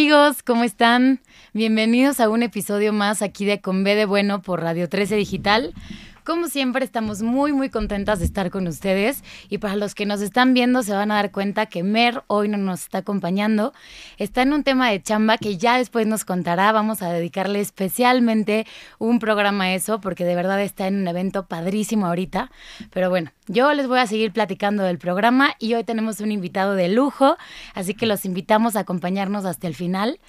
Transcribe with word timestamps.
amigos? 0.00 0.42
¿Cómo 0.42 0.64
están? 0.64 1.20
Bienvenidos 1.52 2.20
a 2.20 2.30
un 2.30 2.42
episodio 2.42 2.90
más 2.90 3.20
aquí 3.20 3.44
de 3.44 3.60
Con 3.60 3.84
B 3.84 3.94
de 3.94 4.06
Bueno 4.06 4.40
por 4.40 4.62
Radio 4.62 4.88
13 4.88 5.14
Digital. 5.16 5.74
Como 6.24 6.48
siempre, 6.48 6.84
estamos 6.84 7.22
muy, 7.22 7.52
muy 7.52 7.70
contentas 7.70 8.18
de 8.18 8.26
estar 8.26 8.50
con 8.50 8.66
ustedes. 8.66 9.24
Y 9.48 9.58
para 9.58 9.76
los 9.76 9.94
que 9.94 10.04
nos 10.04 10.20
están 10.20 10.52
viendo, 10.52 10.82
se 10.82 10.92
van 10.92 11.10
a 11.10 11.14
dar 11.14 11.32
cuenta 11.32 11.66
que 11.66 11.82
Mer 11.82 12.22
hoy 12.26 12.48
no 12.48 12.58
nos 12.58 12.82
está 12.82 12.98
acompañando. 12.98 13.72
Está 14.18 14.42
en 14.42 14.52
un 14.52 14.62
tema 14.62 14.90
de 14.90 15.02
chamba 15.02 15.38
que 15.38 15.56
ya 15.56 15.78
después 15.78 16.06
nos 16.06 16.24
contará. 16.24 16.72
Vamos 16.72 17.00
a 17.02 17.10
dedicarle 17.10 17.60
especialmente 17.60 18.66
un 18.98 19.18
programa 19.18 19.64
a 19.64 19.74
eso, 19.74 20.00
porque 20.00 20.24
de 20.24 20.34
verdad 20.34 20.60
está 20.60 20.86
en 20.86 20.96
un 20.96 21.08
evento 21.08 21.46
padrísimo 21.46 22.06
ahorita. 22.06 22.50
Pero 22.92 23.08
bueno, 23.08 23.32
yo 23.46 23.72
les 23.72 23.88
voy 23.88 23.98
a 23.98 24.06
seguir 24.06 24.32
platicando 24.32 24.82
del 24.82 24.98
programa 24.98 25.54
y 25.58 25.74
hoy 25.74 25.84
tenemos 25.84 26.20
un 26.20 26.32
invitado 26.32 26.74
de 26.74 26.88
lujo, 26.88 27.36
así 27.74 27.94
que 27.94 28.06
los 28.06 28.24
invitamos 28.24 28.76
a 28.76 28.80
acompañarnos 28.80 29.44
hasta 29.44 29.66
el 29.66 29.74
final. 29.74 30.20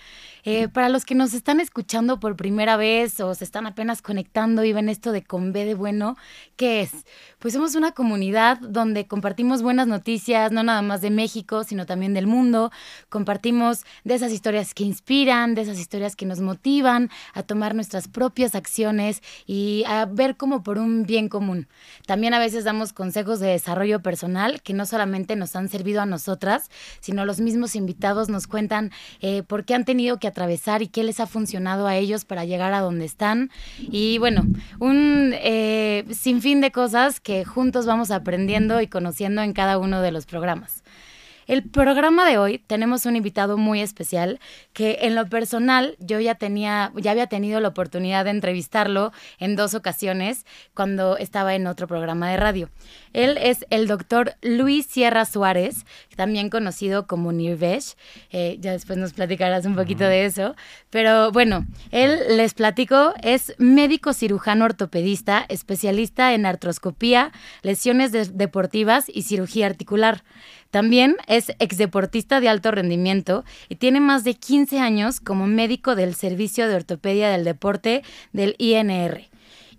Eh, 0.43 0.67
para 0.67 0.89
los 0.89 1.05
que 1.05 1.13
nos 1.15 1.33
están 1.33 1.59
escuchando 1.59 2.19
por 2.19 2.35
primera 2.35 2.77
vez 2.77 3.19
o 3.19 3.35
se 3.35 3.43
están 3.43 3.67
apenas 3.67 4.01
conectando 4.01 4.63
y 4.63 4.73
ven 4.73 4.89
esto 4.89 5.11
de 5.11 5.23
Con 5.23 5.53
B 5.53 5.65
de 5.65 5.75
Bueno, 5.75 6.17
¿qué 6.55 6.81
es? 6.81 6.91
Pues 7.37 7.53
somos 7.53 7.75
una 7.75 7.91
comunidad 7.91 8.59
donde 8.59 9.05
compartimos 9.07 9.61
buenas 9.61 9.87
noticias, 9.87 10.51
no 10.51 10.63
nada 10.63 10.81
más 10.81 11.01
de 11.01 11.11
México, 11.11 11.63
sino 11.63 11.85
también 11.85 12.13
del 12.13 12.27
mundo. 12.27 12.71
Compartimos 13.09 13.83
de 14.03 14.15
esas 14.15 14.31
historias 14.31 14.73
que 14.73 14.83
inspiran, 14.83 15.53
de 15.53 15.61
esas 15.61 15.79
historias 15.79 16.15
que 16.15 16.25
nos 16.25 16.39
motivan 16.39 17.09
a 17.33 17.43
tomar 17.43 17.75
nuestras 17.75 18.07
propias 18.07 18.55
acciones 18.55 19.21
y 19.45 19.83
a 19.87 20.05
ver 20.05 20.37
como 20.37 20.63
por 20.63 20.77
un 20.77 21.03
bien 21.03 21.29
común. 21.29 21.67
También 22.05 22.33
a 22.33 22.39
veces 22.39 22.63
damos 22.63 22.93
consejos 22.93 23.39
de 23.39 23.49
desarrollo 23.49 24.01
personal 24.01 24.61
que 24.61 24.73
no 24.73 24.85
solamente 24.85 25.35
nos 25.35 25.55
han 25.55 25.69
servido 25.69 26.01
a 26.01 26.05
nosotras, 26.05 26.69
sino 26.99 27.25
los 27.25 27.39
mismos 27.39 27.75
invitados 27.75 28.29
nos 28.29 28.47
cuentan 28.47 28.91
eh, 29.19 29.43
por 29.43 29.65
qué 29.65 29.75
han 29.75 29.85
tenido 29.85 30.17
que 30.17 30.30
atravesar 30.31 30.81
y 30.81 30.87
qué 30.87 31.03
les 31.03 31.19
ha 31.19 31.27
funcionado 31.27 31.87
a 31.87 31.95
ellos 31.95 32.25
para 32.25 32.45
llegar 32.45 32.73
a 32.73 32.81
donde 32.81 33.05
están. 33.05 33.51
Y 33.79 34.17
bueno, 34.17 34.45
un 34.79 35.33
eh, 35.33 36.05
sinfín 36.11 36.61
de 36.61 36.71
cosas 36.71 37.19
que 37.19 37.45
juntos 37.45 37.85
vamos 37.85 38.11
aprendiendo 38.11 38.81
y 38.81 38.87
conociendo 38.87 39.41
en 39.41 39.53
cada 39.53 39.77
uno 39.77 40.01
de 40.01 40.11
los 40.11 40.25
programas. 40.25 40.80
El 41.47 41.63
programa 41.63 42.29
de 42.29 42.37
hoy 42.37 42.59
tenemos 42.59 43.05
un 43.05 43.15
invitado 43.15 43.57
muy 43.57 43.81
especial 43.81 44.39
que 44.73 44.99
en 45.01 45.15
lo 45.15 45.27
personal 45.27 45.95
yo 45.99 46.19
ya 46.19 46.35
tenía, 46.35 46.91
ya 46.95 47.11
había 47.11 47.27
tenido 47.27 47.59
la 47.59 47.69
oportunidad 47.69 48.25
de 48.25 48.31
entrevistarlo 48.31 49.11
en 49.39 49.55
dos 49.55 49.73
ocasiones 49.73 50.45
cuando 50.73 51.17
estaba 51.17 51.55
en 51.55 51.67
otro 51.67 51.87
programa 51.87 52.29
de 52.29 52.37
radio. 52.37 52.69
Él 53.13 53.37
es 53.41 53.65
el 53.69 53.87
doctor 53.87 54.35
Luis 54.41 54.85
Sierra 54.85 55.25
Suárez, 55.25 55.85
también 56.15 56.49
conocido 56.49 57.07
como 57.07 57.31
Nirvesh. 57.31 57.95
Eh, 58.31 58.57
ya 58.59 58.71
después 58.71 58.97
nos 58.97 59.13
platicarás 59.13 59.65
un 59.65 59.75
poquito 59.75 60.03
de 60.03 60.25
eso. 60.25 60.55
Pero 60.89 61.31
bueno, 61.31 61.65
él 61.91 62.37
les 62.37 62.53
platico, 62.53 63.13
es 63.21 63.55
médico 63.57 64.13
cirujano 64.13 64.65
ortopedista, 64.65 65.45
especialista 65.49 66.33
en 66.33 66.45
artroscopía, 66.45 67.31
lesiones 67.63 68.11
deportivas 68.37 69.05
y 69.07 69.23
cirugía 69.23 69.65
articular. 69.65 70.23
También 70.71 71.17
es 71.27 71.49
exdeportista 71.59 72.39
de 72.39 72.49
alto 72.49 72.71
rendimiento 72.71 73.43
y 73.69 73.75
tiene 73.75 73.99
más 73.99 74.23
de 74.23 74.33
15 74.35 74.79
años 74.79 75.19
como 75.19 75.45
médico 75.45 75.95
del 75.95 76.15
Servicio 76.15 76.67
de 76.67 76.75
Ortopedia 76.75 77.29
del 77.29 77.43
Deporte 77.43 78.03
del 78.31 78.55
INR. 78.57 79.29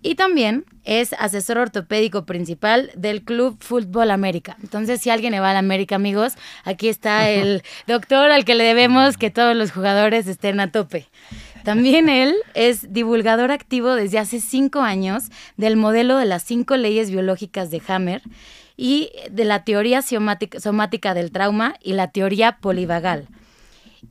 Y 0.03 0.15
también 0.15 0.65
es 0.83 1.13
asesor 1.13 1.57
ortopédico 1.57 2.25
principal 2.25 2.91
del 2.95 3.23
Club 3.23 3.57
Fútbol 3.61 4.11
América. 4.11 4.57
Entonces, 4.61 5.01
si 5.01 5.09
alguien 5.09 5.31
le 5.31 5.39
va 5.39 5.51
a 5.51 5.53
la 5.53 5.59
América, 5.59 5.95
amigos, 5.95 6.33
aquí 6.65 6.89
está 6.89 7.29
el 7.29 7.63
doctor 7.87 8.29
al 8.29 8.45
que 8.45 8.53
le 8.53 8.65
debemos 8.65 9.17
que 9.17 9.31
todos 9.31 9.55
los 9.55 9.71
jugadores 9.71 10.27
estén 10.27 10.59
a 10.59 10.71
tope. 10.71 11.07
También 11.63 12.09
él 12.09 12.35
es 12.53 12.91
divulgador 12.91 13.51
activo 13.51 13.95
desde 13.95 14.19
hace 14.19 14.41
cinco 14.41 14.81
años 14.81 15.29
del 15.55 15.77
modelo 15.77 16.17
de 16.17 16.25
las 16.25 16.43
cinco 16.43 16.75
leyes 16.75 17.09
biológicas 17.09 17.71
de 17.71 17.81
Hammer 17.87 18.21
y 18.77 19.11
de 19.31 19.45
la 19.45 19.63
teoría 19.63 20.01
somática, 20.01 21.13
del 21.13 21.31
trauma 21.31 21.75
y 21.81 21.93
la 21.93 22.11
teoría 22.11 22.57
polivagal. 22.57 23.27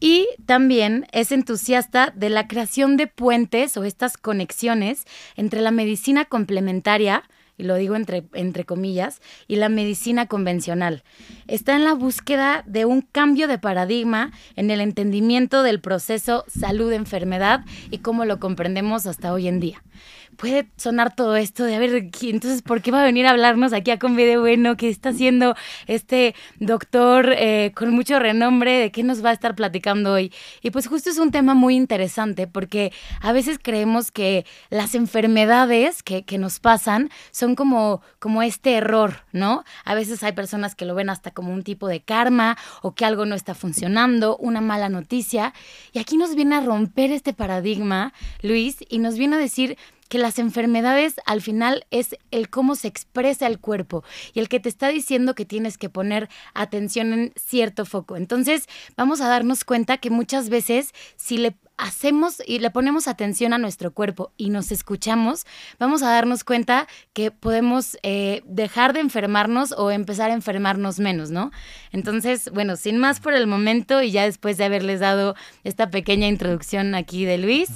Y 0.00 0.28
también 0.46 1.06
es 1.12 1.32
entusiasta 1.32 2.12
de 2.14 2.30
la 2.30 2.48
creación 2.48 2.96
de 2.96 3.06
puentes 3.06 3.76
o 3.76 3.84
estas 3.84 4.16
conexiones 4.16 5.04
entre 5.36 5.60
la 5.60 5.70
medicina 5.70 6.24
complementaria, 6.24 7.24
y 7.58 7.64
lo 7.64 7.76
digo 7.76 7.94
entre, 7.94 8.24
entre 8.32 8.64
comillas, 8.64 9.20
y 9.46 9.56
la 9.56 9.68
medicina 9.68 10.26
convencional. 10.26 11.04
Está 11.46 11.76
en 11.76 11.84
la 11.84 11.92
búsqueda 11.92 12.64
de 12.66 12.86
un 12.86 13.02
cambio 13.02 13.46
de 13.46 13.58
paradigma 13.58 14.32
en 14.56 14.70
el 14.70 14.80
entendimiento 14.80 15.62
del 15.62 15.80
proceso 15.80 16.44
salud-enfermedad 16.48 17.64
y 17.90 17.98
cómo 17.98 18.24
lo 18.24 18.40
comprendemos 18.40 19.06
hasta 19.06 19.32
hoy 19.32 19.46
en 19.46 19.60
día 19.60 19.82
puede 20.37 20.69
sonar 20.76 21.15
todo 21.15 21.37
esto 21.37 21.65
de, 21.65 21.75
a 21.75 21.78
ver, 21.78 22.10
entonces, 22.22 22.62
¿por 22.62 22.82
qué 22.82 22.91
va 22.91 23.03
a 23.03 23.04
venir 23.04 23.26
a 23.26 23.31
hablarnos 23.31 23.72
aquí 23.72 23.91
a 23.91 23.98
Convide 23.98 24.38
Bueno? 24.38 24.76
¿Qué 24.76 24.88
está 24.88 25.10
haciendo 25.10 25.54
este 25.87 26.34
doctor 26.59 27.34
eh, 27.37 27.72
con 27.75 27.91
mucho 27.91 28.19
renombre? 28.19 28.78
¿De 28.78 28.91
qué 28.91 29.03
nos 29.03 29.25
va 29.25 29.31
a 29.31 29.32
estar 29.32 29.54
platicando 29.54 30.12
hoy? 30.12 30.32
Y 30.62 30.71
pues 30.71 30.87
justo 30.87 31.10
es 31.10 31.19
un 31.19 31.31
tema 31.31 31.54
muy 31.54 31.76
interesante 31.76 32.47
porque 32.47 32.92
a 33.21 33.32
veces 33.32 33.59
creemos 33.62 34.10
que 34.10 34.47
las 34.71 34.94
enfermedades 34.94 36.03
que, 36.03 36.25
que 36.25 36.38
nos 36.38 36.60
pasan 36.60 37.10
son 37.31 37.54
como, 37.54 38.03
como 38.19 38.42
este 38.42 38.75
error, 38.75 39.25
¿no? 39.32 39.65
A 39.84 39.94
veces 39.94 40.22
hay 40.22 40.32
personas 40.32 40.75
que 40.75 40.84
lo 40.84 40.94
ven 40.94 41.10
hasta 41.10 41.31
como 41.31 41.53
un 41.53 41.62
tipo 41.62 41.88
de 41.88 42.00
karma 42.00 42.56
o 42.81 42.94
que 42.94 43.04
algo 43.04 43.26
no 43.26 43.34
está 43.34 43.54
funcionando, 43.54 44.37
una 44.38 44.60
mala 44.60 44.88
noticia. 44.88 45.53
Y 45.92 45.98
aquí 45.98 46.16
nos 46.16 46.34
viene 46.34 46.56
a 46.56 46.60
romper 46.60 47.12
este 47.12 47.32
paradigma, 47.32 48.12
Luis, 48.42 48.78
y 48.88 48.98
nos 48.98 49.16
viene 49.19 49.37
a 49.37 49.38
decir 49.38 49.76
que 50.12 50.18
las 50.18 50.38
enfermedades 50.38 51.14
al 51.24 51.40
final 51.40 51.86
es 51.90 52.16
el 52.30 52.50
cómo 52.50 52.74
se 52.74 52.86
expresa 52.86 53.46
el 53.46 53.58
cuerpo 53.58 54.04
y 54.34 54.40
el 54.40 54.50
que 54.50 54.60
te 54.60 54.68
está 54.68 54.88
diciendo 54.88 55.34
que 55.34 55.46
tienes 55.46 55.78
que 55.78 55.88
poner 55.88 56.28
atención 56.52 57.14
en 57.14 57.32
cierto 57.34 57.86
foco. 57.86 58.16
Entonces, 58.18 58.68
vamos 58.94 59.22
a 59.22 59.28
darnos 59.28 59.64
cuenta 59.64 59.96
que 59.96 60.10
muchas 60.10 60.50
veces 60.50 60.92
si 61.16 61.38
le 61.38 61.56
hacemos 61.78 62.42
y 62.46 62.58
le 62.58 62.70
ponemos 62.70 63.08
atención 63.08 63.54
a 63.54 63.58
nuestro 63.58 63.94
cuerpo 63.94 64.32
y 64.36 64.50
nos 64.50 64.70
escuchamos, 64.70 65.46
vamos 65.78 66.02
a 66.02 66.10
darnos 66.10 66.44
cuenta 66.44 66.88
que 67.14 67.30
podemos 67.30 67.96
eh, 68.02 68.42
dejar 68.44 68.92
de 68.92 69.00
enfermarnos 69.00 69.72
o 69.72 69.90
empezar 69.90 70.30
a 70.30 70.34
enfermarnos 70.34 71.00
menos, 71.00 71.30
¿no? 71.30 71.52
Entonces, 71.90 72.50
bueno, 72.52 72.76
sin 72.76 72.98
más 72.98 73.18
por 73.18 73.32
el 73.32 73.46
momento 73.46 74.02
y 74.02 74.10
ya 74.10 74.24
después 74.24 74.58
de 74.58 74.64
haberles 74.64 75.00
dado 75.00 75.36
esta 75.64 75.88
pequeña 75.88 76.28
introducción 76.28 76.94
aquí 76.94 77.24
de 77.24 77.38
Luis. 77.38 77.70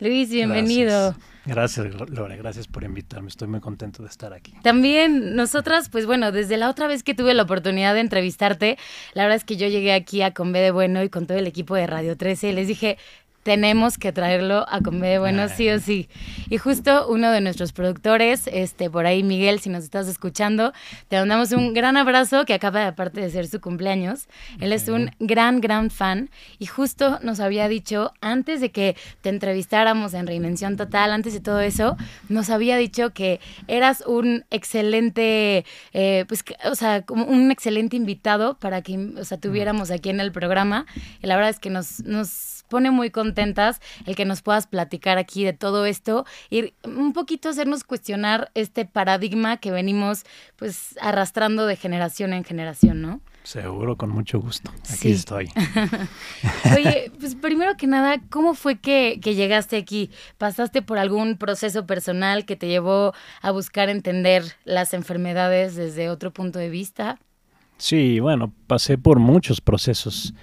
Luis, 0.00 0.30
bienvenido. 0.30 1.14
Gracias, 1.44 1.86
Lore, 2.10 2.36
gracias 2.36 2.66
por 2.66 2.84
invitarme. 2.84 3.28
Estoy 3.28 3.48
muy 3.48 3.60
contento 3.60 4.02
de 4.02 4.08
estar 4.08 4.32
aquí. 4.32 4.54
También 4.62 5.36
nosotras, 5.36 5.88
pues 5.88 6.06
bueno, 6.06 6.32
desde 6.32 6.56
la 6.56 6.70
otra 6.70 6.86
vez 6.86 7.02
que 7.02 7.14
tuve 7.14 7.34
la 7.34 7.42
oportunidad 7.42 7.94
de 7.94 8.00
entrevistarte, 8.00 8.78
la 9.14 9.24
verdad 9.24 9.36
es 9.36 9.44
que 9.44 9.56
yo 9.56 9.68
llegué 9.68 9.92
aquí 9.92 10.22
a 10.22 10.32
Conve 10.32 10.60
de 10.60 10.70
Bueno 10.70 11.02
y 11.02 11.08
con 11.10 11.26
todo 11.26 11.38
el 11.38 11.46
equipo 11.46 11.74
de 11.74 11.86
Radio 11.86 12.16
13 12.16 12.50
y 12.50 12.52
les 12.52 12.68
dije, 12.68 12.98
tenemos 13.42 13.98
que 13.98 14.12
traerlo 14.12 14.66
a 14.68 14.80
Comedia 14.80 15.20
Bueno 15.20 15.48
sí 15.48 15.68
o 15.70 15.78
sí. 15.78 16.08
Y 16.48 16.58
justo 16.58 17.08
uno 17.08 17.30
de 17.30 17.40
nuestros 17.40 17.72
productores, 17.72 18.46
este, 18.52 18.90
por 18.90 19.06
ahí 19.06 19.22
Miguel, 19.22 19.60
si 19.60 19.70
nos 19.70 19.84
estás 19.84 20.08
escuchando, 20.08 20.72
te 21.08 21.18
mandamos 21.18 21.52
un 21.52 21.72
gran 21.72 21.96
abrazo 21.96 22.44
que 22.44 22.54
acaba 22.54 22.80
de 22.80 22.86
aparte 22.86 23.20
de 23.20 23.30
ser 23.30 23.48
su 23.48 23.60
cumpleaños. 23.60 24.28
Él 24.60 24.72
es 24.72 24.88
un 24.88 25.10
gran, 25.18 25.60
gran 25.60 25.90
fan 25.90 26.30
y 26.58 26.66
justo 26.66 27.18
nos 27.22 27.40
había 27.40 27.68
dicho, 27.68 28.12
antes 28.20 28.60
de 28.60 28.70
que 28.70 28.96
te 29.22 29.30
entrevistáramos 29.30 30.14
en 30.14 30.26
Reinvención 30.26 30.76
Total, 30.76 31.12
antes 31.12 31.32
de 31.32 31.40
todo 31.40 31.60
eso, 31.60 31.96
nos 32.28 32.50
había 32.50 32.76
dicho 32.76 33.10
que 33.10 33.40
eras 33.68 34.04
un 34.06 34.44
excelente, 34.50 35.64
eh, 35.92 36.24
pues, 36.28 36.44
o 36.64 36.74
sea, 36.74 37.02
como 37.02 37.24
un 37.24 37.50
excelente 37.50 37.96
invitado 37.96 38.58
para 38.58 38.82
que, 38.82 39.12
o 39.18 39.24
sea, 39.24 39.38
tuviéramos 39.38 39.90
aquí 39.90 40.10
en 40.10 40.20
el 40.20 40.32
programa. 40.32 40.86
Y 41.22 41.26
la 41.26 41.36
verdad 41.36 41.50
es 41.50 41.58
que 41.58 41.70
nos, 41.70 42.00
nos 42.00 42.59
pone 42.70 42.90
muy 42.90 43.10
contentas 43.10 43.82
el 44.06 44.16
que 44.16 44.24
nos 44.24 44.40
puedas 44.40 44.66
platicar 44.66 45.18
aquí 45.18 45.44
de 45.44 45.52
todo 45.52 45.84
esto 45.84 46.24
y 46.48 46.72
un 46.84 47.12
poquito 47.12 47.50
hacernos 47.50 47.84
cuestionar 47.84 48.50
este 48.54 48.86
paradigma 48.86 49.58
que 49.58 49.70
venimos 49.70 50.24
pues 50.56 50.96
arrastrando 51.02 51.66
de 51.66 51.76
generación 51.76 52.32
en 52.32 52.44
generación, 52.44 53.02
¿no? 53.02 53.20
Seguro, 53.42 53.96
con 53.96 54.10
mucho 54.10 54.38
gusto. 54.38 54.70
Aquí 54.92 55.12
estoy. 55.12 55.50
Oye, 56.76 57.10
pues 57.18 57.34
primero 57.34 57.76
que 57.76 57.86
nada, 57.86 58.20
¿cómo 58.28 58.54
fue 58.54 58.78
que, 58.78 59.18
que, 59.22 59.34
llegaste 59.34 59.76
aquí? 59.76 60.10
¿Pasaste 60.36 60.82
por 60.82 60.98
algún 60.98 61.36
proceso 61.36 61.86
personal 61.86 62.44
que 62.44 62.56
te 62.56 62.68
llevó 62.68 63.14
a 63.40 63.50
buscar 63.50 63.88
entender 63.88 64.44
las 64.64 64.92
enfermedades 64.92 65.74
desde 65.74 66.10
otro 66.10 66.30
punto 66.30 66.58
de 66.58 66.68
vista? 66.68 67.18
Sí, 67.78 68.20
bueno, 68.20 68.52
pasé 68.66 68.98
por 68.98 69.18
muchos 69.18 69.62
procesos. 69.62 70.34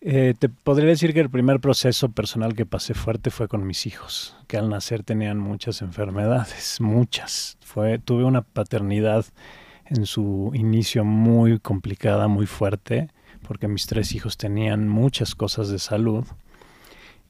Eh, 0.00 0.34
te 0.38 0.48
podría 0.48 0.88
decir 0.88 1.12
que 1.12 1.20
el 1.20 1.30
primer 1.30 1.58
proceso 1.60 2.08
personal 2.10 2.54
que 2.54 2.66
pasé 2.66 2.94
fuerte 2.94 3.30
fue 3.30 3.48
con 3.48 3.66
mis 3.66 3.86
hijos, 3.86 4.36
que 4.46 4.56
al 4.56 4.68
nacer 4.68 5.02
tenían 5.02 5.38
muchas 5.38 5.82
enfermedades, 5.82 6.80
muchas. 6.80 7.58
Fue, 7.60 7.98
tuve 7.98 8.24
una 8.24 8.42
paternidad 8.42 9.26
en 9.86 10.06
su 10.06 10.52
inicio 10.54 11.04
muy 11.04 11.58
complicada, 11.58 12.28
muy 12.28 12.46
fuerte, 12.46 13.08
porque 13.46 13.68
mis 13.68 13.86
tres 13.86 14.14
hijos 14.14 14.36
tenían 14.36 14.88
muchas 14.88 15.34
cosas 15.34 15.68
de 15.68 15.78
salud. 15.78 16.24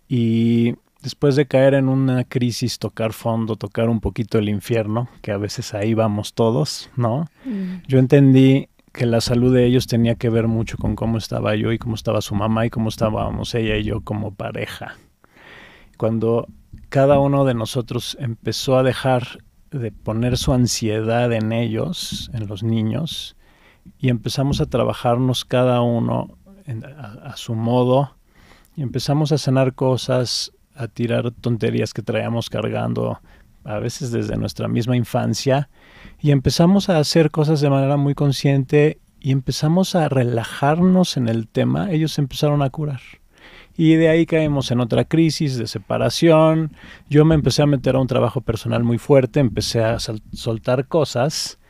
y 0.09 0.75
después 1.03 1.37
de 1.37 1.47
caer 1.47 1.75
en 1.75 1.89
una 1.89 2.25
crisis, 2.25 2.79
tocar 2.79 3.13
fondo, 3.13 3.57
tocar 3.57 3.89
un 3.89 4.01
poquito 4.01 4.39
el 4.39 4.49
infierno, 4.49 5.09
que 5.23 5.33
a 5.33 5.37
veces 5.37 5.75
ahí 5.75 5.95
vamos 5.95 6.35
todos, 6.35 6.91
¿no? 6.97 7.27
Mm. 7.45 7.83
Yo 7.87 7.99
entendí 7.99 8.69
que 8.99 9.07
la 9.07 9.21
salud 9.21 9.55
de 9.55 9.65
ellos 9.65 9.87
tenía 9.87 10.17
que 10.17 10.29
ver 10.29 10.49
mucho 10.49 10.77
con 10.77 10.97
cómo 10.97 11.19
estaba 11.19 11.55
yo 11.55 11.71
y 11.71 11.79
cómo 11.79 11.95
estaba 11.95 12.21
su 12.21 12.35
mamá 12.35 12.67
y 12.67 12.71
cómo 12.71 12.89
estábamos 12.89 13.55
ella 13.55 13.77
y 13.77 13.85
yo 13.85 14.01
como 14.01 14.35
pareja. 14.35 14.97
Cuando 15.97 16.49
cada 16.89 17.21
uno 17.21 17.45
de 17.45 17.55
nosotros 17.55 18.17
empezó 18.19 18.77
a 18.77 18.83
dejar 18.83 19.39
de 19.71 19.93
poner 19.93 20.37
su 20.37 20.53
ansiedad 20.53 21.33
en 21.33 21.53
ellos, 21.53 22.29
en 22.35 22.49
los 22.49 22.65
niños, 22.65 23.37
y 24.01 24.09
empezamos 24.09 24.61
a 24.61 24.67
trabajarnos 24.67 25.45
cada 25.45 25.81
uno 25.81 26.37
a, 27.23 27.37
su 27.37 27.55
modo, 27.55 28.17
y 28.75 28.83
empezamos 28.83 29.31
a 29.31 29.39
sanar 29.39 29.75
cosas, 29.75 30.51
a 30.75 30.89
tirar 30.89 31.31
tonterías 31.31 31.95
que 31.95 32.03
traíamos 32.03 32.51
cargando, 32.51 33.21
a 33.63 33.79
veces 33.79 34.11
desde 34.11 34.37
nuestra 34.37 34.67
misma 34.67 34.97
infancia, 34.97 35.69
y 36.21 36.31
empezamos 36.31 36.89
a 36.89 36.99
hacer 36.99 37.31
cosas 37.31 37.61
de 37.61 37.71
manera 37.71 37.97
muy 37.97 38.15
consciente 38.15 38.99
y 39.21 39.33
empezamos 39.33 39.95
a 39.95 40.09
relajarnos 40.09 41.17
en 41.17 41.29
el 41.29 41.49
tema, 41.49 41.91
ellos 41.91 42.19
empezaron 42.19 42.63
a 42.63 42.71
curar. 42.71 43.01
Y 43.77 43.95
de 43.95 44.09
ahí 44.09 44.27
caemos 44.27 44.73
en 44.73 44.81
otra 44.81 45.05
crisis 45.05 45.57
de 45.57 45.69
separación. 45.69 46.73
Yo 47.09 47.25
me 47.25 47.37
empecé 47.37 47.63
a 47.63 47.67
meter 47.67 47.95
a 47.95 48.01
un 48.01 48.09
trabajo 48.09 48.41
personal 48.41 48.83
muy 48.83 48.99
fuerte, 48.99 49.39
empecé 49.39 49.85
a 49.85 49.99
soltar 50.01 50.89
cosas, 50.89 51.61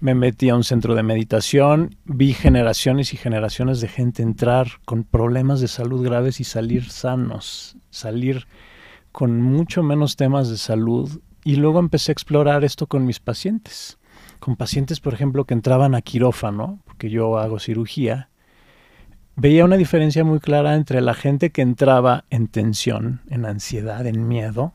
me 0.00 0.16
metí 0.16 0.48
a 0.48 0.56
un 0.56 0.64
centro 0.64 0.96
de 0.96 1.04
meditación, 1.04 1.94
vi 2.04 2.32
generaciones 2.32 3.14
y 3.14 3.16
generaciones 3.16 3.80
de 3.80 3.86
gente 3.86 4.24
entrar 4.24 4.66
con 4.84 5.04
problemas 5.04 5.60
de 5.60 5.68
salud 5.68 6.04
graves 6.04 6.40
y 6.40 6.44
salir 6.44 6.90
sanos, 6.90 7.76
salir 7.90 8.48
con 9.12 9.40
mucho 9.40 9.84
menos 9.84 10.16
temas 10.16 10.48
de 10.48 10.58
salud. 10.58 11.20
Y 11.44 11.56
luego 11.56 11.78
empecé 11.80 12.10
a 12.10 12.14
explorar 12.14 12.64
esto 12.64 12.86
con 12.86 13.04
mis 13.04 13.20
pacientes. 13.20 13.98
Con 14.38 14.56
pacientes, 14.56 15.00
por 15.00 15.14
ejemplo, 15.14 15.44
que 15.44 15.54
entraban 15.54 15.94
a 15.94 16.02
quirófano, 16.02 16.80
porque 16.84 17.10
yo 17.10 17.38
hago 17.38 17.58
cirugía, 17.58 18.28
veía 19.36 19.64
una 19.64 19.76
diferencia 19.76 20.24
muy 20.24 20.40
clara 20.40 20.74
entre 20.74 21.00
la 21.00 21.14
gente 21.14 21.50
que 21.50 21.62
entraba 21.62 22.24
en 22.30 22.48
tensión, 22.48 23.22
en 23.28 23.44
ansiedad, 23.44 24.06
en 24.06 24.28
miedo, 24.28 24.74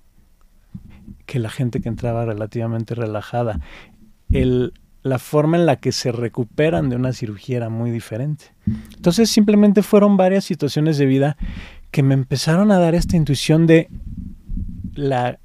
que 1.26 1.40
la 1.40 1.50
gente 1.50 1.82
que 1.82 1.90
entraba 1.90 2.26
relativamente 2.26 2.96
relajada. 2.96 3.60
El, 4.30 4.74
la 5.04 5.20
forma 5.20 5.58
en 5.58 5.66
la 5.66 5.78
que 5.78 5.92
se 5.92 6.12
recuperan 6.12 6.90
de 6.90 6.96
una 6.96 7.14
cirugía 7.14 7.58
era 7.58 7.70
muy 7.70 7.92
diferente. 7.92 8.46
Entonces 8.96 9.30
simplemente 9.30 9.84
fueron 9.84 10.18
varias 10.18 10.44
situaciones 10.44 10.98
de 10.98 11.06
vida 11.06 11.38
que 11.92 12.04
me 12.04 12.14
empezaron 12.14 12.72
a 12.72 12.80
dar 12.80 12.96
esta 12.96 13.16
intuición 13.16 13.68
de 13.68 13.90
la 14.94 15.40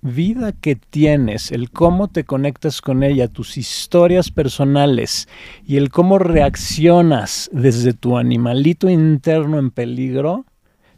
vida 0.00 0.52
que 0.52 0.76
tienes, 0.76 1.50
el 1.52 1.70
cómo 1.70 2.08
te 2.08 2.24
conectas 2.24 2.80
con 2.80 3.02
ella, 3.02 3.28
tus 3.28 3.56
historias 3.56 4.30
personales 4.30 5.28
y 5.66 5.76
el 5.76 5.90
cómo 5.90 6.18
reaccionas 6.18 7.50
desde 7.52 7.92
tu 7.92 8.16
animalito 8.16 8.88
interno 8.88 9.58
en 9.58 9.70
peligro, 9.70 10.46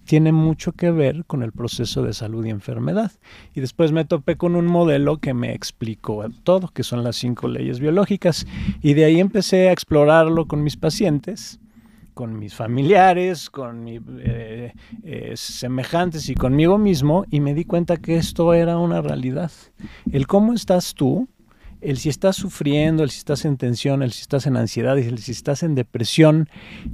tiene 0.04 0.32
mucho 0.32 0.72
que 0.72 0.90
ver 0.90 1.24
con 1.26 1.42
el 1.42 1.52
proceso 1.52 2.02
de 2.02 2.12
salud 2.12 2.44
y 2.44 2.50
enfermedad. 2.50 3.12
Y 3.54 3.60
después 3.60 3.92
me 3.92 4.04
topé 4.04 4.36
con 4.36 4.56
un 4.56 4.66
modelo 4.66 5.18
que 5.18 5.34
me 5.34 5.54
explicó 5.54 6.24
todo, 6.42 6.68
que 6.68 6.82
son 6.82 7.04
las 7.04 7.16
cinco 7.16 7.46
leyes 7.46 7.78
biológicas. 7.78 8.46
Y 8.82 8.94
de 8.94 9.04
ahí 9.04 9.20
empecé 9.20 9.68
a 9.68 9.72
explorarlo 9.72 10.46
con 10.46 10.64
mis 10.64 10.76
pacientes 10.76 11.60
con 12.14 12.38
mis 12.38 12.54
familiares, 12.54 13.50
con 13.50 13.84
mis 13.84 14.00
eh, 14.18 14.72
eh, 15.02 15.32
semejantes 15.36 16.28
y 16.28 16.34
conmigo 16.34 16.78
mismo 16.78 17.24
y 17.30 17.40
me 17.40 17.54
di 17.54 17.64
cuenta 17.64 17.96
que 17.96 18.16
esto 18.16 18.54
era 18.54 18.78
una 18.78 19.00
realidad. 19.00 19.50
El 20.10 20.26
cómo 20.26 20.52
estás 20.52 20.94
tú, 20.94 21.28
el 21.80 21.96
si 21.98 22.08
estás 22.08 22.36
sufriendo, 22.36 23.02
el 23.02 23.10
si 23.10 23.18
estás 23.18 23.44
en 23.44 23.56
tensión, 23.56 24.02
el 24.02 24.12
si 24.12 24.22
estás 24.22 24.46
en 24.46 24.56
ansiedad, 24.56 24.98
el 24.98 25.18
si 25.18 25.32
estás 25.32 25.62
en 25.62 25.74
depresión 25.74 26.48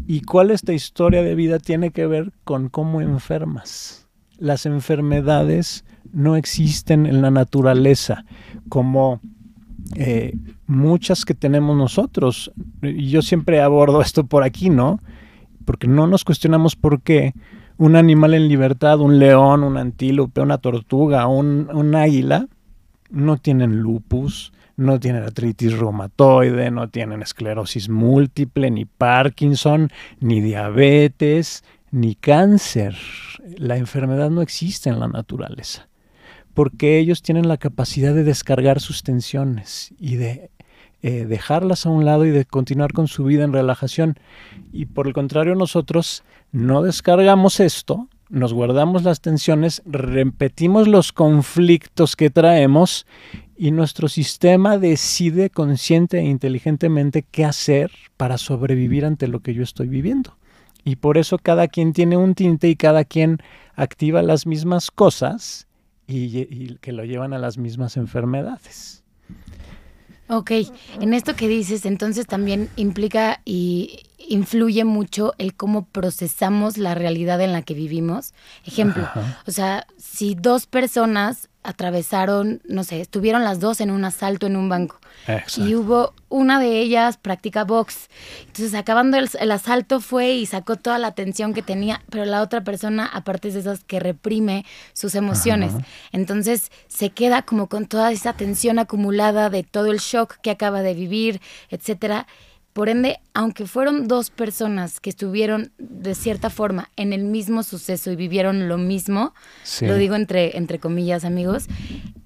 y 0.07 0.23
cuál 0.23 0.51
esta 0.51 0.73
historia 0.73 1.23
de 1.23 1.35
vida 1.35 1.59
tiene 1.59 1.91
que 1.91 2.07
ver 2.07 2.33
con 2.45 2.69
cómo 2.69 3.01
enfermas. 3.01 4.07
Las 4.39 4.67
enfermedades 4.67 5.85
no 6.13 6.37
existen 6.37 7.07
en 7.07 7.23
la 7.23 7.31
naturaleza 7.31 8.25
como 8.69 9.21
eh, 9.95 10.35
muchas 10.67 11.25
que 11.25 11.35
tenemos 11.35 11.77
nosotros. 11.77 12.53
Yo 12.83 13.23
siempre 13.23 13.61
abordo 13.61 14.01
esto 14.03 14.25
por 14.25 14.43
aquí, 14.43 14.71
¿no? 14.71 15.01
porque 15.67 15.89
no 15.89 16.07
nos 16.07 16.25
cuestionamos 16.25 16.77
por 16.77 17.03
qué 17.03 17.35
un 17.77 17.97
animal 17.97 18.33
en 18.33 18.49
libertad, 18.49 19.01
un 19.01 19.19
león, 19.19 19.63
un 19.63 19.77
antílope, 19.77 20.41
una 20.41 20.57
tortuga, 20.57 21.27
un, 21.27 21.69
un 21.71 21.95
águila, 21.95 22.47
no 23.11 23.37
tienen 23.37 23.81
lupus, 23.81 24.53
no 24.77 24.99
tienen 24.99 25.25
artritis 25.25 25.77
reumatoide, 25.77 26.71
no 26.71 26.89
tienen 26.89 27.21
esclerosis 27.21 27.91
múltiple, 27.91 28.71
ni 28.71 28.87
Parkinson, 28.87 29.91
ni 30.21 30.41
diabetes, 30.41 31.65
ni 31.91 32.15
cáncer. 32.15 32.97
La 33.59 33.77
enfermedad 33.77 34.31
no 34.31 34.41
existe 34.41 34.89
en 34.89 35.01
la 35.01 35.09
naturaleza, 35.09 35.89
porque 36.57 36.99
ellos 36.99 37.21
tienen 37.21 37.49
la 37.49 37.59
capacidad 37.59 38.15
de 38.15 38.25
descargar 38.25 38.81
sus 38.81 39.03
tensiones 39.03 39.93
y 40.01 40.17
de 40.17 40.51
eh, 41.03 41.27
dejarlas 41.27 41.85
a 41.85 41.91
un 41.91 42.07
lado 42.07 42.25
y 42.25 42.31
de 42.31 42.47
continuar 42.47 42.95
con 42.95 43.09
su 43.09 43.25
vida 43.25 43.45
en 43.45 43.53
relajación. 43.53 44.19
Y 44.73 44.87
por 44.87 45.07
el 45.07 45.13
contrario, 45.13 45.55
nosotros 45.55 46.25
no 46.53 46.81
descargamos 46.81 47.61
esto, 47.61 48.09
nos 48.31 48.55
guardamos 48.55 49.03
las 49.03 49.21
tensiones, 49.21 49.83
repetimos 49.85 50.89
los 50.89 51.13
conflictos 51.13 52.17
que 52.17 52.31
traemos 52.31 53.07
y 53.55 53.71
nuestro 53.71 54.09
sistema 54.09 54.79
decide 54.79 55.51
consciente 55.51 56.21
e 56.21 56.25
inteligentemente 56.25 57.23
qué 57.23 57.45
hacer 57.45 57.91
para 58.17 58.39
sobrevivir 58.39 59.05
ante 59.05 59.29
lo 59.29 59.41
que 59.41 59.53
yo 59.53 59.63
estoy 59.63 59.89
viviendo. 59.89 60.39
Y 60.85 60.97
por 60.97 61.19
eso 61.19 61.37
cada 61.37 61.69
quien 61.69 61.93
tiene 61.93 62.17
un 62.17 62.35
tinte 62.35 62.71
y 62.71 62.77
cada 62.77 63.05
quien 63.05 63.41
activa 63.75 64.23
las 64.23 64.47
mismas 64.47 64.91
cosas 64.91 65.67
y 66.07 66.77
que 66.77 66.93
lo 66.93 67.05
llevan 67.05 67.33
a 67.33 67.39
las 67.39 67.59
mismas 67.59 67.97
enfermedades. 67.97 69.03
Ok, 70.29 70.51
en 71.01 71.15
esto 71.15 71.37
que 71.37 71.47
dices, 71.47 71.87
entonces 71.87 72.27
también 72.27 72.69
implica 72.77 73.41
y 73.45 74.01
influye 74.29 74.85
mucho 74.85 75.35
el 75.39 75.55
cómo 75.55 75.87
procesamos 75.87 76.79
la 76.79 76.97
realidad 76.97 77.41
en 77.41 77.53
la 77.53 77.63
que 77.63 77.75
vivimos. 77.75 78.35
Ejemplo, 78.65 79.09
o 79.47 79.51
sea, 79.53 79.87
si 79.99 80.35
dos 80.35 80.67
personas 80.67 81.49
atravesaron, 81.67 82.63
no 82.69 82.85
sé, 82.85 83.01
estuvieron 83.01 83.45
las 83.45 83.61
dos 83.61 83.81
en 83.81 83.91
un 83.91 84.05
asalto 84.05 84.47
en 84.47 84.57
un 84.57 84.69
banco. 84.69 84.99
Y 85.57 85.75
hubo 85.75 86.15
una 86.29 86.61
de 86.61 86.79
ellas 86.81 87.17
practica 87.17 87.65
box. 87.65 88.09
Entonces, 88.47 88.75
acabando 88.75 89.17
el, 89.19 89.51
asalto 89.51 90.01
fue 90.01 90.35
y 90.35 90.47
sacó 90.47 90.77
toda 90.77 90.99
la 90.99 91.09
atención 91.09 91.53
que 91.53 91.63
tenía, 91.63 92.03
pero 92.11 92.25
la 92.25 92.43
otra 92.43 92.63
persona, 92.63 93.07
aparte 93.07 93.51
de 93.51 93.59
esas 93.59 93.83
que 93.83 93.99
reprime 93.99 94.65
sus 94.93 95.15
emociones. 95.17 95.73
Entonces, 96.13 96.71
se 96.87 97.11
queda 97.11 97.43
como 97.43 97.69
con 97.69 97.87
toda 97.87 98.13
esa 98.13 98.35
tensión 98.35 98.79
acumulada 98.79 99.51
de 99.51 99.65
todo 99.65 99.87
el 99.87 99.99
shock 99.99 100.37
que 100.43 100.51
acaba 100.51 100.83
de 100.83 100.95
vivir, 100.95 101.41
etcétera. 101.71 102.27
Por 102.77 102.91
ende, 102.91 103.21
aunque 103.33 103.65
fueron 103.65 104.07
dos 104.07 104.29
personas 104.29 105.01
que 105.01 105.09
estuvieron 105.09 105.73
de 105.79 106.15
cierta 106.15 106.51
forma 106.51 106.91
en 106.97 107.15
el 107.15 107.25
mismo 107.25 107.63
suceso 107.63 108.13
y 108.13 108.17
vivieron 108.17 108.69
lo 108.69 108.77
mismo, 108.77 109.33
lo 109.81 109.97
digo 109.97 110.15
entre, 110.15 110.59
entre 110.59 110.79
comillas 110.79 111.25
amigos, 111.25 111.69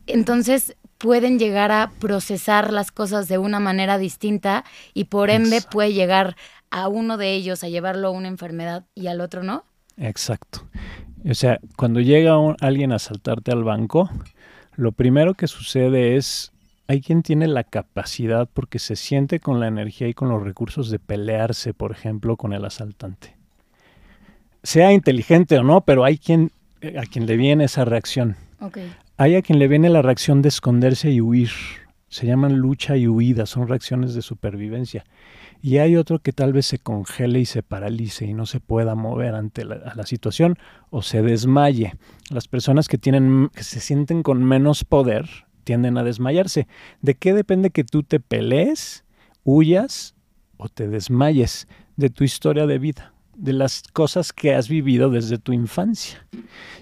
entonces 0.08 0.74
pueden 0.98 1.38
llegar 1.38 1.70
a 1.70 1.92
procesar 2.00 2.72
las 2.72 2.90
cosas 2.90 3.28
de 3.28 3.38
una 3.38 3.60
manera 3.60 3.96
distinta 3.96 4.64
y 4.92 5.04
por 5.04 5.30
ende 5.30 5.62
puede 5.62 5.92
llegar 5.92 6.34
a 6.72 6.88
uno 6.88 7.16
de 7.16 7.32
ellos 7.32 7.62
a 7.62 7.68
llevarlo 7.68 8.08
a 8.08 8.10
una 8.10 8.26
enfermedad 8.26 8.84
y 8.96 9.06
al 9.06 9.20
otro 9.20 9.44
no. 9.44 9.62
Exacto. 9.98 10.66
O 11.30 11.34
sea, 11.34 11.60
cuando 11.76 12.00
llega 12.00 12.34
alguien 12.58 12.90
a 12.90 12.98
saltarte 12.98 13.52
al 13.52 13.62
banco, 13.62 14.10
lo 14.74 14.90
primero 14.90 15.34
que 15.34 15.46
sucede 15.46 16.16
es 16.16 16.50
hay 16.90 17.00
quien 17.00 17.22
tiene 17.22 17.46
la 17.46 17.62
capacidad 17.62 18.48
porque 18.52 18.80
se 18.80 18.96
siente 18.96 19.38
con 19.38 19.60
la 19.60 19.68
energía 19.68 20.08
y 20.08 20.12
con 20.12 20.28
los 20.28 20.42
recursos 20.42 20.90
de 20.90 20.98
pelearse, 20.98 21.72
por 21.72 21.92
ejemplo, 21.92 22.36
con 22.36 22.52
el 22.52 22.64
asaltante. 22.64 23.36
Sea 24.64 24.92
inteligente 24.92 25.56
o 25.56 25.62
no, 25.62 25.82
pero 25.82 26.04
hay 26.04 26.18
quien 26.18 26.50
eh, 26.80 26.98
a 26.98 27.02
quien 27.02 27.26
le 27.26 27.36
viene 27.36 27.66
esa 27.66 27.84
reacción. 27.84 28.34
Hay 29.16 29.36
a 29.36 29.42
quien 29.42 29.60
le 29.60 29.68
viene 29.68 29.88
la 29.88 30.02
reacción 30.02 30.42
de 30.42 30.48
esconderse 30.48 31.12
y 31.12 31.20
huir. 31.20 31.50
Se 32.08 32.26
llaman 32.26 32.56
lucha 32.56 32.96
y 32.96 33.06
huida, 33.06 33.46
son 33.46 33.68
reacciones 33.68 34.14
de 34.14 34.22
supervivencia. 34.22 35.04
Y 35.62 35.78
hay 35.78 35.94
otro 35.94 36.18
que 36.18 36.32
tal 36.32 36.52
vez 36.52 36.66
se 36.66 36.80
congele 36.80 37.38
y 37.38 37.46
se 37.46 37.62
paralice 37.62 38.24
y 38.26 38.34
no 38.34 38.46
se 38.46 38.58
pueda 38.58 38.96
mover 38.96 39.36
ante 39.36 39.64
la, 39.64 39.92
la 39.94 40.06
situación 40.06 40.58
o 40.90 41.02
se 41.02 41.22
desmaye. 41.22 41.94
Las 42.30 42.48
personas 42.48 42.88
que 42.88 42.98
tienen 42.98 43.48
que 43.54 43.62
se 43.62 43.78
sienten 43.78 44.24
con 44.24 44.42
menos 44.42 44.84
poder 44.84 45.28
tienden 45.70 45.98
a 45.98 46.02
desmayarse. 46.02 46.66
¿De 47.00 47.14
qué 47.14 47.32
depende 47.32 47.70
que 47.70 47.84
tú 47.84 48.02
te 48.02 48.18
pelees, 48.18 49.04
huyas 49.44 50.16
o 50.56 50.68
te 50.68 50.88
desmayes? 50.88 51.68
De 51.94 52.10
tu 52.10 52.24
historia 52.24 52.66
de 52.66 52.80
vida, 52.80 53.14
de 53.36 53.52
las 53.52 53.84
cosas 53.92 54.32
que 54.32 54.52
has 54.52 54.68
vivido 54.68 55.10
desde 55.10 55.38
tu 55.38 55.52
infancia. 55.52 56.26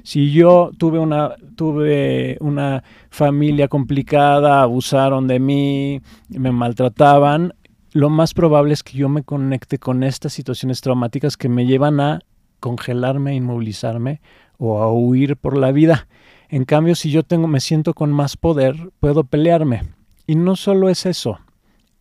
Si 0.04 0.32
yo 0.32 0.70
tuve 0.78 0.98
una, 0.98 1.36
tuve 1.54 2.38
una 2.40 2.82
familia 3.10 3.68
complicada, 3.68 4.62
abusaron 4.62 5.28
de 5.28 5.38
mí, 5.38 6.00
me 6.30 6.50
maltrataban, 6.50 7.52
lo 7.92 8.08
más 8.08 8.32
probable 8.32 8.72
es 8.72 8.82
que 8.82 8.96
yo 8.96 9.10
me 9.10 9.22
conecte 9.22 9.76
con 9.76 10.02
estas 10.02 10.32
situaciones 10.32 10.80
traumáticas 10.80 11.36
que 11.36 11.50
me 11.50 11.66
llevan 11.66 12.00
a 12.00 12.20
congelarme, 12.58 13.34
inmovilizarme 13.34 14.22
o 14.56 14.82
a 14.82 14.90
huir 14.90 15.36
por 15.36 15.58
la 15.58 15.72
vida. 15.72 16.08
En 16.48 16.64
cambio, 16.64 16.94
si 16.94 17.10
yo 17.10 17.22
tengo, 17.22 17.46
me 17.46 17.60
siento 17.60 17.94
con 17.94 18.12
más 18.12 18.36
poder, 18.36 18.90
puedo 19.00 19.24
pelearme. 19.24 19.82
Y 20.26 20.36
no 20.36 20.56
solo 20.56 20.88
es 20.88 21.06
eso, 21.06 21.38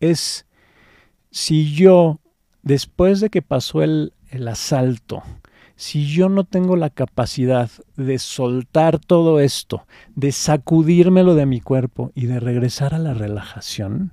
es 0.00 0.46
si 1.30 1.72
yo, 1.74 2.20
después 2.62 3.20
de 3.20 3.30
que 3.30 3.42
pasó 3.42 3.82
el, 3.82 4.12
el 4.30 4.48
asalto, 4.48 5.22
si 5.76 6.06
yo 6.06 6.28
no 6.28 6.44
tengo 6.44 6.76
la 6.76 6.90
capacidad 6.90 7.70
de 7.96 8.18
soltar 8.18 8.98
todo 8.98 9.38
esto, 9.38 9.86
de 10.16 10.32
sacudírmelo 10.32 11.34
de 11.34 11.46
mi 11.46 11.60
cuerpo 11.60 12.10
y 12.14 12.26
de 12.26 12.40
regresar 12.40 12.94
a 12.94 12.98
la 12.98 13.14
relajación, 13.14 14.12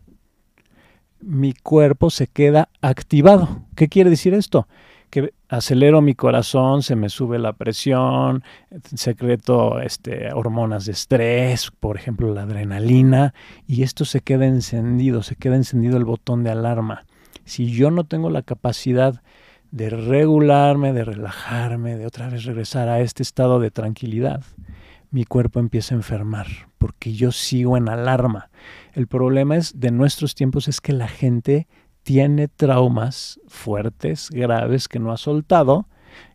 mi 1.19 1.53
cuerpo 1.53 2.09
se 2.11 2.27
queda 2.27 2.69
activado. 2.81 3.65
¿Qué 3.75 3.89
quiere 3.89 4.11
decir 4.11 4.33
esto? 4.33 4.67
Que 5.15 5.33
acelero 5.47 6.01
mi 6.01 6.13
corazón, 6.13 6.83
se 6.83 6.97
me 6.97 7.07
sube 7.07 7.39
la 7.39 7.53
presión, 7.53 8.43
secreto 8.95 9.79
este, 9.79 10.33
hormonas 10.33 10.87
de 10.87 10.91
estrés, 10.91 11.71
por 11.71 11.95
ejemplo 11.95 12.33
la 12.33 12.41
adrenalina, 12.41 13.33
y 13.65 13.83
esto 13.83 14.03
se 14.03 14.19
queda 14.19 14.45
encendido, 14.45 15.23
se 15.23 15.37
queda 15.37 15.55
encendido 15.55 15.95
el 15.95 16.03
botón 16.03 16.43
de 16.43 16.51
alarma. 16.51 17.05
Si 17.45 17.71
yo 17.71 17.91
no 17.91 18.03
tengo 18.03 18.29
la 18.29 18.41
capacidad 18.41 19.21
de 19.71 19.89
regularme, 19.89 20.91
de 20.91 21.05
relajarme, 21.05 21.95
de 21.95 22.07
otra 22.07 22.27
vez 22.27 22.43
regresar 22.43 22.89
a 22.89 22.99
este 22.99 23.23
estado 23.23 23.61
de 23.61 23.71
tranquilidad, 23.71 24.43
mi 25.11 25.23
cuerpo 25.23 25.61
empieza 25.61 25.95
a 25.95 25.99
enfermar 25.99 26.47
porque 26.85 27.13
yo 27.13 27.31
sigo 27.31 27.77
en 27.77 27.87
alarma. 27.87 28.49
El 28.93 29.07
problema 29.07 29.55
es 29.55 29.79
de 29.79 29.91
nuestros 29.91 30.35
tiempos 30.35 30.67
es 30.67 30.81
que 30.81 30.93
la 30.93 31.07
gente 31.07 31.67
tiene 32.05 32.47
traumas 32.47 33.39
fuertes, 33.47 34.29
graves 34.29 34.87
que 34.87 34.99
no 34.99 35.11
ha 35.11 35.17
soltado. 35.17 35.87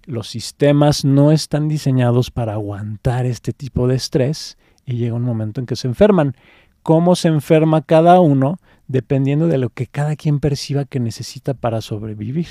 Los 0.05 0.29
sistemas 0.29 1.05
no 1.05 1.31
están 1.31 1.69
diseñados 1.69 2.33
para 2.33 2.55
aguantar 2.55 3.25
este 3.25 3.53
tipo 3.53 3.87
de 3.87 3.95
estrés 3.95 4.59
y 4.85 4.97
llega 4.97 5.15
un 5.15 5.23
momento 5.23 5.61
en 5.61 5.67
que 5.67 5.77
se 5.77 5.87
enferman. 5.87 6.35
¿Cómo 6.83 7.15
se 7.15 7.29
enferma 7.29 7.83
cada 7.83 8.19
uno? 8.19 8.59
Dependiendo 8.89 9.47
de 9.47 9.59
lo 9.59 9.71
que 9.71 9.87
cada 9.87 10.17
quien 10.17 10.41
perciba 10.41 10.87
que 10.87 10.99
necesita 10.99 11.55
para 11.55 11.81
sobrevivir. 11.81 12.49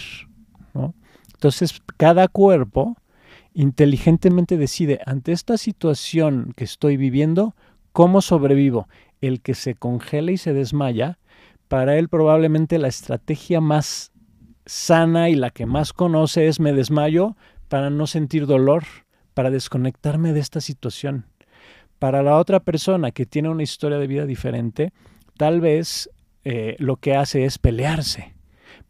Entonces, 1.33 1.81
cada 1.97 2.29
cuerpo 2.29 2.95
inteligentemente 3.53 4.55
decide 4.55 5.01
ante 5.05 5.33
esta 5.33 5.57
situación 5.57 6.53
que 6.55 6.63
estoy 6.63 6.95
viviendo, 6.95 7.53
¿cómo 7.91 8.21
sobrevivo? 8.21 8.87
El 9.19 9.41
que 9.41 9.55
se 9.55 9.75
congela 9.75 10.31
y 10.31 10.37
se 10.37 10.53
desmaya, 10.53 11.19
para 11.69 11.97
él 11.97 12.09
probablemente 12.09 12.77
la 12.77 12.89
estrategia 12.89 13.61
más 13.61 14.11
sana 14.65 15.29
y 15.29 15.35
la 15.35 15.49
que 15.49 15.65
más 15.65 15.93
conoce 15.93 16.47
es 16.47 16.59
me 16.59 16.73
desmayo 16.73 17.37
para 17.69 17.89
no 17.89 18.05
sentir 18.05 18.45
dolor, 18.45 18.83
para 19.33 19.49
desconectarme 19.49 20.33
de 20.33 20.41
esta 20.41 20.59
situación. 20.59 21.25
Para 21.97 22.21
la 22.23 22.35
otra 22.35 22.59
persona 22.59 23.11
que 23.11 23.25
tiene 23.25 23.47
una 23.47 23.63
historia 23.63 23.97
de 23.97 24.07
vida 24.07 24.25
diferente, 24.25 24.91
tal 25.37 25.61
vez 25.61 26.09
eh, 26.43 26.75
lo 26.79 26.97
que 26.97 27.15
hace 27.15 27.45
es 27.45 27.57
pelearse. 27.57 28.33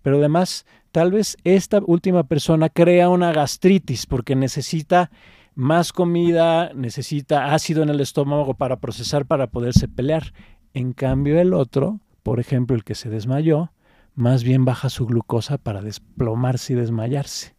Pero 0.02 0.18
además 0.18 0.66
Tal 0.92 1.12
vez 1.12 1.38
esta 1.44 1.80
última 1.86 2.24
persona 2.24 2.70
crea 2.70 3.10
una 3.10 3.32
gastritis 3.32 4.08
porque 4.08 4.36
necesita 4.36 5.12
más 5.54 5.94
comida, 5.94 6.74
necesita 6.74 7.54
ácido 7.54 7.84
en 7.84 7.90
el 7.90 8.00
estómago 8.02 8.56
para 8.56 8.78
procesar 8.78 9.26
para 9.26 9.48
poderse 9.48 9.88
pelear. 9.88 10.34
En 10.74 10.94
cambio 10.94 11.40
el 11.40 11.54
otro, 11.54 12.00
por 12.24 12.40
ejemplo 12.40 12.76
el 12.76 12.84
que 12.84 12.96
se 12.96 13.10
desmayó, 13.10 13.72
más 14.16 14.44
bien 14.44 14.66
baja 14.66 14.90
su 14.90 15.06
glucosa 15.06 15.58
para 15.58 15.82
desplomarse 15.82 16.74
y 16.74 16.76
desmayarse. 16.76 17.56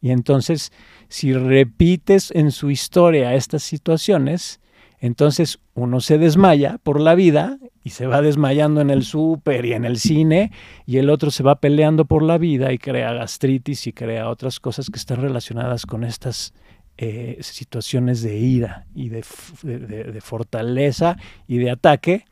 Y 0.00 0.10
entonces, 0.10 0.72
si 1.08 1.32
repites 1.32 2.32
en 2.32 2.50
su 2.50 2.70
historia 2.70 3.34
estas 3.34 3.62
situaciones, 3.62 4.60
entonces 4.98 5.58
uno 5.74 6.00
se 6.00 6.18
desmaya 6.18 6.78
por 6.82 7.00
la 7.00 7.14
vida 7.14 7.58
y 7.82 7.90
se 7.90 8.06
va 8.06 8.22
desmayando 8.22 8.80
en 8.80 8.90
el 8.90 9.04
súper 9.04 9.64
y 9.64 9.72
en 9.72 9.84
el 9.84 9.98
cine 9.98 10.52
y 10.86 10.98
el 10.98 11.10
otro 11.10 11.30
se 11.30 11.42
va 11.42 11.60
peleando 11.60 12.04
por 12.04 12.22
la 12.22 12.38
vida 12.38 12.72
y 12.72 12.78
crea 12.78 13.12
gastritis 13.12 13.86
y 13.86 13.92
crea 13.92 14.28
otras 14.28 14.60
cosas 14.60 14.90
que 14.90 14.98
están 14.98 15.20
relacionadas 15.20 15.86
con 15.86 16.04
estas 16.04 16.52
eh, 16.98 17.38
situaciones 17.40 18.22
de 18.22 18.38
ira 18.38 18.86
y 18.94 19.08
de, 19.08 19.24
de, 19.62 20.20
fortaleza 20.20 21.16
y 21.48 21.58
de 21.58 21.70
ataque, 21.70 22.26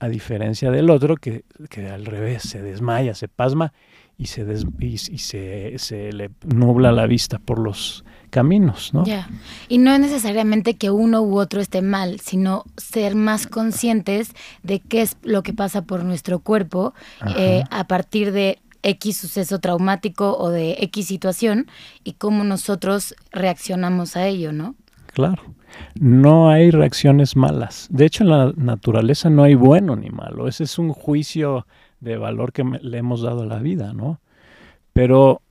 a 0.00 0.08
diferencia 0.08 0.70
del 0.70 0.90
otro 0.90 1.16
que, 1.16 1.44
que 1.70 1.88
al 1.88 2.06
revés 2.06 2.42
se 2.42 2.62
desmaya, 2.62 3.14
se 3.14 3.28
pasma 3.28 3.72
y 4.16 4.26
se, 4.26 4.44
y, 4.80 4.98
se, 4.98 5.78
se, 5.78 6.12
le 6.12 6.30
nubla 6.44 6.90
la 6.90 7.06
vista 7.06 7.38
por 7.38 7.60
los 7.60 8.04
caminos, 8.30 8.92
¿no? 8.92 9.04
Ya. 9.04 9.28
Y 9.68 9.78
no 9.78 9.92
es 9.92 10.00
necesariamente 10.00 10.74
que 10.74 10.90
uno 10.90 11.22
u 11.22 11.38
otro 11.38 11.60
esté 11.60 11.82
mal, 11.82 12.20
sino 12.20 12.64
ser 12.76 13.14
más 13.14 13.46
conscientes 13.46 14.32
de 14.62 14.80
qué 14.80 15.02
es 15.02 15.16
lo 15.22 15.42
que 15.42 15.52
pasa 15.52 15.82
por 15.82 16.04
nuestro 16.04 16.40
cuerpo 16.40 16.94
eh, 17.36 17.62
a 17.70 17.86
partir 17.86 18.32
de 18.32 18.58
X 18.82 19.18
suceso 19.18 19.60
traumático 19.60 20.36
o 20.36 20.50
de 20.50 20.76
X 20.80 21.06
situación 21.06 21.66
y 22.04 22.12
cómo 22.14 22.44
nosotros 22.44 23.14
reaccionamos 23.30 24.16
a 24.16 24.26
ello, 24.26 24.52
¿no? 24.52 24.74
Claro. 25.12 25.42
No 25.98 26.50
hay 26.50 26.70
reacciones 26.70 27.36
malas. 27.36 27.88
De 27.90 28.06
hecho, 28.06 28.24
en 28.24 28.30
la 28.30 28.52
naturaleza 28.56 29.30
no 29.30 29.42
hay 29.42 29.54
bueno 29.54 29.96
ni 29.96 30.10
malo. 30.10 30.48
Ese 30.48 30.64
es 30.64 30.78
un 30.78 30.92
juicio 30.92 31.66
de 32.00 32.16
valor 32.16 32.52
que 32.52 32.64
le 32.64 32.98
hemos 32.98 33.22
dado 33.22 33.42
a 33.42 33.46
la 33.46 33.58
vida, 33.58 33.92
¿no? 33.92 34.20
Pero 34.92 35.42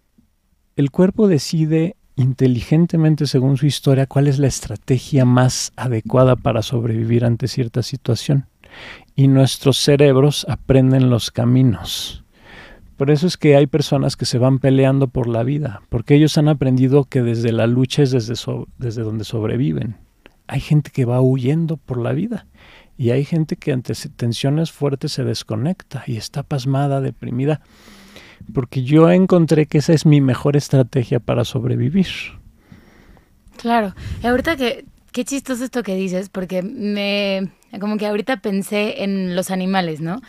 el 0.76 0.92
cuerpo 0.92 1.28
decide 1.28 1.96
inteligentemente 2.16 3.28
según 3.28 3.58
su 3.58 3.66
historia 3.68 4.08
cuál 4.08 4.28
es 4.28 4.40
la 4.40 4.48
estrategia 4.48 5.24
más 5.24 5.72
adecuada 5.76 6.36
para 6.36 6.62
sobrevivir 6.62 7.26
ante 7.26 7.48
cierta 7.48 7.84
situación. 7.84 8.48
Y 9.16 9.28
nuestros 9.28 9.78
cerebros 9.78 10.46
aprenden 10.50 11.10
los 11.10 11.32
caminos. 11.32 12.24
Por 12.98 13.12
eso 13.12 13.28
es 13.28 13.38
que 13.38 13.56
hay 13.56 13.68
personas 13.68 14.16
que 14.16 14.26
se 14.26 14.40
van 14.40 14.58
peleando 14.58 15.08
por 15.08 15.28
la 15.28 15.44
vida, 15.44 15.82
porque 15.90 16.16
ellos 16.16 16.38
han 16.38 16.48
aprendido 16.48 17.04
que 17.04 17.22
desde 17.22 17.52
la 17.52 17.68
lucha 17.68 18.02
es 18.02 18.12
desde, 18.12 18.34
desde 18.80 19.04
donde 19.04 19.24
sobreviven. 19.24 19.98
Hay 20.48 20.60
gente 20.60 20.90
que 20.92 21.06
va 21.06 21.22
huyendo 21.22 21.78
por 21.78 22.00
la 22.00 22.14
vida 22.14 22.48
y 22.98 23.12
hay 23.12 23.24
gente 23.24 23.56
que 23.56 23.72
ante 23.72 23.94
tensiones 24.16 24.72
fuertes 24.72 25.12
se 25.12 25.24
desconecta 25.24 26.04
y 26.08 26.18
está 26.18 26.42
pasmada, 26.42 27.00
deprimida, 27.00 27.62
porque 28.54 28.84
yo 28.84 29.12
encontré 29.12 29.68
que 29.68 29.78
esa 29.78 29.94
es 29.94 30.06
mi 30.06 30.20
mejor 30.20 30.56
estrategia 30.56 31.20
para 31.20 31.46
sobrevivir. 31.46 32.08
Claro, 33.58 33.94
y 34.24 34.28
ahorita 34.28 34.56
que, 34.56 34.86
qué 35.12 35.26
chistoso 35.26 35.64
esto 35.64 35.84
que 35.84 35.96
dices, 35.96 36.30
porque 36.30 36.62
me, 36.62 37.50
como 37.80 37.98
que 37.98 38.08
ahorita 38.08 38.38
pensé 38.38 39.04
en 39.04 39.36
los 39.36 39.52
animales, 39.52 40.02
¿no? 40.02 40.22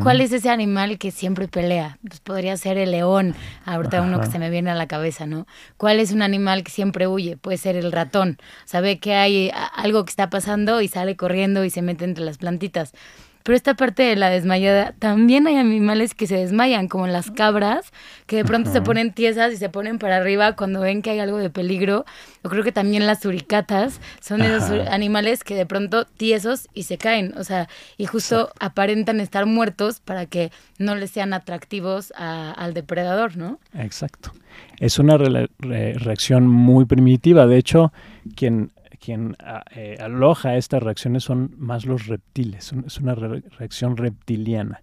¿Cuál 0.00 0.20
es 0.20 0.32
ese 0.32 0.50
animal 0.50 0.98
que 0.98 1.10
siempre 1.10 1.48
pelea? 1.48 1.98
Pues 2.06 2.20
podría 2.20 2.56
ser 2.56 2.78
el 2.78 2.92
león, 2.92 3.34
ahorita 3.64 4.02
uno 4.02 4.20
que 4.20 4.28
se 4.28 4.38
me 4.38 4.48
viene 4.48 4.70
a 4.70 4.74
la 4.74 4.86
cabeza, 4.86 5.26
¿no? 5.26 5.46
¿Cuál 5.76 5.98
es 5.98 6.12
un 6.12 6.22
animal 6.22 6.62
que 6.62 6.70
siempre 6.70 7.08
huye? 7.08 7.36
Puede 7.36 7.58
ser 7.58 7.74
el 7.74 7.90
ratón. 7.90 8.38
Sabe 8.66 8.98
que 8.98 9.14
hay 9.14 9.50
algo 9.74 10.04
que 10.04 10.10
está 10.10 10.30
pasando 10.30 10.80
y 10.80 10.86
sale 10.86 11.16
corriendo 11.16 11.64
y 11.64 11.70
se 11.70 11.82
mete 11.82 12.04
entre 12.04 12.24
las 12.24 12.38
plantitas. 12.38 12.92
Pero 13.44 13.56
esta 13.56 13.74
parte 13.74 14.02
de 14.02 14.16
la 14.16 14.30
desmayada, 14.30 14.94
también 14.98 15.46
hay 15.46 15.56
animales 15.56 16.14
que 16.14 16.26
se 16.26 16.34
desmayan, 16.36 16.88
como 16.88 17.06
las 17.06 17.30
cabras, 17.30 17.92
que 18.26 18.36
de 18.36 18.44
pronto 18.44 18.72
se 18.72 18.80
ponen 18.80 19.12
tiesas 19.12 19.52
y 19.52 19.58
se 19.58 19.68
ponen 19.68 19.98
para 19.98 20.16
arriba 20.16 20.56
cuando 20.56 20.80
ven 20.80 21.02
que 21.02 21.10
hay 21.10 21.18
algo 21.18 21.36
de 21.36 21.50
peligro. 21.50 22.06
Yo 22.42 22.48
creo 22.48 22.64
que 22.64 22.72
también 22.72 23.06
las 23.06 23.20
suricatas 23.20 24.00
son 24.22 24.40
esos 24.40 24.88
animales 24.88 25.44
que 25.44 25.54
de 25.56 25.66
pronto 25.66 26.06
tiesos 26.06 26.68
y 26.72 26.84
se 26.84 26.96
caen, 26.96 27.34
o 27.36 27.44
sea, 27.44 27.68
y 27.98 28.06
justo 28.06 28.50
aparentan 28.60 29.20
estar 29.20 29.44
muertos 29.44 30.00
para 30.00 30.24
que 30.24 30.50
no 30.78 30.94
les 30.94 31.10
sean 31.10 31.34
atractivos 31.34 32.14
al 32.16 32.72
depredador, 32.72 33.36
¿no? 33.36 33.60
Exacto. 33.74 34.32
Es 34.80 34.98
una 34.98 35.18
reacción 35.18 36.48
muy 36.48 36.86
primitiva. 36.86 37.46
De 37.46 37.58
hecho, 37.58 37.92
quien 38.36 38.70
quien 39.04 39.36
ah, 39.40 39.64
eh, 39.74 39.98
aloja 40.00 40.56
estas 40.56 40.82
reacciones 40.82 41.24
son 41.24 41.54
más 41.58 41.84
los 41.84 42.06
reptiles, 42.06 42.72
es 42.86 42.98
una 42.98 43.14
reacción 43.14 43.98
reptiliana. 43.98 44.82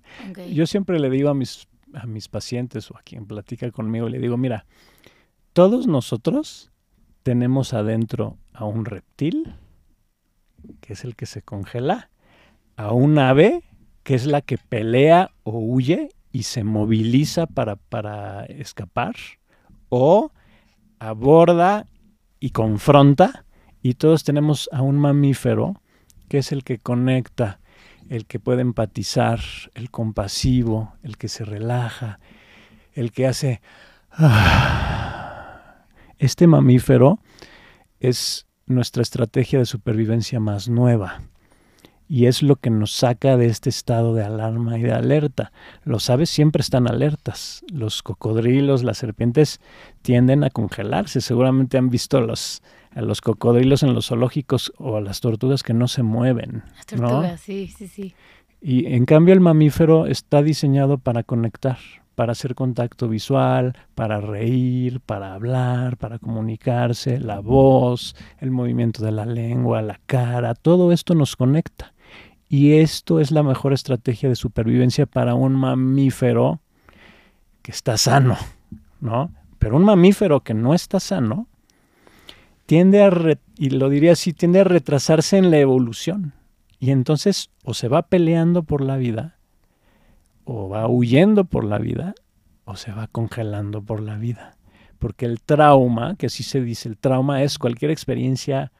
Yo 0.54 0.68
siempre 0.68 1.00
le 1.00 1.10
digo 1.10 1.30
a 1.30 1.34
mis, 1.34 1.68
a 1.94 2.06
mis 2.06 2.28
pacientes 2.28 2.92
o 2.92 2.98
a 2.98 3.02
quien 3.02 3.26
platica 3.26 3.72
conmigo, 3.72 4.10
le 4.10 4.20
digo, 4.20 4.38
mira, 4.38 4.66
todos 5.54 5.88
nosotros 5.88 6.72
tenemos 7.24 7.74
adentro 7.74 8.38
a 8.54 8.66
un 8.66 8.86
reptil, 8.86 9.56
que 10.82 10.94
es 10.94 11.04
el 11.04 11.16
que 11.16 11.26
se 11.26 11.42
congela, 11.42 12.12
a 12.76 12.94
un 12.94 13.18
ave, 13.18 13.64
que 14.04 14.14
es 14.14 14.28
la 14.28 14.42
que 14.42 14.60
pelea 14.60 15.32
o 15.44 15.58
huye 15.58 16.10
y 16.32 16.44
se 16.44 16.64
moviliza 16.64 17.48
para, 17.48 17.76
para 17.76 18.46
escapar, 18.46 19.16
o 19.90 20.32
aborda 21.00 21.88
y 22.40 22.52
confronta 22.52 23.46
y 23.82 23.96
todos 23.96 24.24
tenemos 24.24 24.70
a 24.72 24.82
un 24.82 24.98
mamífero 24.98 25.82
que 26.30 26.38
es 26.38 26.52
el 26.52 26.64
que 26.64 26.78
conecta, 26.78 27.60
el 28.10 28.26
que 28.26 28.40
puede 28.40 28.62
empatizar, 28.62 29.40
el 29.74 29.90
compasivo, 29.92 30.94
el 31.04 31.18
que 31.18 31.28
se 31.28 31.46
relaja, 31.46 32.20
el 32.94 33.12
que 33.12 33.28
hace... 33.28 33.62
Ah". 34.12 35.86
Este 36.20 36.46
mamífero 36.46 37.20
es 38.00 38.46
nuestra 38.68 39.02
estrategia 39.02 39.60
de 39.60 39.66
supervivencia 39.66 40.40
más 40.40 40.70
nueva 40.70 41.22
y 42.08 42.26
es 42.26 42.44
lo 42.44 42.58
que 42.58 42.70
nos 42.70 42.92
saca 42.92 43.38
de 43.38 43.46
este 43.46 43.70
estado 43.70 44.14
de 44.14 44.24
alarma 44.24 44.78
y 44.78 44.82
de 44.82 44.92
alerta. 44.92 45.54
Los 45.84 46.10
aves 46.10 46.30
siempre 46.30 46.62
están 46.62 46.90
alertas. 46.90 47.64
Los 47.72 48.04
cocodrilos, 48.04 48.84
las 48.84 48.98
serpientes 48.98 49.62
tienden 50.02 50.44
a 50.44 50.50
congelarse. 50.50 51.22
Seguramente 51.22 51.78
han 51.78 51.90
visto 51.90 52.20
los, 52.20 52.62
a 52.94 53.02
los 53.02 53.22
cocodrilos 53.22 53.84
en 53.84 53.94
los 53.94 54.08
zoológicos 54.08 54.74
o 54.78 54.98
a 54.98 55.02
las 55.02 55.22
tortugas 55.22 55.64
que 55.64 55.74
no 55.74 55.88
se 55.88 56.04
mueven. 56.04 56.64
Las 56.76 56.86
tortugas, 56.86 57.42
sí, 57.42 57.68
sí, 57.76 57.88
sí. 57.88 58.14
Y 58.62 58.94
en 58.94 59.06
cambio 59.06 59.34
el 59.34 59.40
mamífero 59.40 60.06
está 60.06 60.44
diseñado 60.44 60.98
para 60.98 61.24
conectar, 61.24 61.78
para 62.16 62.34
hacer 62.34 62.54
contacto 62.54 63.08
visual, 63.08 63.76
para 63.96 64.22
reír, 64.22 65.00
para 65.00 65.34
hablar, 65.34 65.98
para 65.98 66.20
comunicarse, 66.20 67.20
la 67.20 67.40
voz, 67.40 68.16
el 68.38 68.52
movimiento 68.52 69.04
de 69.04 69.12
la 69.12 69.26
lengua, 69.26 69.82
la 69.82 70.00
cara, 70.06 70.54
todo 70.54 70.92
esto 70.92 71.16
nos 71.16 71.36
conecta. 71.36 71.94
Y 72.50 72.74
esto 72.74 73.20
es 73.20 73.32
la 73.32 73.44
mejor 73.44 73.72
estrategia 73.72 74.28
de 74.28 74.36
supervivencia 74.36 75.06
para 75.06 75.34
un 75.34 75.54
mamífero 75.54 76.60
que 77.62 77.72
está 77.72 77.98
sano, 77.98 78.38
¿no? 79.00 79.32
Pero 79.58 79.78
un 79.78 79.86
mamífero 79.86 80.42
que 80.42 80.54
no 80.54 80.74
está 80.74 81.00
sano 81.00 81.48
tiende 82.72 83.04
a, 83.04 83.12
y 83.58 83.72
lo 83.72 83.90
diría 83.90 84.14
así, 84.14 84.32
tiende 84.32 84.62
a 84.62 84.64
retrasarse 84.64 85.38
en 85.38 85.52
la 85.52 85.58
evolución. 85.58 86.32
Y 86.80 86.92
entonces 86.92 87.50
o 87.66 87.74
se 87.74 87.90
va 87.90 88.04
peleando 88.04 88.64
por 88.64 88.80
la 88.80 88.96
vida, 88.96 89.36
o 90.46 90.70
va 90.70 90.88
huyendo 90.88 91.44
por 91.44 91.66
la 91.66 91.80
vida, 91.80 92.16
o 92.64 92.78
se 92.78 92.94
va 92.94 93.08
congelando 93.08 93.82
por 93.82 94.00
la 94.02 94.16
vida. 94.16 94.56
Porque 95.00 95.26
el 95.26 95.42
trauma, 95.42 96.16
que 96.16 96.28
así 96.28 96.44
se 96.44 96.62
dice, 96.62 96.88
el 96.88 96.96
trauma 96.96 97.44
es 97.44 97.60
cualquier 97.60 97.92
experiencia 97.92 98.72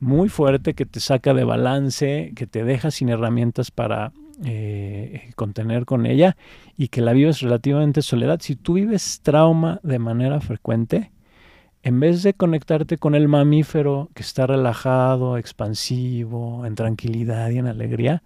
muy 0.00 0.28
fuerte 0.28 0.74
que 0.74 0.84
te 0.84 0.98
saca 0.98 1.32
de 1.32 1.44
balance, 1.44 2.32
que 2.34 2.48
te 2.48 2.64
deja 2.64 2.90
sin 2.90 3.10
herramientas 3.10 3.70
para 3.70 4.12
eh, 4.44 5.30
contener 5.36 5.84
con 5.84 6.04
ella 6.04 6.36
y 6.76 6.88
que 6.88 7.00
la 7.00 7.12
vives 7.12 7.42
relativamente 7.42 8.02
soledad. 8.02 8.40
Si 8.42 8.56
tú 8.56 8.72
vives 8.72 9.20
trauma 9.22 9.78
de 9.84 10.00
manera 10.00 10.40
frecuente, 10.40 11.12
en 11.82 12.00
vez 12.00 12.22
de 12.22 12.34
conectarte 12.34 12.98
con 12.98 13.14
el 13.14 13.28
mamífero 13.28 14.10
que 14.14 14.22
está 14.22 14.46
relajado, 14.46 15.36
expansivo, 15.36 16.66
en 16.66 16.74
tranquilidad 16.74 17.50
y 17.50 17.58
en 17.58 17.66
alegría, 17.66 18.22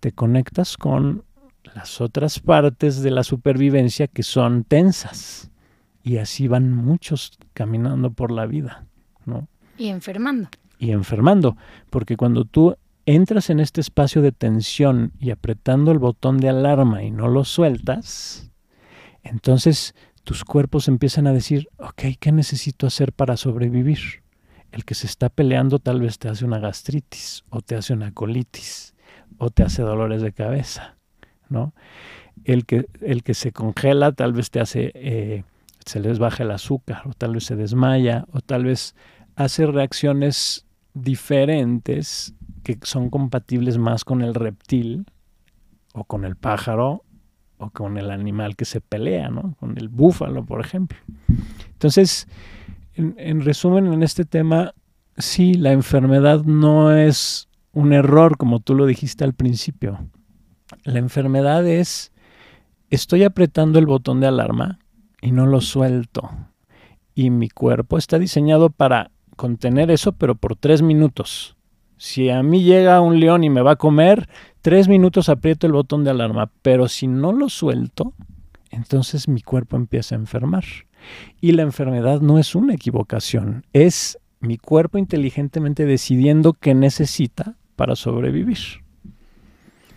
te 0.00 0.12
conectas 0.12 0.76
con 0.76 1.24
las 1.74 2.00
otras 2.00 2.38
partes 2.40 3.02
de 3.02 3.10
la 3.10 3.24
supervivencia 3.24 4.06
que 4.06 4.22
son 4.22 4.64
tensas. 4.64 5.50
Y 6.02 6.16
así 6.16 6.48
van 6.48 6.72
muchos 6.72 7.38
caminando 7.54 8.12
por 8.12 8.30
la 8.30 8.46
vida, 8.46 8.86
¿no? 9.24 9.48
Y 9.78 9.88
enfermando 9.88 10.48
y 10.82 10.90
enfermando, 10.90 11.56
porque 11.90 12.16
cuando 12.16 12.44
tú 12.44 12.76
entras 13.06 13.50
en 13.50 13.60
este 13.60 13.80
espacio 13.80 14.20
de 14.20 14.32
tensión 14.32 15.12
y 15.20 15.30
apretando 15.30 15.92
el 15.92 16.00
botón 16.00 16.38
de 16.38 16.48
alarma 16.48 17.04
y 17.04 17.12
no 17.12 17.28
lo 17.28 17.44
sueltas, 17.44 18.50
entonces 19.22 19.94
tus 20.24 20.44
cuerpos 20.44 20.88
empiezan 20.88 21.26
a 21.26 21.32
decir, 21.32 21.68
ok, 21.78 22.02
¿qué 22.18 22.32
necesito 22.32 22.86
hacer 22.86 23.12
para 23.12 23.36
sobrevivir? 23.36 24.22
El 24.70 24.84
que 24.84 24.94
se 24.94 25.06
está 25.06 25.28
peleando 25.28 25.78
tal 25.78 26.00
vez 26.00 26.18
te 26.18 26.28
hace 26.28 26.44
una 26.44 26.58
gastritis 26.58 27.44
o 27.50 27.60
te 27.60 27.74
hace 27.74 27.92
una 27.92 28.12
colitis 28.12 28.94
o 29.38 29.50
te 29.50 29.62
hace 29.62 29.82
dolores 29.82 30.22
de 30.22 30.32
cabeza, 30.32 30.96
¿no? 31.48 31.74
El 32.44 32.64
que, 32.64 32.86
el 33.00 33.22
que 33.22 33.34
se 33.34 33.52
congela 33.52 34.12
tal 34.12 34.32
vez 34.32 34.50
te 34.50 34.60
hace, 34.60 34.92
eh, 34.94 35.44
se 35.84 36.00
les 36.00 36.18
baja 36.18 36.44
el 36.44 36.50
azúcar 36.50 37.02
o 37.06 37.12
tal 37.12 37.34
vez 37.34 37.44
se 37.44 37.56
desmaya 37.56 38.24
o 38.32 38.40
tal 38.40 38.64
vez 38.64 38.94
hace 39.36 39.66
reacciones 39.66 40.66
diferentes 40.94 42.34
que 42.62 42.78
son 42.82 43.10
compatibles 43.10 43.78
más 43.78 44.04
con 44.04 44.22
el 44.22 44.34
reptil 44.34 45.06
o 45.92 46.04
con 46.04 46.24
el 46.24 46.36
pájaro 46.36 47.04
o 47.62 47.70
con 47.70 47.96
el 47.96 48.10
animal 48.10 48.56
que 48.56 48.64
se 48.64 48.80
pelea, 48.80 49.28
¿no? 49.28 49.54
Con 49.60 49.78
el 49.78 49.88
búfalo, 49.88 50.44
por 50.44 50.60
ejemplo. 50.60 50.98
Entonces, 51.72 52.26
en, 52.94 53.40
resumen, 53.40 53.92
en 53.92 54.02
este 54.02 54.24
tema, 54.24 54.74
sí, 55.16 55.54
la 55.54 55.72
enfermedad 55.72 56.44
no 56.44 56.92
es 56.92 57.48
un 57.72 57.92
error, 57.92 58.36
como 58.36 58.60
tú 58.60 58.74
lo 58.74 58.86
dijiste 58.86 59.24
al 59.24 59.34
principio. 59.34 60.06
La 60.84 60.98
enfermedad 60.98 61.66
es, 61.66 62.12
estoy 62.90 63.22
apretando 63.22 63.78
el 63.78 63.86
botón 63.86 64.20
de 64.20 64.26
alarma 64.26 64.78
y 65.20 65.30
no 65.30 65.46
lo 65.46 65.60
suelto. 65.60 66.30
Y 67.14 67.30
mi 67.30 67.48
cuerpo 67.48 67.96
está 67.96 68.18
diseñado 68.18 68.70
para 68.70 69.10
contener 69.36 69.90
eso, 69.90 70.12
pero 70.12 70.34
por 70.34 70.56
tres 70.56 70.82
minutos. 70.82 71.56
Si 71.96 72.28
a 72.30 72.42
mí 72.42 72.64
llega 72.64 73.00
un 73.00 73.20
león 73.20 73.44
y 73.44 73.50
me 73.50 73.62
va 73.62 73.72
a 73.72 73.76
comer, 73.76 74.28
tres 74.62 74.88
minutos 74.88 75.28
aprieto 75.28 75.66
el 75.66 75.72
botón 75.72 76.04
de 76.04 76.10
alarma, 76.10 76.50
pero 76.62 76.88
si 76.88 77.08
no 77.08 77.32
lo 77.32 77.48
suelto, 77.48 78.14
entonces 78.70 79.28
mi 79.28 79.42
cuerpo 79.42 79.76
empieza 79.76 80.14
a 80.14 80.18
enfermar. 80.18 80.64
Y 81.40 81.52
la 81.52 81.62
enfermedad 81.62 82.20
no 82.20 82.38
es 82.38 82.54
una 82.54 82.74
equivocación, 82.74 83.66
es 83.72 84.18
mi 84.40 84.56
cuerpo 84.56 84.98
inteligentemente 84.98 85.84
decidiendo 85.84 86.52
qué 86.52 86.74
necesita 86.74 87.56
para 87.76 87.96
sobrevivir. 87.96 88.82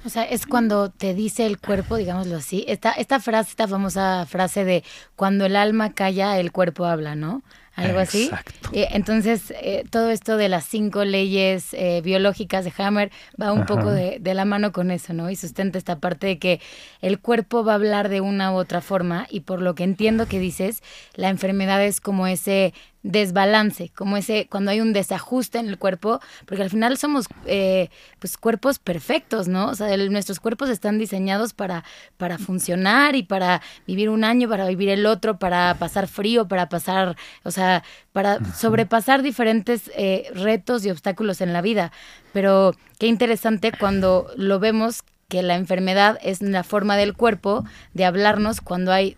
O 0.04 0.10
sea, 0.10 0.24
es 0.24 0.46
cuando 0.46 0.90
te 0.90 1.16
dice 1.16 1.48
el 1.48 1.60
cuerpo, 1.60 1.96
digámoslo 1.96 2.38
así, 2.38 2.64
esta, 2.68 2.92
esta 2.92 3.20
frase, 3.20 3.52
esta 3.52 3.68
famosa 3.68 4.28
frase 4.28 4.64
de 4.64 4.84
cuando 5.16 5.46
el 5.46 5.56
alma 5.56 5.94
calla, 5.94 6.40
el 6.40 6.52
cuerpo 6.52 6.86
habla, 6.86 7.16
¿no? 7.16 7.42
Algo 7.76 8.00
así. 8.00 8.30
Eh, 8.72 8.88
entonces, 8.92 9.54
eh, 9.62 9.84
todo 9.90 10.10
esto 10.10 10.38
de 10.38 10.50
las 10.50 10.66
cinco 10.66 11.06
leyes 11.06 11.74
eh, 11.74 12.02
biológicas 12.04 12.66
de 12.66 12.74
Hammer 12.78 13.12
va 13.42 13.52
un 13.52 13.66
poco 13.66 13.92
de, 13.92 14.18
de, 14.20 14.34
la 14.34 14.46
mano 14.46 14.72
con 14.72 14.92
eso, 14.92 15.14
¿no? 15.14 15.30
Y 15.30 15.36
sustenta 15.36 15.78
esta 15.78 16.00
parte 16.00 16.28
de 16.28 16.40
que 16.40 16.62
el 17.02 17.20
cuerpo 17.20 17.64
va 17.64 17.74
a 17.74 17.76
hablar 17.76 18.10
de 18.10 18.22
una 18.22 18.52
u 18.54 18.56
otra 18.56 18.82
forma 18.82 19.28
y 19.30 19.42
por 19.42 19.62
lo 19.62 19.76
que 19.76 19.84
entiendo 19.84 20.26
que 20.26 20.40
dices, 20.40 20.82
la 21.16 21.30
enfermedad 21.30 21.84
es 21.84 22.00
como 22.00 22.28
ese 22.28 22.74
desbalance, 23.06 23.92
como 23.94 24.18
ese, 24.18 24.48
cuando 24.50 24.72
hay 24.72 24.82
un 24.82 24.92
desajuste 24.92 25.60
en 25.60 25.70
el 25.70 25.78
cuerpo, 25.78 26.20
porque 26.48 26.64
al 26.64 26.72
final 26.72 26.98
somos 26.98 27.28
eh, 27.46 27.90
pues 28.18 28.36
cuerpos 28.36 28.80
perfectos, 28.80 29.48
¿no? 29.48 29.68
O 29.68 29.76
sea, 29.76 29.96
nuestros 29.96 30.40
cuerpos 30.40 30.70
están 30.72 30.98
diseñados 30.98 31.54
para, 31.54 31.84
para 32.18 32.40
funcionar 32.40 33.16
y 33.16 33.22
para 33.22 33.62
vivir 33.86 34.10
un 34.10 34.24
año, 34.24 34.50
para 34.50 34.66
vivir 34.68 34.90
el 34.90 35.06
otro, 35.06 35.38
para 35.38 35.76
pasar 35.76 36.08
frío, 36.08 36.48
para 36.48 36.68
pasar, 36.68 37.16
o 37.44 37.52
sea, 37.52 37.84
para 38.12 38.44
sobrepasar 38.56 39.22
diferentes 39.22 39.92
eh, 39.96 40.28
retos 40.34 40.84
y 40.84 40.90
obstáculos 40.90 41.42
en 41.42 41.54
la 41.54 41.62
vida. 41.62 41.92
Pero 42.34 42.74
qué 42.98 43.06
interesante 43.06 43.72
cuando 43.72 44.32
lo 44.36 44.60
vemos 44.60 45.04
que 45.28 45.44
la 45.44 45.56
enfermedad 45.56 46.18
es 46.24 46.42
la 46.42 46.64
forma 46.64 46.98
del 46.98 47.14
cuerpo 47.14 47.66
de 47.94 48.06
hablarnos 48.06 48.62
cuando 48.62 48.92
hay 48.92 49.16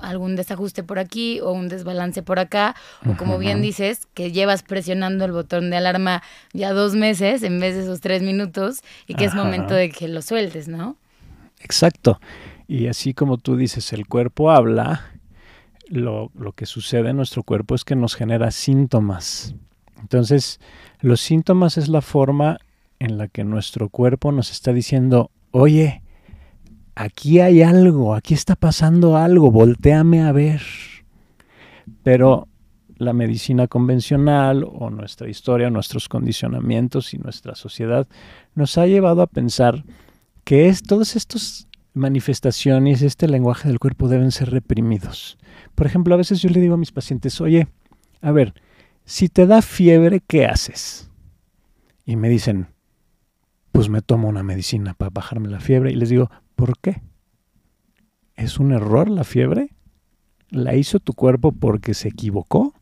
algún 0.00 0.36
desajuste 0.36 0.82
por 0.82 0.98
aquí 0.98 1.40
o 1.40 1.52
un 1.52 1.68
desbalance 1.68 2.22
por 2.22 2.38
acá, 2.38 2.74
o 3.06 3.16
como 3.16 3.38
bien 3.38 3.62
dices, 3.62 4.06
que 4.14 4.32
llevas 4.32 4.62
presionando 4.62 5.24
el 5.24 5.32
botón 5.32 5.70
de 5.70 5.76
alarma 5.76 6.22
ya 6.52 6.72
dos 6.72 6.94
meses 6.94 7.42
en 7.42 7.60
vez 7.60 7.74
de 7.74 7.82
esos 7.82 8.00
tres 8.00 8.22
minutos 8.22 8.82
y 9.06 9.14
que 9.14 9.24
es 9.24 9.34
momento 9.34 9.74
de 9.74 9.90
que 9.90 10.08
lo 10.08 10.22
sueltes, 10.22 10.68
¿no? 10.68 10.96
Exacto. 11.60 12.20
Y 12.66 12.86
así 12.86 13.14
como 13.14 13.38
tú 13.38 13.56
dices, 13.56 13.92
el 13.92 14.06
cuerpo 14.06 14.50
habla, 14.50 15.12
lo, 15.88 16.30
lo 16.34 16.52
que 16.52 16.66
sucede 16.66 17.10
en 17.10 17.16
nuestro 17.16 17.42
cuerpo 17.42 17.74
es 17.74 17.84
que 17.84 17.96
nos 17.96 18.14
genera 18.14 18.50
síntomas. 18.50 19.54
Entonces, 20.00 20.60
los 21.00 21.20
síntomas 21.20 21.78
es 21.78 21.88
la 21.88 22.02
forma 22.02 22.58
en 22.98 23.18
la 23.18 23.28
que 23.28 23.44
nuestro 23.44 23.88
cuerpo 23.88 24.32
nos 24.32 24.50
está 24.50 24.72
diciendo, 24.72 25.30
oye, 25.50 26.02
aquí 26.98 27.38
hay 27.38 27.62
algo, 27.62 28.14
aquí 28.14 28.34
está 28.34 28.56
pasando 28.56 29.16
algo, 29.16 29.52
volteame 29.52 30.22
a 30.22 30.32
ver. 30.32 30.62
Pero 32.02 32.48
la 32.96 33.12
medicina 33.12 33.68
convencional 33.68 34.64
o 34.68 34.90
nuestra 34.90 35.28
historia, 35.28 35.70
nuestros 35.70 36.08
condicionamientos 36.08 37.14
y 37.14 37.18
nuestra 37.18 37.54
sociedad 37.54 38.08
nos 38.56 38.76
ha 38.78 38.86
llevado 38.88 39.22
a 39.22 39.28
pensar 39.28 39.84
que 40.42 40.68
es, 40.68 40.82
todas 40.82 41.14
estas 41.14 41.68
manifestaciones, 41.94 43.02
este 43.02 43.28
lenguaje 43.28 43.68
del 43.68 43.78
cuerpo 43.78 44.08
deben 44.08 44.32
ser 44.32 44.50
reprimidos. 44.50 45.38
Por 45.76 45.86
ejemplo, 45.86 46.14
a 46.14 46.18
veces 46.18 46.42
yo 46.42 46.48
le 46.50 46.60
digo 46.60 46.74
a 46.74 46.78
mis 46.78 46.90
pacientes, 46.90 47.40
oye, 47.40 47.68
a 48.20 48.32
ver, 48.32 48.54
si 49.04 49.28
te 49.28 49.46
da 49.46 49.62
fiebre, 49.62 50.20
¿qué 50.26 50.46
haces? 50.46 51.08
Y 52.04 52.16
me 52.16 52.28
dicen, 52.28 52.66
pues 53.70 53.88
me 53.88 54.02
tomo 54.02 54.28
una 54.28 54.42
medicina 54.42 54.94
para 54.94 55.10
bajarme 55.10 55.48
la 55.48 55.60
fiebre. 55.60 55.92
Y 55.92 55.96
les 55.96 56.08
digo, 56.08 56.30
¿Por 56.58 56.76
qué? 56.80 57.02
¿Es 58.34 58.58
un 58.58 58.72
error 58.72 59.08
la 59.08 59.22
fiebre? 59.22 59.70
la 60.50 60.74
hizo 60.74 60.98
tu 61.00 61.12
cuerpo 61.12 61.52
porque 61.52 61.94
se 61.94 62.08
equivocó. 62.08 62.74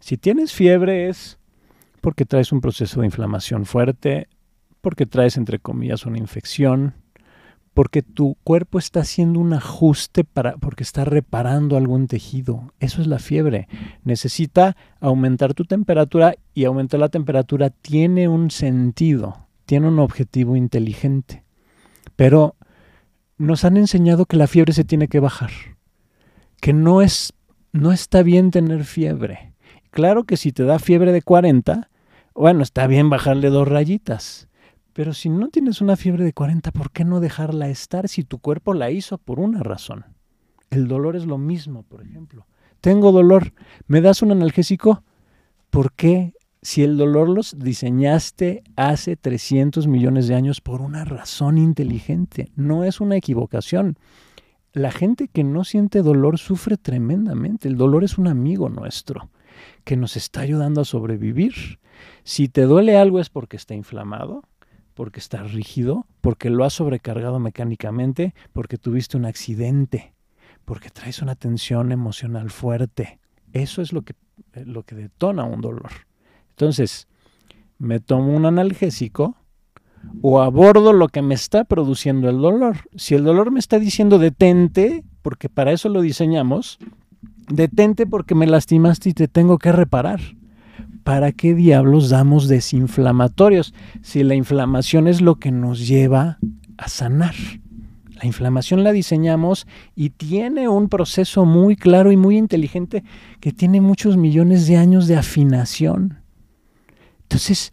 Si 0.00 0.16
tienes 0.16 0.52
fiebre 0.52 1.08
es 1.08 1.38
porque 2.00 2.26
traes 2.26 2.52
un 2.52 2.60
proceso 2.60 3.00
de 3.00 3.06
inflamación 3.06 3.64
fuerte, 3.64 4.28
porque 4.82 5.06
traes, 5.06 5.38
entre 5.38 5.58
comillas, 5.58 6.04
una 6.04 6.18
infección, 6.18 6.94
porque 7.72 8.02
tu 8.02 8.36
cuerpo 8.44 8.78
está 8.78 9.00
haciendo 9.00 9.40
un 9.40 9.54
ajuste 9.54 10.22
para, 10.22 10.56
porque 10.58 10.82
está 10.82 11.06
reparando 11.06 11.78
algún 11.78 12.06
tejido. 12.06 12.74
Eso 12.78 13.00
es 13.00 13.06
la 13.06 13.18
fiebre. 13.18 13.68
Necesita 14.02 14.76
aumentar 15.00 15.54
tu 15.54 15.64
temperatura 15.64 16.34
y 16.52 16.64
aumentar 16.64 17.00
la 17.00 17.08
temperatura 17.08 17.70
tiene 17.70 18.28
un 18.28 18.50
sentido, 18.50 19.46
tiene 19.64 19.88
un 19.88 19.98
objetivo 19.98 20.56
inteligente. 20.56 21.43
Pero 22.16 22.56
nos 23.36 23.64
han 23.64 23.76
enseñado 23.76 24.26
que 24.26 24.36
la 24.36 24.46
fiebre 24.46 24.72
se 24.72 24.84
tiene 24.84 25.08
que 25.08 25.20
bajar, 25.20 25.50
que 26.60 26.72
no 26.72 27.02
es 27.02 27.32
no 27.72 27.90
está 27.90 28.22
bien 28.22 28.52
tener 28.52 28.84
fiebre. 28.84 29.52
Claro 29.90 30.24
que 30.24 30.36
si 30.36 30.52
te 30.52 30.62
da 30.62 30.78
fiebre 30.78 31.12
de 31.12 31.22
40, 31.22 31.90
bueno, 32.34 32.62
está 32.62 32.86
bien 32.86 33.10
bajarle 33.10 33.50
dos 33.50 33.66
rayitas. 33.66 34.48
Pero 34.92 35.12
si 35.12 35.28
no 35.28 35.48
tienes 35.48 35.80
una 35.80 35.96
fiebre 35.96 36.22
de 36.22 36.32
40, 36.32 36.70
¿por 36.70 36.92
qué 36.92 37.04
no 37.04 37.18
dejarla 37.18 37.68
estar 37.68 38.08
si 38.08 38.22
tu 38.22 38.38
cuerpo 38.38 38.74
la 38.74 38.92
hizo 38.92 39.18
por 39.18 39.40
una 39.40 39.60
razón? 39.64 40.04
El 40.70 40.86
dolor 40.86 41.16
es 41.16 41.26
lo 41.26 41.36
mismo, 41.36 41.82
por 41.82 42.02
ejemplo. 42.02 42.46
Tengo 42.80 43.10
dolor, 43.10 43.52
¿me 43.88 44.00
das 44.00 44.22
un 44.22 44.30
analgésico? 44.30 45.02
¿Por 45.70 45.92
qué? 45.94 46.33
Si 46.64 46.82
el 46.82 46.96
dolor 46.96 47.28
los 47.28 47.58
diseñaste 47.58 48.62
hace 48.74 49.16
300 49.16 49.86
millones 49.86 50.28
de 50.28 50.34
años 50.34 50.62
por 50.62 50.80
una 50.80 51.04
razón 51.04 51.58
inteligente, 51.58 52.50
no 52.56 52.84
es 52.84 53.02
una 53.02 53.16
equivocación. 53.16 53.98
La 54.72 54.90
gente 54.90 55.28
que 55.28 55.44
no 55.44 55.64
siente 55.64 56.00
dolor 56.00 56.38
sufre 56.38 56.78
tremendamente. 56.78 57.68
El 57.68 57.76
dolor 57.76 58.02
es 58.02 58.16
un 58.16 58.28
amigo 58.28 58.70
nuestro 58.70 59.28
que 59.84 59.98
nos 59.98 60.16
está 60.16 60.40
ayudando 60.40 60.80
a 60.80 60.86
sobrevivir. 60.86 61.80
Si 62.22 62.48
te 62.48 62.62
duele 62.62 62.96
algo 62.96 63.20
es 63.20 63.28
porque 63.28 63.58
está 63.58 63.74
inflamado, 63.74 64.42
porque 64.94 65.20
está 65.20 65.42
rígido, 65.42 66.06
porque 66.22 66.48
lo 66.48 66.64
has 66.64 66.72
sobrecargado 66.72 67.40
mecánicamente, 67.40 68.34
porque 68.54 68.78
tuviste 68.78 69.18
un 69.18 69.26
accidente, 69.26 70.14
porque 70.64 70.88
traes 70.88 71.20
una 71.20 71.34
tensión 71.34 71.92
emocional 71.92 72.48
fuerte. 72.48 73.20
Eso 73.52 73.82
es 73.82 73.92
lo 73.92 74.00
que, 74.00 74.14
eh, 74.54 74.64
lo 74.64 74.82
que 74.84 74.94
detona 74.94 75.44
un 75.44 75.60
dolor. 75.60 75.90
Entonces, 76.54 77.06
me 77.78 78.00
tomo 78.00 78.34
un 78.34 78.46
analgésico 78.46 79.36
o 80.22 80.40
abordo 80.40 80.92
lo 80.92 81.08
que 81.08 81.22
me 81.22 81.34
está 81.34 81.64
produciendo 81.64 82.28
el 82.28 82.38
dolor. 82.38 82.88
Si 82.94 83.14
el 83.14 83.24
dolor 83.24 83.50
me 83.50 83.60
está 83.60 83.78
diciendo 83.78 84.18
detente, 84.18 85.04
porque 85.22 85.48
para 85.48 85.72
eso 85.72 85.88
lo 85.88 86.00
diseñamos, 86.00 86.78
detente 87.48 88.06
porque 88.06 88.34
me 88.34 88.46
lastimaste 88.46 89.10
y 89.10 89.14
te 89.14 89.28
tengo 89.28 89.58
que 89.58 89.72
reparar. 89.72 90.20
¿para 91.04 91.32
qué 91.32 91.54
diablos 91.54 92.08
damos 92.08 92.48
desinflamatorios 92.48 93.74
si 94.02 94.24
la 94.24 94.34
inflamación 94.34 95.06
es 95.06 95.20
lo 95.20 95.36
que 95.36 95.52
nos 95.52 95.86
lleva 95.86 96.38
a 96.78 96.88
sanar? 96.88 97.34
La 98.14 98.26
inflamación 98.26 98.82
la 98.82 98.92
diseñamos 98.92 99.66
y 99.94 100.10
tiene 100.10 100.68
un 100.68 100.88
proceso 100.88 101.44
muy 101.44 101.76
claro 101.76 102.10
y 102.10 102.16
muy 102.16 102.38
inteligente 102.38 103.04
que 103.40 103.52
tiene 103.52 103.80
muchos 103.80 104.16
millones 104.16 104.66
de 104.66 104.78
años 104.78 105.06
de 105.06 105.16
afinación. 105.16 106.23
Entonces, 107.24 107.72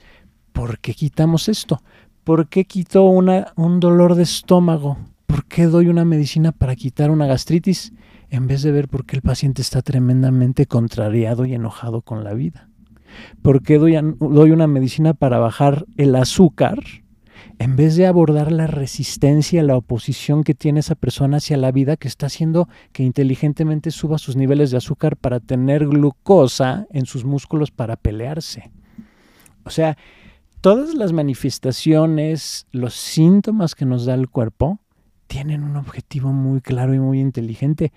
¿por 0.52 0.80
qué 0.80 0.94
quitamos 0.94 1.48
esto? 1.48 1.82
¿Por 2.24 2.50
qué 2.50 2.66
quito 2.66 3.06
una, 3.06 3.54
un 3.56 3.80
dolor 3.80 4.16
de 4.16 4.24
estómago? 4.24 4.98
¿Por 5.26 5.46
qué 5.46 5.68
doy 5.68 5.88
una 5.88 6.06
medicina 6.06 6.52
para 6.52 6.76
quitar 6.76 7.10
una 7.12 7.26
gastritis? 7.28 7.94
En 8.30 8.48
vez 8.48 8.64
de 8.64 8.72
ver 8.72 8.88
por 8.88 9.06
qué 9.06 9.16
el 9.16 9.22
paciente 9.22 9.62
está 9.62 9.82
tremendamente 9.82 10.66
contrariado 10.66 11.46
y 11.46 11.54
enojado 11.54 12.02
con 12.02 12.24
la 12.24 12.34
vida. 12.34 12.70
¿Por 13.42 13.62
qué 13.62 13.78
doy, 13.78 13.98
una 13.98 14.68
medicina 14.68 15.14
para 15.14 15.40
bajar 15.40 15.86
el 15.98 16.16
azúcar? 16.16 16.80
En 17.60 17.76
vez 17.76 17.96
de 17.96 18.08
abordar 18.08 18.52
la 18.52 18.68
resistencia, 18.68 19.64
la 19.64 19.78
oposición 19.78 20.44
que 20.44 20.54
tiene 20.54 20.80
esa 20.80 20.96
persona 20.96 21.38
hacia 21.38 21.58
la 21.58 21.72
vida 21.72 21.98
que 21.98 22.08
está 22.08 22.28
haciendo 22.28 22.70
que 22.92 23.04
inteligentemente 23.04 23.92
suba 23.92 24.18
sus 24.18 24.36
niveles 24.36 24.72
de 24.72 24.78
azúcar 24.78 25.18
para 25.18 25.40
tener 25.40 25.88
glucosa 25.88 26.88
en 26.92 27.06
sus 27.06 27.26
músculos 27.26 27.72
para 27.72 27.98
pelearse. 27.98 28.72
O 29.64 29.70
sea, 29.70 29.98
todas 30.62 30.94
las 30.94 31.14
manifestaciones, 31.14 32.68
los 32.72 32.94
síntomas 32.94 33.76
que 33.76 33.86
nos 33.86 34.06
da 34.06 34.14
el 34.14 34.30
cuerpo, 34.30 34.80
tienen 35.28 35.64
un 35.64 35.78
objetivo 35.78 36.34
muy 36.34 36.60
claro 36.60 36.94
y 36.94 37.00
muy 37.00 37.22
inteligente 37.22 37.94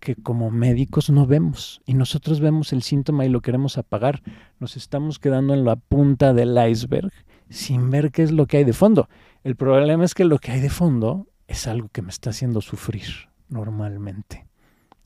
que 0.00 0.16
como 0.16 0.50
médicos 0.50 1.10
no 1.10 1.26
vemos 1.26 1.82
y 1.84 1.92
nosotros 1.92 2.40
vemos 2.40 2.72
el 2.72 2.82
síntoma 2.82 3.26
y 3.26 3.28
lo 3.28 3.42
queremos 3.42 3.76
apagar. 3.76 4.22
Nos 4.58 4.76
estamos 4.76 5.18
quedando 5.18 5.52
en 5.52 5.64
la 5.64 5.76
punta 5.76 6.32
del 6.32 6.56
iceberg 6.70 7.12
sin 7.50 7.90
ver 7.90 8.10
qué 8.10 8.22
es 8.22 8.32
lo 8.32 8.46
que 8.46 8.58
hay 8.58 8.64
de 8.64 8.72
fondo. 8.72 9.08
El 9.44 9.54
problema 9.54 10.04
es 10.04 10.14
que 10.14 10.24
lo 10.24 10.38
que 10.38 10.52
hay 10.52 10.60
de 10.60 10.70
fondo 10.70 11.26
es 11.46 11.66
algo 11.66 11.88
que 11.92 12.02
me 12.02 12.10
está 12.10 12.30
haciendo 12.30 12.60
sufrir 12.60 13.28
normalmente. 13.48 14.46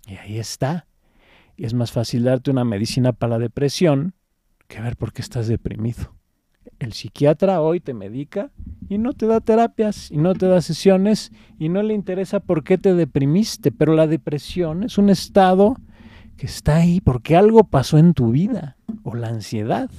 Y 0.06 0.14
ahí 0.16 0.38
está. 0.38 0.86
Y 1.56 1.64
es 1.64 1.74
más 1.74 1.92
fácil 1.92 2.24
darte 2.24 2.50
una 2.50 2.64
medicina 2.64 3.12
para 3.12 3.30
la 3.30 3.38
depresión 3.38 4.14
que 4.72 4.80
ver 4.80 4.96
por 4.96 5.12
qué 5.12 5.20
estás 5.20 5.48
deprimido. 5.48 6.14
El 6.78 6.94
psiquiatra 6.94 7.60
hoy 7.60 7.80
te 7.80 7.92
medica 7.92 8.50
y 8.88 8.96
no 8.96 9.12
te 9.12 9.26
da 9.26 9.40
terapias 9.40 10.10
y 10.10 10.16
no 10.16 10.34
te 10.34 10.46
da 10.46 10.62
sesiones 10.62 11.30
y 11.58 11.68
no 11.68 11.82
le 11.82 11.92
interesa 11.92 12.40
por 12.40 12.64
qué 12.64 12.78
te 12.78 12.94
deprimiste, 12.94 13.70
pero 13.70 13.94
la 13.94 14.06
depresión 14.06 14.82
es 14.82 14.96
un 14.96 15.10
estado 15.10 15.76
que 16.38 16.46
está 16.46 16.76
ahí 16.76 17.02
porque 17.02 17.36
algo 17.36 17.64
pasó 17.64 17.98
en 17.98 18.14
tu 18.14 18.32
vida 18.32 18.78
o 19.02 19.14
la 19.14 19.28
ansiedad. 19.28 19.90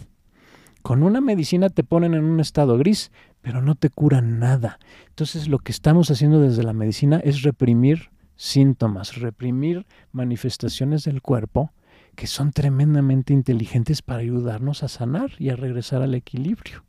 Con 0.81 1.03
una 1.03 1.21
medicina 1.21 1.69
te 1.69 1.83
ponen 1.83 2.15
en 2.15 2.23
un 2.23 2.39
estado 2.39 2.75
gris, 2.77 3.11
pero 3.41 3.61
no 3.61 3.75
te 3.75 3.91
curan 3.91 4.39
nada. 4.39 4.79
Entonces 5.09 5.47
lo 5.47 5.59
que 5.59 5.71
estamos 5.71 6.09
haciendo 6.09 6.41
desde 6.41 6.63
la 6.63 6.73
medicina 6.73 7.21
es 7.23 7.43
reprimir 7.43 8.09
síntomas, 8.35 9.17
reprimir 9.17 9.85
manifestaciones 10.11 11.03
del 11.03 11.21
cuerpo 11.21 11.71
que 12.15 12.27
son 12.27 12.51
tremendamente 12.51 13.33
inteligentes 13.33 14.01
para 14.01 14.21
ayudarnos 14.21 14.83
a 14.83 14.87
sanar 14.87 15.31
y 15.39 15.49
a 15.49 15.55
regresar 15.55 16.01
al 16.01 16.13
equilibrio. 16.13 16.83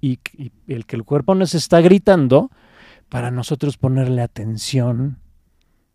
Y, 0.00 0.20
el 0.66 0.86
que 0.86 0.96
el 0.96 1.04
cuerpo 1.04 1.34
nos 1.34 1.54
está 1.54 1.80
gritando 1.80 2.50
para 3.08 3.30
nosotros 3.30 3.76
ponerle 3.76 4.22
atención 4.22 5.18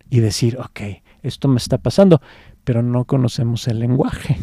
y 0.10 0.20
decir, 0.20 0.58
ok, 0.60 0.82
esto 1.24 1.48
me 1.48 1.58
está 1.58 1.80
pasando, 1.80 2.22
pero 2.64 2.84
no 2.84 3.06
conocemos 3.06 3.68
el 3.68 3.80
lenguaje. 3.80 4.38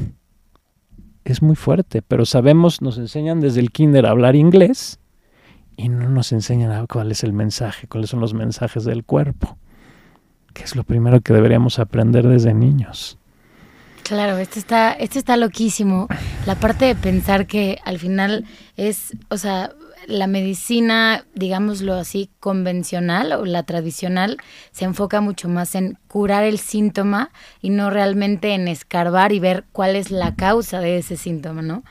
Es 1.24 1.40
muy 1.40 1.54
fuerte, 1.54 2.02
pero 2.02 2.26
sabemos, 2.26 2.82
nos 2.82 2.98
enseñan 2.98 3.40
desde 3.40 3.60
el 3.60 3.70
kinder 3.70 4.06
a 4.06 4.10
hablar 4.10 4.34
inglés 4.34 4.98
y 5.76 5.88
no 5.88 6.08
nos 6.08 6.32
enseñan 6.32 6.86
cuál 6.88 7.12
es 7.12 7.22
el 7.22 7.32
mensaje, 7.32 7.86
cuáles 7.86 8.10
son 8.10 8.18
los 8.18 8.34
mensajes 8.34 8.84
del 8.84 9.04
cuerpo, 9.04 9.56
que 10.52 10.64
es 10.64 10.74
lo 10.74 10.82
primero 10.82 11.20
que 11.20 11.32
deberíamos 11.32 11.78
aprender 11.78 12.26
desde 12.26 12.54
niños. 12.54 13.18
Claro, 14.04 14.36
esto 14.38 14.58
está, 14.58 14.92
esto 14.92 15.18
está 15.18 15.36
loquísimo. 15.36 16.08
La 16.44 16.56
parte 16.56 16.86
de 16.86 16.94
pensar 16.94 17.46
que 17.46 17.78
al 17.84 17.98
final 17.98 18.44
es, 18.76 19.16
o 19.28 19.36
sea, 19.36 19.72
la 20.06 20.26
medicina, 20.26 21.24
digámoslo 21.34 21.94
así, 21.94 22.30
convencional 22.40 23.32
o 23.32 23.44
la 23.44 23.62
tradicional, 23.62 24.38
se 24.72 24.84
enfoca 24.84 25.20
mucho 25.20 25.48
más 25.48 25.74
en 25.74 25.98
curar 26.08 26.44
el 26.44 26.58
síntoma 26.58 27.30
y 27.60 27.70
no 27.70 27.90
realmente 27.90 28.54
en 28.54 28.66
escarbar 28.68 29.32
y 29.32 29.38
ver 29.38 29.64
cuál 29.72 29.94
es 29.94 30.10
la 30.10 30.34
causa 30.34 30.80
de 30.80 30.98
ese 30.98 31.16
síntoma, 31.16 31.62
¿no? 31.62 31.84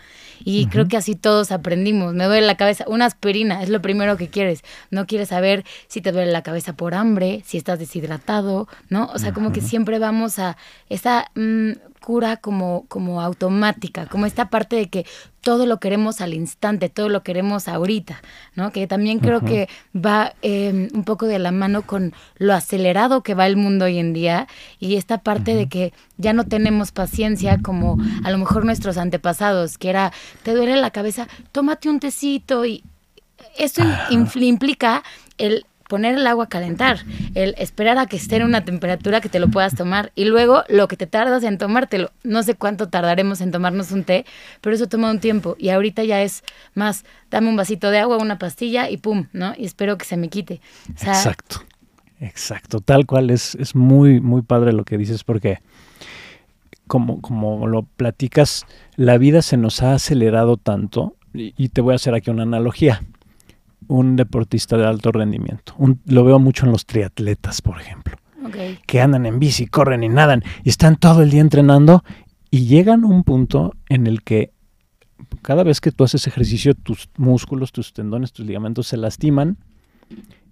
Y 0.44 0.68
creo 0.68 0.88
que 0.88 0.98
así 0.98 1.16
todos 1.16 1.52
aprendimos. 1.52 2.14
Me 2.14 2.26
duele 2.26 2.48
la 2.48 2.58
cabeza, 2.58 2.86
una 2.88 3.06
aspirina 3.06 3.62
es 3.62 3.70
lo 3.70 3.82
primero 3.82 4.18
que 4.18 4.28
quieres. 4.28 4.64
No 4.90 5.06
quieres 5.06 5.30
saber 5.30 5.64
si 5.88 6.02
te 6.02 6.12
duele 6.12 6.32
la 6.32 6.42
cabeza 6.42 6.74
por 6.74 6.96
hambre, 6.96 7.44
si 7.46 7.58
estás 7.58 7.80
deshidratado, 7.80 8.68
¿no? 8.90 9.06
O 9.14 9.20
sea, 9.20 9.34
como 9.34 9.52
que 9.52 9.62
siempre 9.62 10.00
vamos 10.00 10.40
a 10.40 10.58
esa 10.90 11.30
mm, 11.36 11.72
cura 12.02 12.38
como, 12.38 12.86
como 12.88 13.22
automática, 13.22 14.08
como 14.08 14.26
esta 14.26 14.50
parte 14.50 14.76
de 14.76 14.90
que 14.90 15.06
todo 15.40 15.66
lo 15.66 15.80
queremos 15.80 16.20
al 16.20 16.34
instante, 16.34 16.90
todo 16.90 17.10
lo 17.10 17.24
queremos 17.24 17.68
ahorita, 17.68 18.22
¿no? 18.56 18.72
Que 18.72 18.88
también 18.88 19.20
creo 19.20 19.42
que 19.42 19.70
va 19.96 20.34
em, 20.42 20.90
un 20.94 21.04
poco 21.04 21.28
de 21.28 21.40
la 21.40 21.52
mano 21.52 21.84
con 21.84 22.14
lo 22.38 22.54
acelerado 22.54 23.22
que 23.22 23.36
va 23.36 23.48
el 23.48 23.56
mundo 23.56 23.86
hoy 23.86 24.00
en 24.00 24.14
día 24.14 24.48
y 24.80 24.96
esta 24.96 25.20
parte 25.20 25.56
de 25.56 25.70
que 25.70 25.94
ya 26.18 26.34
no 26.34 26.44
tenemos 26.44 26.92
paciencia 26.92 27.60
como 27.62 27.98
a 28.24 28.32
lo 28.32 28.38
mejor 28.40 28.66
nuestros 28.66 28.98
antepasados, 28.98 29.78
que 29.78 29.90
era, 29.90 30.12
te 30.44 30.54
duele 30.54 30.76
la 30.78 30.92
cabeza, 30.92 31.28
tómate 31.52 31.88
un 31.88 32.00
tecito 32.00 32.66
y 32.66 32.84
esto 33.58 33.84
implica 34.10 35.04
el 35.38 35.66
poner 35.92 36.16
el 36.16 36.26
agua 36.26 36.46
a 36.46 36.48
calentar, 36.48 37.00
el 37.36 37.54
esperar 37.58 37.98
a 37.98 38.06
que 38.06 38.16
esté 38.16 38.38
en 38.38 38.44
una 38.44 38.64
temperatura 38.64 39.20
que 39.20 39.28
te 39.28 39.42
lo 39.42 39.50
puedas 39.50 39.76
tomar 39.76 40.14
y 40.16 40.24
luego 40.24 40.64
lo 40.70 40.88
que 40.88 40.96
te 40.96 41.06
tardas 41.06 41.44
en 41.44 41.58
tomártelo. 41.58 42.12
No 42.24 42.44
sé 42.44 42.56
cuánto 42.56 42.88
tardaremos 42.88 43.42
en 43.42 43.52
tomarnos 43.52 43.92
un 43.92 44.06
té, 44.06 44.26
pero 44.62 44.74
eso 44.74 44.88
toma 44.88 45.12
un 45.12 45.20
tiempo 45.20 45.58
y 45.60 45.68
ahorita 45.68 46.06
ya 46.06 46.22
es 46.22 46.46
más, 46.76 47.04
dame 47.30 47.50
un 47.50 47.58
vasito 47.58 47.92
de 47.92 48.00
agua, 48.00 48.20
una 48.20 48.40
pastilla 48.40 48.90
y 48.90 48.96
pum, 48.96 49.28
¿no? 49.34 49.54
Y 49.58 49.66
espero 49.66 49.98
que 49.98 50.06
se 50.06 50.16
me 50.16 50.30
quite. 50.30 50.62
Exacto. 50.92 51.58
exacto, 52.22 52.80
tal 52.80 53.06
cual 53.06 53.30
es, 53.30 53.56
es 53.56 53.76
muy, 53.76 54.22
muy 54.22 54.44
padre 54.44 54.72
lo 54.72 54.86
que 54.86 54.98
dices 54.98 55.26
porque 55.26 55.60
como, 56.88 57.20
como 57.20 57.68
lo 57.68 57.84
platicas, 57.84 58.66
la 58.96 59.18
vida 59.18 59.42
se 59.42 59.58
nos 59.58 59.84
ha 59.84 59.94
acelerado 59.94 60.56
tanto 60.56 61.18
y, 61.34 61.68
te 61.68 61.82
voy 61.82 61.92
a 61.92 61.96
hacer 61.96 62.14
aquí 62.14 62.30
una 62.30 62.44
analogía. 62.44 63.02
Un 63.92 64.16
deportista 64.16 64.78
de 64.78 64.86
alto 64.86 65.12
rendimiento, 65.12 65.76
lo 66.06 66.24
veo 66.24 66.40
mucho 66.40 66.66
en 66.66 66.72
los 66.72 66.86
triatletas, 66.86 67.62
por 67.62 67.82
ejemplo, 67.82 68.16
que 68.88 69.02
andan 69.02 69.26
en 69.26 69.38
bici, 69.38 69.68
corren 69.68 70.02
y 70.02 70.08
nadan 70.08 70.44
y 70.64 70.70
están 70.70 70.96
todo 70.96 71.24
el 71.24 71.30
día 71.30 71.42
entrenando 71.42 72.02
y 72.50 72.68
llegan 72.68 73.04
a 73.04 73.08
un 73.08 73.26
punto 73.26 73.74
en 73.90 74.08
el 74.08 74.24
que 74.24 74.54
cada 75.42 75.64
vez 75.64 75.82
que 75.82 75.92
tú 75.92 76.06
haces 76.06 76.26
ejercicio, 76.26 76.74
tus 76.74 77.10
músculos, 77.18 77.74
tus 77.74 77.92
tendones, 77.92 78.32
tus 78.32 78.46
ligamentos 78.46 78.88
se 78.88 78.96
lastiman 78.96 79.58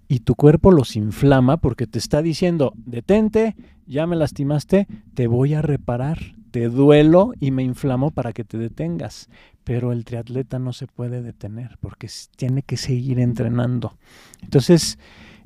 y 0.06 0.20
tu 0.20 0.34
cuerpo 0.34 0.70
los 0.70 0.94
inflama 0.94 1.56
porque 1.56 1.86
te 1.86 1.98
está 1.98 2.20
diciendo, 2.20 2.74
detente, 2.76 3.56
ya 3.86 4.06
me 4.06 4.16
lastimaste, 4.16 4.86
te 5.14 5.28
voy 5.28 5.54
a 5.54 5.62
reparar, 5.62 6.34
te 6.50 6.68
duelo 6.68 7.32
y 7.40 7.50
me 7.50 7.62
inflamo 7.62 8.10
para 8.10 8.32
que 8.32 8.44
te 8.44 8.58
detengas. 8.58 9.28
Pero 9.64 9.92
el 9.92 10.04
triatleta 10.04 10.58
no 10.58 10.72
se 10.72 10.86
puede 10.86 11.22
detener 11.22 11.78
porque 11.80 12.08
tiene 12.36 12.62
que 12.62 12.76
seguir 12.76 13.20
entrenando. 13.20 13.96
Entonces, 14.42 14.98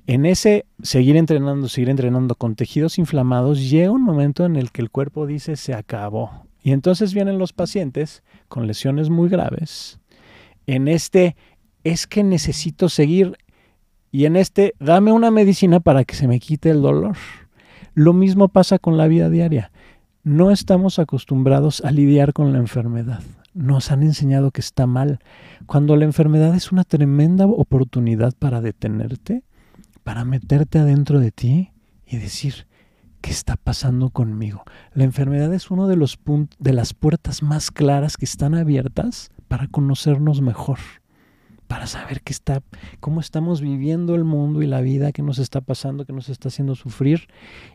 en 0.06 0.26
ese 0.26 0.66
seguir 0.82 1.16
entrenando, 1.16 1.68
seguir 1.68 1.90
entrenando 1.90 2.34
con 2.34 2.54
tejidos 2.56 2.98
inflamados, 2.98 3.70
llega 3.70 3.90
un 3.90 4.02
momento 4.02 4.44
en 4.44 4.56
el 4.56 4.70
que 4.70 4.82
el 4.82 4.90
cuerpo 4.90 5.26
dice 5.26 5.56
se 5.56 5.74
acabó. 5.74 6.46
Y 6.62 6.72
entonces 6.72 7.12
vienen 7.12 7.38
los 7.38 7.52
pacientes 7.52 8.22
con 8.48 8.66
lesiones 8.66 9.10
muy 9.10 9.28
graves. 9.28 9.98
En 10.66 10.88
este 10.88 11.36
es 11.84 12.06
que 12.06 12.24
necesito 12.24 12.88
seguir 12.88 13.36
y 14.14 14.26
en 14.26 14.36
este, 14.36 14.74
dame 14.78 15.10
una 15.10 15.32
medicina 15.32 15.80
para 15.80 16.04
que 16.04 16.14
se 16.14 16.28
me 16.28 16.38
quite 16.38 16.70
el 16.70 16.82
dolor. 16.82 17.16
Lo 17.94 18.12
mismo 18.12 18.48
pasa 18.48 18.78
con 18.78 18.96
la 18.96 19.08
vida 19.08 19.28
diaria. 19.28 19.72
No 20.24 20.50
estamos 20.50 20.98
acostumbrados 20.98 21.82
a 21.84 21.90
lidiar 21.90 22.32
con 22.32 22.54
la 22.54 22.58
enfermedad. 22.58 23.20
Nos 23.52 23.90
han 23.90 24.02
enseñado 24.02 24.52
que 24.52 24.62
está 24.62 24.86
mal. 24.86 25.18
Cuando 25.66 25.96
la 25.96 26.06
enfermedad 26.06 26.54
es 26.54 26.72
una 26.72 26.84
tremenda 26.84 27.44
oportunidad 27.44 28.32
para 28.38 28.62
detenerte, 28.62 29.42
para 30.02 30.24
meterte 30.24 30.78
adentro 30.78 31.20
de 31.20 31.30
ti 31.30 31.72
y 32.06 32.16
decir, 32.16 32.66
¿qué 33.20 33.30
está 33.30 33.56
pasando 33.56 34.08
conmigo? 34.08 34.64
La 34.94 35.04
enfermedad 35.04 35.52
es 35.52 35.70
uno 35.70 35.88
de 35.88 36.02
de 36.58 36.72
las 36.72 36.94
puertas 36.94 37.42
más 37.42 37.70
claras 37.70 38.16
que 38.16 38.24
están 38.24 38.54
abiertas 38.54 39.30
para 39.46 39.68
conocernos 39.68 40.40
mejor 40.40 40.78
para 41.66 41.86
saber 41.86 42.20
qué 42.22 42.32
está, 42.32 42.62
cómo 43.00 43.20
estamos 43.20 43.60
viviendo 43.60 44.14
el 44.14 44.24
mundo 44.24 44.62
y 44.62 44.66
la 44.66 44.80
vida, 44.80 45.12
qué 45.12 45.22
nos 45.22 45.38
está 45.38 45.60
pasando, 45.60 46.04
qué 46.04 46.12
nos 46.12 46.28
está 46.28 46.48
haciendo 46.48 46.74
sufrir. 46.74 47.28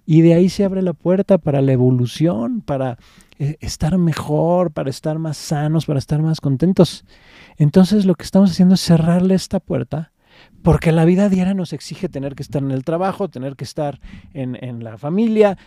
Y 0.06 0.22
de 0.22 0.34
ahí 0.34 0.50
se 0.50 0.64
abre 0.64 0.82
la 0.82 0.94
puerta 0.94 1.38
para 1.38 1.62
la 1.62 1.72
evolución, 1.72 2.62
para 2.62 2.98
eh, 3.40 3.58
estar 3.60 3.98
mejor, 3.98 4.72
para 4.72 4.90
estar 4.90 5.20
más 5.20 5.38
sanos, 5.38 5.86
para 5.86 6.00
estar 6.00 6.22
más 6.22 6.42
contentos. 6.42 7.06
Entonces 7.58 8.06
lo 8.06 8.16
que 8.16 8.24
estamos 8.24 8.52
haciendo 8.52 8.76
es 8.76 8.82
cerrarle 8.82 9.36
esta 9.36 9.60
puerta 9.60 10.12
porque 10.62 10.92
la 10.92 11.06
vida 11.06 11.30
diaria 11.30 11.54
nos 11.54 11.74
exige 11.74 12.10
tener 12.10 12.36
que 12.36 12.44
estar 12.44 12.62
en 12.62 12.72
el 12.72 12.84
trabajo, 12.84 13.30
tener 13.30 13.56
que 13.56 13.64
estar 13.64 14.00
en, 14.34 14.58
en 14.64 14.84
la 14.84 14.98
familia. 14.98 15.58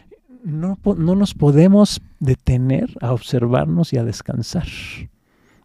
No, 0.45 0.79
no 0.97 1.15
nos 1.15 1.35
podemos 1.35 2.01
detener 2.21 2.91
a 3.01 3.13
observarnos 3.13 3.93
y 3.93 3.99
a 3.99 4.05
descansar. 4.05 4.67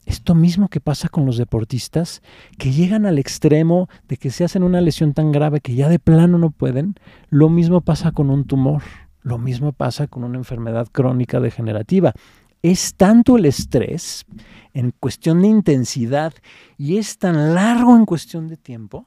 Esto 0.07 0.35
mismo 0.35 0.69
que 0.69 0.79
pasa 0.79 1.09
con 1.09 1.25
los 1.25 1.35
deportistas, 1.35 2.21
que 2.57 2.71
llegan 2.71 3.05
al 3.05 3.19
extremo 3.19 3.89
de 4.07 4.15
que 4.15 4.31
se 4.31 4.45
hacen 4.45 4.63
una 4.63 4.79
lesión 4.79 5.13
tan 5.13 5.33
grave 5.33 5.59
que 5.59 5.75
ya 5.75 5.89
de 5.89 5.99
plano 5.99 6.37
no 6.37 6.49
pueden, 6.49 6.95
lo 7.29 7.49
mismo 7.49 7.81
pasa 7.81 8.13
con 8.13 8.29
un 8.29 8.45
tumor, 8.45 8.83
lo 9.21 9.37
mismo 9.37 9.73
pasa 9.73 10.07
con 10.07 10.23
una 10.23 10.37
enfermedad 10.37 10.87
crónica 10.89 11.41
degenerativa. 11.41 12.13
Es 12.61 12.95
tanto 12.95 13.35
el 13.35 13.45
estrés 13.45 14.25
en 14.73 14.93
cuestión 14.97 15.41
de 15.41 15.49
intensidad 15.49 16.33
y 16.77 16.99
es 16.99 17.17
tan 17.17 17.53
largo 17.53 17.93
en 17.97 18.05
cuestión 18.05 18.47
de 18.47 18.55
tiempo 18.55 19.05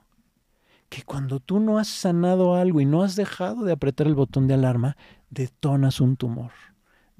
que 0.90 1.02
cuando 1.02 1.40
tú 1.40 1.60
no 1.60 1.78
has 1.78 1.88
sanado 1.88 2.56
algo 2.56 2.78
y 2.78 2.84
no 2.84 3.02
has 3.02 3.16
dejado 3.16 3.64
de 3.64 3.72
apretar 3.72 4.06
el 4.06 4.14
botón 4.14 4.46
de 4.46 4.52
alarma, 4.52 4.98
detonas 5.30 6.02
un 6.02 6.16
tumor 6.16 6.50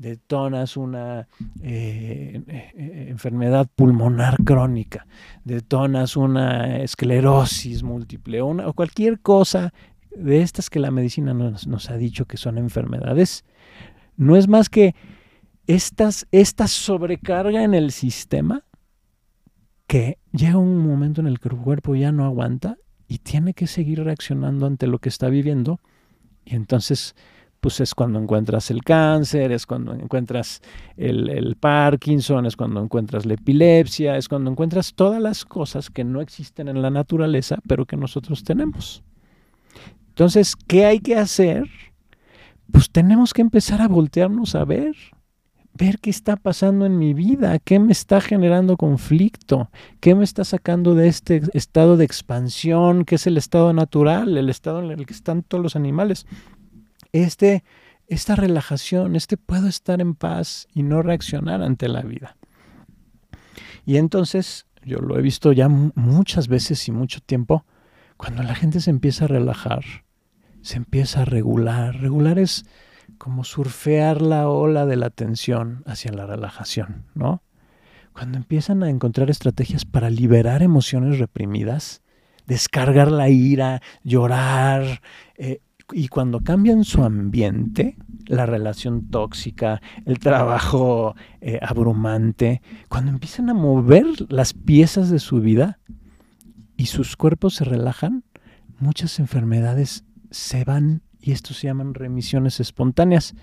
detonas 0.01 0.79
una 0.79 1.29
eh, 1.63 2.43
eh, 2.49 3.07
enfermedad 3.11 3.69
pulmonar 3.77 4.43
crónica, 4.45 5.07
detonas 5.45 6.17
una 6.17 6.79
esclerosis 6.79 7.83
múltiple 7.83 8.41
o 8.41 8.73
cualquier 8.73 9.21
cosa 9.21 9.75
de 10.17 10.41
estas 10.41 10.71
que 10.71 10.81
la 10.81 10.91
medicina 10.91 11.35
nos, 11.35 11.67
nos, 11.67 11.91
ha 11.91 11.99
dicho 11.99 12.25
que 12.25 12.39
son 12.39 12.57
enfermedades, 12.57 13.45
no 14.17 14.37
es 14.37 14.49
más 14.49 14.71
que 14.71 14.95
estas, 15.67 16.27
esta 16.33 16.67
sobrecarga 16.67 17.63
en 17.63 17.75
el 17.75 17.93
sistema 17.93 18.65
que 19.87 20.17
llega 20.33 20.57
un 20.57 20.79
momento 20.79 21.21
en 21.21 21.27
el 21.27 21.41
que 21.41 21.51
el 21.51 21.57
cuerpo 21.57 21.95
ya 21.95 22.11
no 22.11 22.25
aguanta 22.25 22.79
y 23.07 23.19
tiene 23.19 23.53
que 23.53 23.67
seguir 23.67 24.03
reaccionando 24.03 24.65
ante 24.65 24.87
lo 24.87 24.99
que 24.99 25.11
está 25.11 25.29
viviendo 25.29 25.79
y 26.47 26.57
entonces 26.57 27.15
pues 27.61 27.81
es 27.81 27.95
cuando 27.95 28.19
encuentras 28.19 28.71
el 28.71 28.83
cáncer, 28.83 29.53
es 29.53 29.67
cuando 29.67 29.93
encuentras 29.93 30.63
el, 30.97 31.57
Parkinson, 31.61 32.47
es 32.47 32.57
cuando 32.57 32.83
encuentras 32.83 33.27
la 33.27 33.35
epilepsia, 33.35 34.17
es 34.17 34.29
cuando 34.29 34.51
encuentras 34.51 34.95
todas 34.95 35.21
las 35.21 35.45
cosas 35.45 35.91
que 35.91 36.03
no 36.03 36.21
existen 36.21 36.69
en 36.69 36.81
la 36.81 36.91
naturaleza, 36.91 37.59
pero 37.67 37.85
que 37.85 37.97
nosotros 37.97 38.45
tenemos. 38.45 39.03
Entonces, 40.09 40.57
¿qué 40.57 40.87
hay 40.87 41.01
que 41.01 41.17
hacer? 41.17 41.69
Pues 42.73 42.91
tenemos 42.91 43.35
que 43.35 43.43
empezar 43.43 43.83
a 43.83 43.89
voltearnos 43.89 44.55
a 44.55 44.65
ver, 44.65 44.97
ver 45.75 45.99
qué 45.99 46.11
está 46.11 46.37
pasando 46.37 46.87
en 46.87 46.99
mi 46.99 47.13
vida, 47.13 47.59
qué 47.59 47.79
me 47.79 47.93
está 47.93 48.23
generando 48.23 48.77
conflicto, 48.77 49.71
qué 50.01 50.15
me 50.15 50.25
está 50.25 50.45
sacando 50.45 50.95
de 50.95 51.09
este 51.09 51.43
estado 51.53 51.99
de 51.99 52.07
expansión, 52.07 53.05
que 53.05 53.17
es 53.17 53.27
el 53.27 53.37
estado 53.37 53.73
natural, 53.75 54.39
el 54.39 54.49
estado 54.49 54.83
en 54.83 54.91
el 54.91 55.05
que 55.05 55.13
están 55.13 55.43
todos 55.43 55.63
los 55.63 55.77
animales 55.77 56.27
este, 57.13 57.65
esta 58.07 58.37
relajación, 58.37 59.17
este 59.17 59.37
puedo 59.37 59.69
estar 59.69 60.01
en 60.01 60.15
paz 60.15 60.67
y 60.75 60.83
no 60.83 61.03
reaccionar 61.03 61.63
ante 61.63 61.89
la 61.89 62.03
vida. 62.03 62.37
Y 63.87 63.97
entonces, 63.97 64.67
yo 64.85 64.99
lo 64.99 65.19
he 65.19 65.23
visto 65.23 65.53
ya 65.53 65.69
muchas 65.69 66.49
veces 66.49 66.87
y 66.89 66.93
mucho 66.93 67.21
tiempo, 67.21 67.65
cuando 68.17 68.43
la 68.43 68.55
gente 68.55 68.81
se 68.81 68.91
empieza 68.91 69.25
a 69.25 69.29
relajar, 69.29 69.85
se 70.63 70.77
empieza 70.77 71.23
a 71.23 71.25
regular. 71.25 71.97
Regular 71.97 72.39
es 72.39 72.65
como 73.19 73.45
surfear 73.45 74.23
la 74.23 74.49
ola 74.49 74.87
de 74.87 74.97
la 74.97 75.11
tensión 75.11 75.83
hacia 75.87 76.13
la 76.13 76.27
relajación, 76.27 77.07
¿no? 77.15 77.43
Cuando 78.13 78.39
empiezan 78.39 78.83
a 78.83 78.91
encontrar 78.91 79.31
estrategias 79.31 79.85
para 79.85 80.11
liberar 80.11 80.63
emociones 80.63 81.19
reprimidas, 81.19 82.03
descargar 82.47 83.11
la 83.11 83.29
ira, 83.29 83.81
llorar, 84.03 85.01
eh, 85.37 85.61
y 85.93 86.09
cuando 86.09 86.41
cambian 86.41 86.85
su 86.85 87.03
ambiente, 87.03 87.97
la 88.27 88.47
relación 88.47 89.09
tóxica, 89.11 89.81
el 90.05 90.19
trabajo 90.19 91.15
eh, 91.41 91.59
abrumante, 91.63 92.63
cuando 92.89 93.11
empiezan 93.11 93.51
a 93.51 93.55
mover 93.55 94.07
las 94.29 94.55
piezas 94.55 95.11
de 95.11 95.19
su 95.19 95.41
vida 95.41 95.79
y 96.77 96.87
sus 96.87 97.17
cuerpos 97.17 97.55
se 97.55 97.65
relajan, 97.65 98.25
muchas 98.79 99.19
enfermedades 99.19 100.05
se 100.31 100.65
van 100.65 101.03
y 101.21 101.33
esto 101.33 101.55
se 101.55 101.67
llaman 101.67 101.95
remisiones 101.95 102.61
espontáneas. 102.61 103.35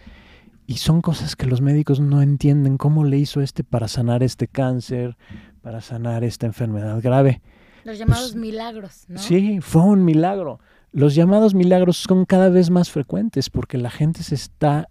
Y 0.65 0.77
son 0.77 1.01
cosas 1.01 1.35
que 1.35 1.45
los 1.45 1.61
médicos 1.61 2.01
no 2.01 2.21
entienden 2.21 2.77
cómo 2.77 3.05
le 3.05 3.17
hizo 3.17 3.41
este 3.41 3.63
para 3.63 3.87
sanar 3.87 4.21
este 4.21 4.47
cáncer, 4.47 5.17
para 5.61 5.79
sanar 5.79 6.23
esta 6.25 6.45
enfermedad 6.45 7.01
grave. 7.01 7.41
Los 7.85 7.97
llamados 7.97 8.31
pues, 8.31 8.35
milagros, 8.35 9.05
¿no? 9.07 9.17
Sí, 9.17 9.59
fue 9.61 9.81
un 9.83 10.03
milagro. 10.03 10.59
Los 10.91 11.15
llamados 11.15 11.53
milagros 11.53 11.97
son 11.97 12.25
cada 12.25 12.49
vez 12.49 12.69
más 12.69 12.89
frecuentes 12.89 13.49
porque 13.49 13.77
la 13.77 13.89
gente 13.89 14.23
se 14.23 14.35
está 14.35 14.87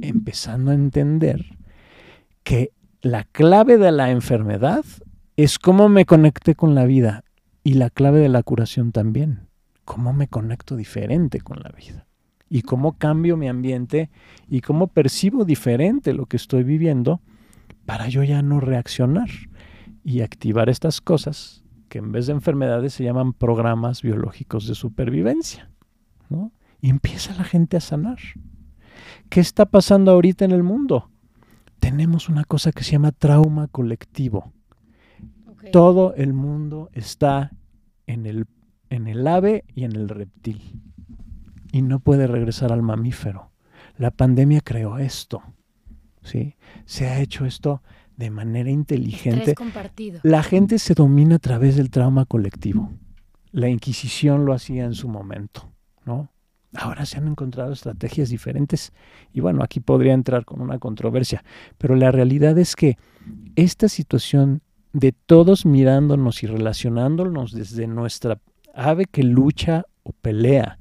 empezando 0.00 0.70
a 0.70 0.74
entender 0.74 1.58
que 2.42 2.72
la 3.02 3.24
clave 3.24 3.78
de 3.78 3.92
la 3.92 4.10
enfermedad 4.10 4.84
es 5.36 5.58
cómo 5.58 5.88
me 5.88 6.04
conecté 6.04 6.54
con 6.54 6.74
la 6.74 6.84
vida 6.84 7.24
y 7.62 7.74
la 7.74 7.90
clave 7.90 8.20
de 8.20 8.28
la 8.28 8.42
curación 8.42 8.92
también, 8.92 9.48
cómo 9.84 10.12
me 10.12 10.28
conecto 10.28 10.76
diferente 10.76 11.40
con 11.40 11.60
la 11.60 11.70
vida 11.70 12.06
y 12.48 12.62
cómo 12.62 12.98
cambio 12.98 13.36
mi 13.36 13.48
ambiente 13.48 14.10
y 14.48 14.60
cómo 14.60 14.88
percibo 14.88 15.44
diferente 15.44 16.12
lo 16.12 16.26
que 16.26 16.36
estoy 16.36 16.64
viviendo 16.64 17.20
para 17.86 18.08
yo 18.08 18.22
ya 18.24 18.42
no 18.42 18.60
reaccionar 18.60 19.28
y 20.02 20.22
activar 20.22 20.68
estas 20.68 21.00
cosas 21.00 21.59
que 21.90 21.98
en 21.98 22.12
vez 22.12 22.28
de 22.28 22.32
enfermedades 22.32 22.94
se 22.94 23.04
llaman 23.04 23.32
programas 23.32 24.00
biológicos 24.00 24.68
de 24.68 24.76
supervivencia. 24.76 25.70
¿no? 26.30 26.52
Y 26.80 26.88
empieza 26.88 27.34
la 27.34 27.42
gente 27.42 27.76
a 27.76 27.80
sanar. 27.80 28.18
¿Qué 29.28 29.40
está 29.40 29.66
pasando 29.66 30.12
ahorita 30.12 30.44
en 30.44 30.52
el 30.52 30.62
mundo? 30.62 31.10
Tenemos 31.80 32.28
una 32.28 32.44
cosa 32.44 32.70
que 32.70 32.84
se 32.84 32.92
llama 32.92 33.10
trauma 33.10 33.66
colectivo. 33.66 34.52
Todo 35.72 36.14
el 36.14 36.32
mundo 36.32 36.90
está 36.92 37.50
en 38.06 38.24
el, 38.24 38.46
en 38.88 39.08
el 39.08 39.26
ave 39.26 39.64
y 39.74 39.82
en 39.84 39.96
el 39.96 40.08
reptil. 40.08 40.80
y 41.72 41.82
no 41.82 41.98
puede 41.98 42.26
regresar 42.28 42.72
al 42.72 42.82
mamífero. 42.82 43.50
La 43.96 44.12
pandemia 44.12 44.60
creó 44.60 44.98
esto. 44.98 45.42
¿sí? 46.22 46.54
Se 46.84 47.08
ha 47.08 47.20
hecho 47.20 47.46
esto 47.46 47.82
de 48.20 48.30
manera 48.30 48.70
inteligente. 48.70 49.54
La 50.22 50.42
gente 50.42 50.78
se 50.78 50.92
domina 50.92 51.36
a 51.36 51.38
través 51.38 51.76
del 51.76 51.90
trauma 51.90 52.26
colectivo. 52.26 52.92
La 53.50 53.68
Inquisición 53.68 54.44
lo 54.44 54.52
hacía 54.52 54.84
en 54.84 54.92
su 54.92 55.08
momento, 55.08 55.72
¿no? 56.04 56.30
Ahora 56.74 57.06
se 57.06 57.16
han 57.16 57.26
encontrado 57.26 57.72
estrategias 57.72 58.28
diferentes 58.28 58.92
y 59.32 59.40
bueno, 59.40 59.64
aquí 59.64 59.80
podría 59.80 60.12
entrar 60.12 60.44
con 60.44 60.60
una 60.60 60.78
controversia, 60.78 61.42
pero 61.78 61.96
la 61.96 62.12
realidad 62.12 62.58
es 62.58 62.76
que 62.76 62.98
esta 63.56 63.88
situación 63.88 64.60
de 64.92 65.12
todos 65.12 65.64
mirándonos 65.64 66.42
y 66.42 66.46
relacionándonos 66.46 67.52
desde 67.52 67.86
nuestra 67.86 68.38
ave 68.74 69.06
que 69.06 69.22
lucha 69.22 69.86
o 70.02 70.12
pelea 70.12 70.78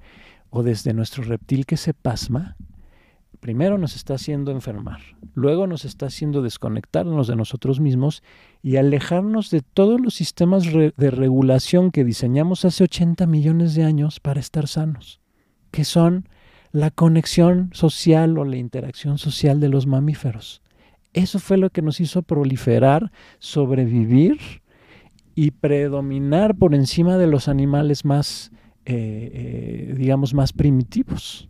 o 0.49 0.61
desde 0.61 0.93
nuestro 0.93 1.23
reptil 1.23 1.65
que 1.65 1.77
se 1.77 1.93
pasma, 1.93 2.57
primero 3.39 3.77
nos 3.77 3.95
está 3.95 4.15
haciendo 4.15 4.51
enfermar, 4.51 4.99
luego 5.33 5.67
nos 5.67 5.85
está 5.85 6.07
haciendo 6.07 6.41
desconectarnos 6.41 7.27
de 7.27 7.35
nosotros 7.35 7.79
mismos 7.79 8.23
y 8.61 8.75
alejarnos 8.77 9.49
de 9.49 9.61
todos 9.61 9.99
los 9.99 10.13
sistemas 10.13 10.65
de 10.65 11.11
regulación 11.11 11.91
que 11.91 12.03
diseñamos 12.03 12.65
hace 12.65 12.83
80 12.83 13.25
millones 13.27 13.75
de 13.75 13.83
años 13.83 14.19
para 14.19 14.39
estar 14.39 14.67
sanos, 14.67 15.21
que 15.71 15.85
son 15.85 16.27
la 16.71 16.91
conexión 16.91 17.69
social 17.73 18.37
o 18.37 18.45
la 18.45 18.57
interacción 18.57 19.17
social 19.17 19.59
de 19.59 19.69
los 19.69 19.87
mamíferos. 19.87 20.61
Eso 21.13 21.39
fue 21.39 21.57
lo 21.57 21.71
que 21.71 21.81
nos 21.81 21.99
hizo 21.99 22.21
proliferar, 22.21 23.11
sobrevivir 23.39 24.37
y 25.33 25.51
predominar 25.51 26.55
por 26.55 26.75
encima 26.75 27.17
de 27.17 27.27
los 27.27 27.47
animales 27.47 28.05
más, 28.05 28.51
eh, 28.85 29.31
eh, 29.33 29.93
digamos, 29.97 30.33
más 30.33 30.53
primitivos 30.53 31.48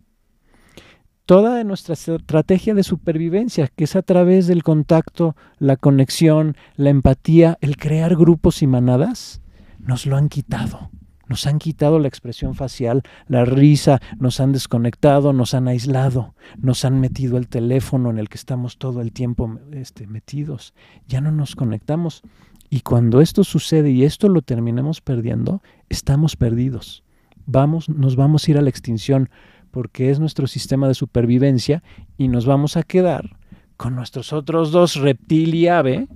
toda 1.29 1.63
nuestra 1.63 1.93
estrategia 1.93 2.73
de 2.73 2.81
supervivencia, 2.81 3.67
que 3.67 3.83
es 3.83 3.95
a 3.95 4.01
través 4.01 4.47
del 4.47 4.63
contacto, 4.63 5.35
la 5.59 5.75
conexión, 5.77 6.57
la 6.75 6.89
empatía, 6.89 7.59
el 7.61 7.77
crear 7.77 8.15
grupos 8.15 8.63
y 8.63 8.67
manadas, 8.67 9.39
nos 9.77 10.07
lo 10.07 10.17
han 10.17 10.27
quitado. 10.27 10.89
Nos 11.27 11.45
han 11.45 11.59
quitado 11.59 11.99
la 11.99 12.07
expresión 12.07 12.55
facial, 12.55 13.03
la 13.27 13.45
risa, 13.45 14.01
nos 14.17 14.39
han 14.39 14.53
desconectado, 14.53 15.31
nos 15.31 15.53
han 15.53 15.67
aislado, 15.67 16.33
nos 16.57 16.83
han 16.83 16.99
metido 16.99 17.37
el 17.37 17.47
teléfono 17.47 18.09
en 18.09 18.17
el 18.17 18.27
que 18.27 18.37
estamos 18.37 18.79
todo 18.79 18.99
el 18.99 19.11
tiempo 19.11 19.59
este, 19.71 20.07
metidos. 20.07 20.73
Ya 21.07 21.21
no 21.21 21.31
nos 21.31 21.55
conectamos. 21.55 22.23
Y 22.71 22.79
cuando 22.79 23.21
esto 23.21 23.43
sucede 23.43 23.91
y 23.91 24.03
esto 24.03 24.29
lo 24.29 24.41
terminemos 24.41 24.99
perdiendo, 24.99 25.61
estamos 25.89 26.35
perdidos. 26.35 27.03
Vamos, 27.45 27.87
nos 27.87 28.15
vamos 28.15 28.47
a 28.47 28.51
ir 28.51 28.57
a 28.57 28.63
la 28.63 28.69
extinción 28.71 29.29
porque 29.71 30.09
es 30.09 30.19
nuestro 30.19 30.47
sistema 30.47 30.87
de 30.87 30.93
supervivencia 30.93 31.83
y 32.17 32.27
nos 32.27 32.45
vamos 32.45 32.77
a 32.77 32.83
quedar 32.83 33.37
con 33.77 33.95
nuestros 33.95 34.33
otros 34.33 34.71
dos, 34.71 34.95
reptil 34.95 35.55
y 35.55 35.69
ave, 35.69 36.09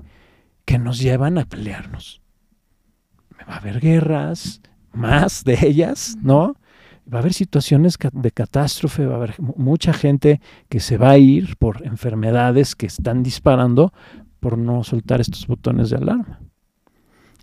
que 0.66 0.78
nos 0.78 1.00
llevan 1.00 1.38
a 1.38 1.46
pelearnos. 1.46 2.22
Va 3.48 3.56
a 3.56 3.58
haber 3.58 3.80
guerras, 3.80 4.62
más 4.92 5.44
de 5.44 5.58
ellas, 5.62 6.18
¿no? 6.22 6.56
Va 7.12 7.20
a 7.20 7.22
haber 7.22 7.34
situaciones 7.34 7.98
de 8.12 8.32
catástrofe, 8.32 9.06
va 9.06 9.14
a 9.14 9.18
haber 9.18 9.40
mucha 9.40 9.94
gente 9.94 10.42
que 10.70 10.80
se 10.80 10.98
va 10.98 11.12
a 11.12 11.18
ir 11.18 11.58
por 11.58 11.86
enfermedades 11.86 12.76
que 12.76 12.86
están 12.86 13.24
disparando 13.24 13.94
por 14.40 14.58
no 14.58 14.84
soltar 14.84 15.22
estos 15.22 15.48
botones 15.48 15.90
de 15.90 15.98
alarma. 15.98 16.42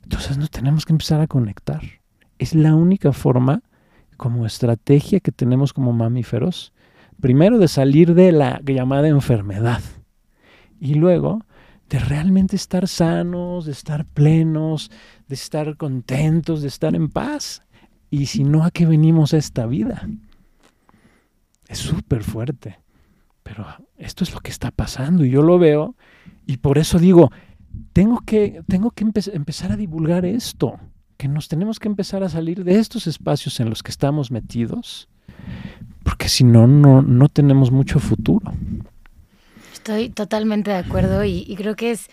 Entonces 0.03 0.38
nos 0.38 0.51
tenemos 0.51 0.85
que 0.85 0.92
empezar 0.92 1.20
a 1.20 1.27
conectar. 1.27 1.83
Es 2.38 2.55
la 2.55 2.75
única 2.75 3.12
forma 3.12 3.62
como 4.21 4.45
estrategia 4.45 5.19
que 5.21 5.33
tenemos 5.33 5.73
como 5.73 5.95
mamíferos, 5.95 6.75
primero 7.23 7.57
de 7.57 7.69
salir 7.69 8.13
de 8.13 8.33
la 8.33 8.61
llamada 8.63 9.09
enfermedad 9.09 9.81
y 10.79 10.93
luego 10.93 11.47
de 11.89 12.01
realmente 12.01 12.55
estar 12.55 12.87
sanos, 12.87 13.65
de 13.65 13.73
estar 13.73 14.05
plenos, 14.05 14.91
de 15.27 15.35
estar 15.35 15.75
contentos, 15.79 16.61
de 16.61 16.69
estar 16.69 16.95
en 16.95 17.09
paz. 17.09 17.63
Y 18.11 18.27
si 18.27 18.45
no, 18.45 18.63
¿a 18.65 18.71
qué 18.71 18.85
venimos 18.85 19.33
a 19.33 19.39
esta 19.39 19.65
vida? 19.65 20.07
Es 21.67 21.79
súper 21.79 22.23
fuerte. 22.23 22.79
Pero 23.43 23.65
esto 23.97 24.23
es 24.23 24.35
lo 24.35 24.41
que 24.41 24.51
está 24.51 24.71
pasando 24.71 25.25
y 25.25 25.31
yo 25.31 25.41
lo 25.41 25.59
veo 25.59 25.97
y 26.45 26.59
por 26.59 26.77
eso 26.77 26.99
digo, 26.99 27.33
tengo 27.95 28.21
que, 28.27 28.63
tengo 28.69 28.91
que 28.91 29.03
empezar 29.33 29.73
a 29.73 29.77
divulgar 29.77 30.27
esto 30.27 30.79
que 31.21 31.29
nos 31.29 31.49
tenemos 31.49 31.79
que 31.79 31.87
empezar 31.87 32.23
a 32.23 32.31
salir 32.31 32.65
de 32.65 32.79
estos 32.79 33.07
espacios 33.07 33.61
en 33.61 33.69
los 33.69 33.83
que 33.83 33.91
estamos 33.91 34.31
metidos, 34.31 35.07
porque 36.03 36.31
si 36.31 36.45
no, 36.45 36.67
no, 36.67 37.29
tenemos 37.29 37.71
mucho 37.71 38.01
futuro. 38.01 38.51
Estoy 39.75 40.09
totalmente 40.09 40.71
de 40.71 40.79
acuerdo 40.79 41.23
y, 41.23 41.45
y 41.47 41.57
creo 41.57 41.77
que 41.77 41.91
es 41.91 42.09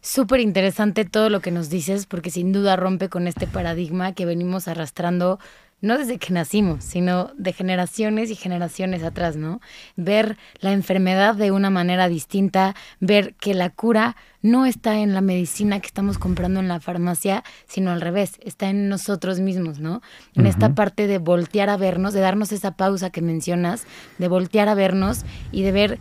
súper 0.00 0.38
interesante 0.38 1.04
todo 1.04 1.28
lo 1.28 1.40
que 1.40 1.50
nos 1.50 1.70
dices, 1.70 2.06
porque 2.06 2.30
sin 2.30 2.52
duda 2.52 2.76
rompe 2.76 3.08
con 3.08 3.26
este 3.26 3.48
paradigma 3.48 4.12
que 4.12 4.26
venimos 4.26 4.68
arrastrando 4.68 5.40
no 5.82 5.98
desde 5.98 6.18
que 6.18 6.32
nacimos, 6.32 6.84
sino 6.84 7.32
de 7.36 7.52
generaciones 7.52 8.30
y 8.30 8.36
generaciones 8.36 9.02
atrás, 9.02 9.36
¿no? 9.36 9.60
Ver 9.96 10.38
la 10.60 10.72
enfermedad 10.72 11.34
de 11.34 11.50
una 11.50 11.68
manera 11.68 12.08
distinta, 12.08 12.74
ver 13.00 13.34
que 13.34 13.52
la 13.52 13.68
cura 13.68 14.16
no 14.40 14.64
está 14.64 15.00
en 15.00 15.12
la 15.12 15.20
medicina 15.20 15.80
que 15.80 15.88
estamos 15.88 16.18
comprando 16.18 16.60
en 16.60 16.68
la 16.68 16.80
farmacia, 16.80 17.44
sino 17.66 17.90
al 17.90 18.00
revés, 18.00 18.38
está 18.42 18.70
en 18.70 18.88
nosotros 18.88 19.40
mismos, 19.40 19.80
¿no? 19.80 20.02
En 20.34 20.46
esta 20.46 20.74
parte 20.74 21.06
de 21.06 21.18
voltear 21.18 21.68
a 21.68 21.76
vernos, 21.76 22.14
de 22.14 22.20
darnos 22.20 22.52
esa 22.52 22.76
pausa 22.76 23.10
que 23.10 23.20
mencionas, 23.20 23.84
de 24.18 24.28
voltear 24.28 24.68
a 24.68 24.74
vernos 24.74 25.24
y 25.50 25.62
de 25.62 25.72
ver 25.72 25.98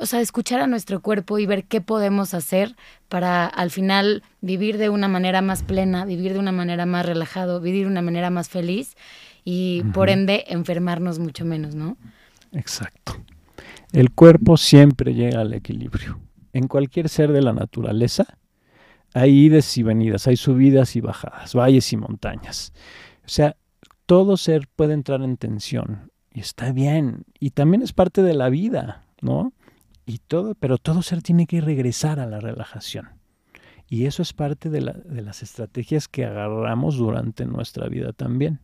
o 0.00 0.06
sea, 0.06 0.20
escuchar 0.20 0.60
a 0.60 0.66
nuestro 0.66 1.00
cuerpo 1.00 1.38
y 1.38 1.46
ver 1.46 1.64
qué 1.64 1.80
podemos 1.80 2.34
hacer 2.34 2.76
para 3.08 3.46
al 3.46 3.70
final 3.70 4.22
vivir 4.40 4.78
de 4.78 4.88
una 4.88 5.08
manera 5.08 5.42
más 5.42 5.62
plena, 5.62 6.04
vivir 6.04 6.32
de 6.32 6.38
una 6.38 6.52
manera 6.52 6.86
más 6.86 7.06
relajado, 7.06 7.60
vivir 7.60 7.84
de 7.84 7.90
una 7.90 8.02
manera 8.02 8.30
más 8.30 8.48
feliz 8.48 8.96
y 9.44 9.82
por 9.94 10.10
ende 10.10 10.44
enfermarnos 10.48 11.18
mucho 11.18 11.44
menos, 11.44 11.74
¿no? 11.74 11.96
Exacto. 12.52 13.16
El 13.92 14.10
cuerpo 14.10 14.56
siempre 14.56 15.14
llega 15.14 15.40
al 15.40 15.54
equilibrio. 15.54 16.20
En 16.52 16.68
cualquier 16.68 17.08
ser 17.08 17.32
de 17.32 17.42
la 17.42 17.52
naturaleza 17.52 18.38
hay 19.14 19.46
idas 19.46 19.76
y 19.78 19.82
venidas, 19.82 20.26
hay 20.26 20.36
subidas 20.36 20.96
y 20.96 21.00
bajadas, 21.00 21.54
valles 21.54 21.92
y 21.92 21.96
montañas. 21.96 22.72
O 23.24 23.28
sea, 23.28 23.56
todo 24.06 24.36
ser 24.36 24.68
puede 24.74 24.94
entrar 24.94 25.22
en 25.22 25.36
tensión 25.36 26.10
y 26.32 26.40
está 26.40 26.72
bien. 26.72 27.24
Y 27.38 27.50
también 27.50 27.82
es 27.82 27.92
parte 27.92 28.22
de 28.22 28.34
la 28.34 28.48
vida, 28.48 29.04
¿no? 29.20 29.52
Y 30.08 30.20
todo, 30.26 30.54
pero 30.54 30.78
todo 30.78 31.02
ser 31.02 31.20
tiene 31.20 31.46
que 31.46 31.60
regresar 31.60 32.18
a 32.18 32.24
la 32.24 32.40
relajación. 32.40 33.10
Y 33.90 34.06
eso 34.06 34.22
es 34.22 34.32
parte 34.32 34.70
de, 34.70 34.80
las 34.80 35.42
estrategias 35.42 36.08
que 36.08 36.24
agarramos 36.24 36.96
durante 36.96 37.44
nuestra 37.44 37.88
vida 37.88 38.14
también. 38.14 38.60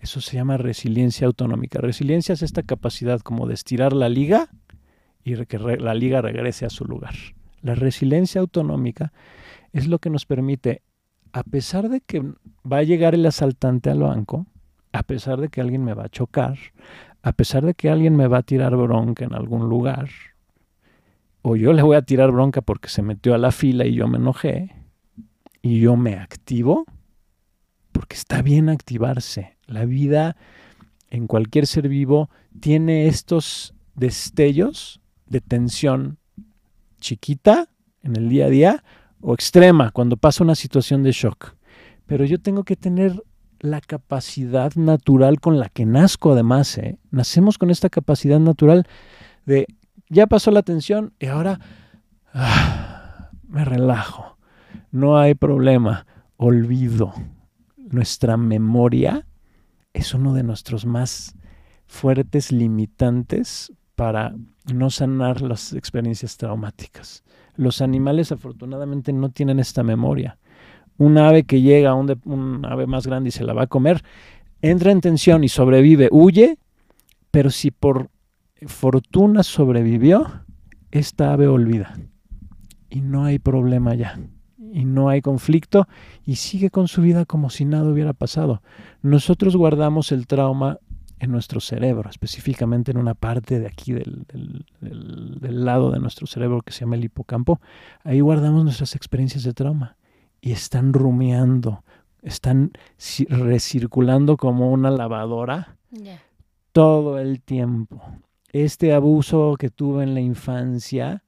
Eso 0.00 0.20
se 0.20 0.36
llama 0.36 0.58
resiliencia 0.58 1.26
autonómica. 1.26 1.80
Resiliencia 1.80 2.34
es 2.34 2.42
esta 2.42 2.62
capacidad 2.62 3.20
como 3.20 3.46
de 3.46 3.54
estirar 3.54 3.94
la 3.94 4.10
liga 4.10 4.50
y 5.24 5.34
que 5.46 5.58
la 5.58 5.94
liga 5.94 6.20
regrese 6.20 6.66
a 6.66 6.70
su 6.70 6.84
lugar. 6.84 7.14
La 7.62 7.74
resiliencia 7.74 8.42
autonómica 8.42 9.14
es 9.72 9.88
lo 9.88 10.00
que 10.00 10.10
nos 10.10 10.26
permite, 10.26 10.82
a 11.32 11.44
pesar 11.44 11.88
de 11.88 12.02
que 12.02 12.20
va 12.70 12.78
a 12.78 12.82
llegar 12.82 13.14
el 13.14 13.24
asaltante 13.24 13.88
al 13.88 14.00
banco, 14.00 14.46
a 14.92 15.02
pesar 15.02 15.40
de 15.40 15.48
que 15.48 15.62
alguien 15.62 15.82
me 15.82 15.94
va 15.94 16.04
a 16.04 16.10
chocar, 16.10 16.58
a 17.22 17.32
pesar 17.32 17.64
de 17.64 17.72
que 17.72 17.88
alguien 17.88 18.16
me 18.16 18.26
va 18.26 18.38
a 18.38 18.42
tirar 18.42 18.76
bronca 18.76 19.24
en 19.24 19.32
algún 19.32 19.70
lugar, 19.70 20.10
o 21.46 21.56
yo 21.56 21.74
le 21.74 21.82
voy 21.82 21.94
a 21.94 22.00
tirar 22.00 22.32
bronca 22.32 22.62
porque 22.62 22.88
se 22.88 23.02
metió 23.02 23.34
a 23.34 23.38
la 23.38 23.52
fila 23.52 23.84
y 23.84 23.92
yo 23.92 24.08
me 24.08 24.16
enojé, 24.16 24.74
y 25.60 25.78
yo 25.78 25.94
me 25.94 26.14
activo, 26.14 26.86
porque 27.92 28.16
está 28.16 28.40
bien 28.40 28.70
activarse. 28.70 29.58
La 29.66 29.84
vida 29.84 30.36
en 31.10 31.26
cualquier 31.26 31.66
ser 31.66 31.86
vivo 31.86 32.30
tiene 32.60 33.08
estos 33.08 33.74
destellos 33.94 35.02
de 35.26 35.42
tensión 35.42 36.16
chiquita 36.98 37.68
en 38.02 38.16
el 38.16 38.30
día 38.30 38.46
a 38.46 38.50
día 38.50 38.84
o 39.20 39.34
extrema 39.34 39.90
cuando 39.90 40.16
pasa 40.16 40.44
una 40.44 40.54
situación 40.54 41.02
de 41.02 41.12
shock. 41.12 41.56
Pero 42.06 42.24
yo 42.24 42.40
tengo 42.40 42.64
que 42.64 42.76
tener 42.76 43.22
la 43.60 43.82
capacidad 43.82 44.74
natural 44.76 45.40
con 45.40 45.58
la 45.58 45.68
que 45.68 45.84
nazco 45.84 46.32
además. 46.32 46.78
¿eh? 46.78 46.96
Nacemos 47.10 47.58
con 47.58 47.70
esta 47.70 47.90
capacidad 47.90 48.40
natural 48.40 48.88
de 49.44 49.66
ya 50.08 50.26
pasó 50.26 50.50
la 50.50 50.62
tensión 50.62 51.12
y 51.18 51.26
ahora 51.26 51.60
ah, 52.32 53.30
me 53.48 53.64
relajo. 53.64 54.36
No 54.90 55.18
hay 55.18 55.34
problema. 55.34 56.06
Olvido. 56.36 57.12
Nuestra 57.76 58.36
memoria 58.36 59.26
es 59.92 60.14
uno 60.14 60.34
de 60.34 60.42
nuestros 60.42 60.84
más 60.84 61.36
fuertes 61.86 62.50
limitantes 62.50 63.72
para 63.94 64.34
no 64.72 64.90
sanar 64.90 65.40
las 65.42 65.72
experiencias 65.72 66.36
traumáticas. 66.36 67.22
Los 67.56 67.80
animales 67.80 68.32
afortunadamente 68.32 69.12
no 69.12 69.30
tienen 69.30 69.60
esta 69.60 69.82
memoria. 69.82 70.38
Un 70.96 71.18
ave 71.18 71.44
que 71.44 71.60
llega, 71.60 71.94
un, 71.94 72.20
un 72.24 72.64
ave 72.66 72.86
más 72.86 73.06
grande 73.06 73.28
y 73.28 73.32
se 73.32 73.44
la 73.44 73.52
va 73.52 73.64
a 73.64 73.68
comer, 73.68 74.02
entra 74.62 74.90
en 74.90 75.00
tensión 75.00 75.44
y 75.44 75.48
sobrevive, 75.48 76.08
huye, 76.10 76.58
Pero 77.30 77.50
si 77.50 77.70
por 77.72 78.10
fortuna 78.66 79.42
sobrevivió, 79.42 80.44
esta 80.90 81.32
ave 81.32 81.48
olvida. 81.48 81.98
Y 82.88 83.00
no 83.00 83.24
hay 83.24 83.38
problema 83.38 83.94
ya. 83.94 84.18
Y 84.72 84.84
no 84.84 85.08
hay 85.08 85.20
conflicto 85.22 85.86
y 86.24 86.36
sigue 86.36 86.70
con 86.70 86.88
su 86.88 87.02
vida 87.02 87.24
como 87.24 87.50
si 87.50 87.64
nada 87.64 87.88
hubiera 87.88 88.12
pasado. 88.12 88.62
Nosotros 89.02 89.56
guardamos 89.56 90.10
el 90.12 90.26
trauma 90.26 90.78
en 91.20 91.30
nuestro 91.30 91.60
cerebro, 91.60 92.10
específicamente 92.10 92.90
en 92.90 92.98
una 92.98 93.14
parte 93.14 93.60
de 93.60 93.66
aquí 93.66 93.92
del, 93.92 94.26
del, 94.80 95.64
lado 95.64 95.90
de 95.90 96.00
nuestro 96.00 96.26
cerebro 96.26 96.60
que 96.62 96.72
se 96.72 96.80
llama 96.80 96.96
el 96.96 97.04
hipocampo. 97.04 97.60
Ahí 98.02 98.20
guardamos 98.20 98.64
nuestras 98.64 98.94
experiencias 98.94 99.44
de 99.44 99.54
trauma 99.54 99.96
y 100.40 100.52
están 100.52 100.92
rumiando, 100.92 101.84
están 102.22 102.72
recirculando 103.28 104.36
como 104.36 104.70
una 104.70 104.90
lavadora 104.90 105.76
todo 106.72 107.18
el 107.18 107.40
tiempo. 107.40 108.02
Este 108.54 108.92
abuso 108.92 109.56
que 109.58 109.68
tuve 109.68 110.04
en 110.04 110.14
la 110.14 110.20
infancia, 110.20 111.24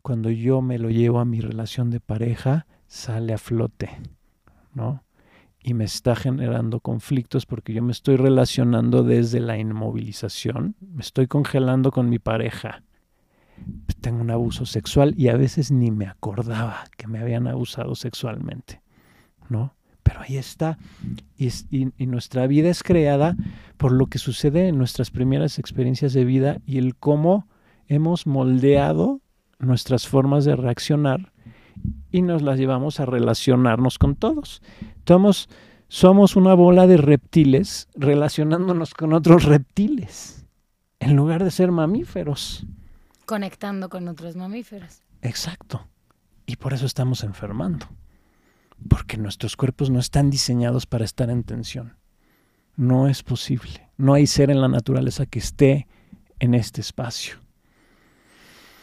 cuando 0.00 0.30
yo 0.30 0.62
me 0.62 0.78
lo 0.78 0.88
llevo 0.88 1.18
a 1.18 1.26
mi 1.26 1.38
relación 1.38 1.90
de 1.90 2.00
pareja, 2.00 2.66
sale 2.86 3.34
a 3.34 3.36
flote, 3.36 3.90
¿no? 4.72 5.04
Y 5.62 5.74
me 5.74 5.84
está 5.84 6.16
generando 6.16 6.80
conflictos 6.80 7.44
porque 7.44 7.74
yo 7.74 7.82
me 7.82 7.92
estoy 7.92 8.16
relacionando 8.16 9.02
desde 9.02 9.38
la 9.40 9.58
inmovilización, 9.58 10.74
me 10.80 11.02
estoy 11.02 11.26
congelando 11.26 11.90
con 11.90 12.08
mi 12.08 12.18
pareja. 12.18 12.82
Tengo 14.00 14.22
un 14.22 14.30
abuso 14.30 14.64
sexual 14.64 15.12
y 15.18 15.28
a 15.28 15.36
veces 15.36 15.70
ni 15.72 15.90
me 15.90 16.06
acordaba 16.06 16.84
que 16.96 17.06
me 17.06 17.18
habían 17.18 17.48
abusado 17.48 17.94
sexualmente, 17.94 18.80
¿no? 19.50 19.74
Pero 20.02 20.20
ahí 20.20 20.36
está. 20.36 20.78
Y, 21.36 21.50
y, 21.70 22.06
nuestra 22.06 22.46
vida 22.46 22.68
es 22.70 22.82
creada 22.82 23.36
por 23.76 23.92
lo 23.92 24.06
que 24.06 24.18
sucede 24.18 24.68
en 24.68 24.78
nuestras 24.78 25.10
primeras 25.10 25.58
experiencias 25.58 26.12
de 26.12 26.24
vida 26.24 26.58
y 26.66 26.78
el 26.78 26.96
cómo 26.96 27.48
hemos 27.88 28.26
moldeado 28.26 29.20
nuestras 29.58 30.08
formas 30.08 30.44
de 30.44 30.56
reaccionar 30.56 31.32
y 32.10 32.22
nos 32.22 32.42
las 32.42 32.58
llevamos 32.58 33.00
a 33.00 33.06
relacionarnos 33.06 33.98
con 33.98 34.16
todos. 34.16 34.62
Somos, 35.06 35.48
somos 35.88 36.36
una 36.36 36.54
bola 36.54 36.86
de 36.86 36.96
reptiles 36.96 37.88
relacionándonos 37.94 38.94
con 38.94 39.12
otros 39.12 39.44
reptiles 39.44 40.46
en 41.00 41.16
lugar 41.16 41.42
de 41.42 41.50
ser 41.50 41.72
mamíferos. 41.72 42.66
Conectando 43.26 43.88
con 43.88 44.08
otros 44.08 44.36
mamíferos. 44.36 45.00
Exacto. 45.22 45.86
Y 46.46 46.56
por 46.56 46.72
eso 46.72 46.86
estamos 46.86 47.24
enfermando 47.24 47.86
porque 48.88 49.16
nuestros 49.16 49.56
cuerpos 49.56 49.90
no 49.90 49.98
están 49.98 50.30
diseñados 50.30 50.86
para 50.86 51.04
estar 51.04 51.30
en 51.30 51.44
tensión. 51.44 51.96
No 52.76 53.08
es 53.08 53.22
posible. 53.22 53.90
No 53.96 54.14
hay 54.14 54.26
ser 54.26 54.50
en 54.50 54.60
la 54.60 54.68
naturaleza 54.68 55.26
que 55.26 55.38
esté 55.38 55.86
en 56.38 56.54
este 56.54 56.80
espacio. 56.80 57.41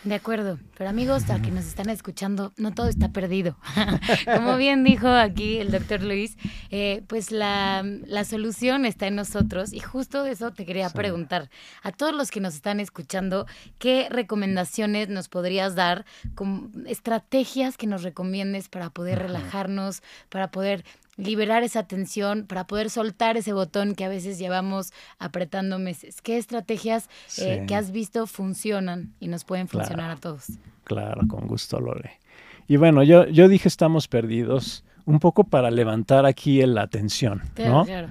De 0.04 0.16
acuerdo, 0.16 0.58
pero 0.78 0.89
amigos, 0.89 1.30
a 1.30 1.41
que 1.41 1.52
nos 1.52 1.66
están 1.66 1.89
escuchando, 1.89 2.54
no 2.56 2.74
todo 2.74 2.88
está 2.88 3.10
perdido. 3.10 3.58
Como 4.34 4.56
bien 4.56 4.86
dijo 4.86 5.10
aquí 5.10 5.58
el 5.58 5.72
doctor 5.72 6.02
Luis, 6.02 6.38
eh, 6.72 7.04
pues 7.08 7.32
la, 7.32 7.84
solución 8.24 8.86
está 8.86 9.08
en 9.08 9.16
nosotros 9.16 9.74
y 9.74 9.82
justo 9.82 10.24
de 10.24 10.32
eso 10.32 10.52
te 10.52 10.66
quería 10.66 10.89
preguntar. 10.89 11.50
A 11.84 11.91
todos 11.91 12.14
los 12.14 12.32
que 12.32 12.39
nos 12.39 12.56
están 12.56 12.80
escuchando, 12.80 13.45
¿qué 13.78 14.08
recomendaciones 14.10 15.10
nos 15.10 15.28
podrías 15.28 15.76
dar, 15.76 16.06
como 16.34 16.70
estrategias 16.86 17.76
que 17.76 17.88
nos 17.88 18.02
recomiendes 18.02 18.70
para 18.70 18.91
poder 18.91 19.20
relajarnos, 19.20 20.02
para 20.30 20.50
poder 20.50 20.86
liberar 21.20 21.64
esa 21.64 21.84
tensión, 21.84 22.46
para 22.46 22.66
poder 22.66 22.90
soltar 22.90 23.38
ese 23.38 23.54
botón 23.54 23.94
que 23.94 24.06
a 24.06 24.10
veces 24.10 24.40
llevamos 24.40 24.94
apretando 25.20 25.78
meses. 25.78 26.22
¿Qué 26.22 26.38
estrategias 26.38 27.10
eh, 27.38 27.66
que 27.68 27.76
has 27.76 27.92
visto 27.92 28.26
funcionan 28.26 29.14
y 29.20 29.28
nos 29.28 29.44
pueden 29.44 29.68
funcionar 29.68 30.12
a 30.12 30.16
todos? 30.16 30.46
Claro, 30.86 31.28
con 31.28 31.46
gusto, 31.46 31.80
Lore. 31.80 32.20
Y 32.68 32.78
bueno, 32.78 33.04
yo, 33.04 33.28
yo 33.28 33.48
dije 33.48 33.68
estamos 33.68 34.08
perdidos 34.08 34.84
un 35.06 35.20
poco 35.20 35.44
para 35.44 35.72
levantar 35.72 36.26
aquí 36.26 36.66
la 36.66 36.84
atención, 36.84 37.42
¿no? 37.58 37.86
Claro. 37.86 38.10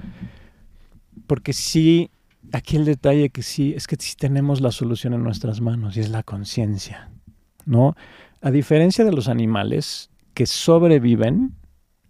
Porque 1.27 1.53
sí, 1.53 2.11
aquí 2.53 2.77
el 2.77 2.85
detalle 2.85 3.31
que 3.31 3.43
sí, 3.43 3.73
es 3.75 3.87
que 3.87 3.97
sí 3.99 4.17
tenemos 4.17 4.61
la 4.61 4.73
solución 4.73 5.15
en 5.15 5.23
nuestras 5.23 5.61
manos 5.61 5.97
y 5.97 6.01
es 6.01 6.11
la 6.11 6.23
conciencia, 6.23 7.11
¿no? 7.65 7.97
A 8.41 8.51
diferencia 8.51 9.05
de 9.05 9.13
los 9.13 9.29
animales 9.29 10.11
que 10.35 10.47
sobreviven, 10.47 11.55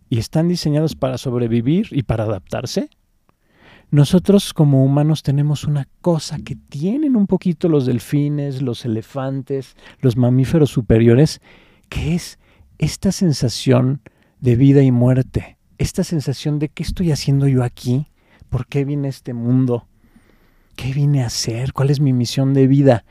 y 0.08 0.18
están 0.18 0.48
diseñados 0.48 0.94
para 0.94 1.18
sobrevivir 1.18 1.88
y 1.90 2.02
para 2.02 2.24
adaptarse, 2.24 2.90
nosotros 3.90 4.52
como 4.52 4.84
humanos 4.84 5.22
tenemos 5.22 5.64
una 5.64 5.88
cosa 6.02 6.38
que 6.38 6.56
tienen 6.56 7.16
un 7.16 7.26
poquito 7.26 7.70
los 7.70 7.86
delfines, 7.86 8.60
los 8.60 8.84
elefantes, 8.84 9.76
los 10.00 10.16
mamíferos 10.18 10.70
superiores, 10.70 11.40
que 11.88 12.14
es 12.14 12.38
esta 12.76 13.12
sensación 13.12 14.02
de 14.40 14.56
vida 14.56 14.82
y 14.82 14.92
muerte, 14.92 15.56
esta 15.78 16.04
sensación 16.04 16.58
de 16.58 16.68
qué 16.68 16.82
estoy 16.82 17.12
haciendo 17.12 17.48
yo 17.48 17.64
aquí, 17.64 18.08
por 18.50 18.66
qué 18.66 18.84
vine 18.84 19.08
a 19.08 19.10
este 19.10 19.32
mundo, 19.32 19.88
qué 20.76 20.92
vine 20.92 21.22
a 21.22 21.26
hacer, 21.26 21.72
cuál 21.72 21.88
es 21.88 21.98
mi 21.98 22.12
misión 22.12 22.52
de 22.52 22.66
vida, 22.66 23.06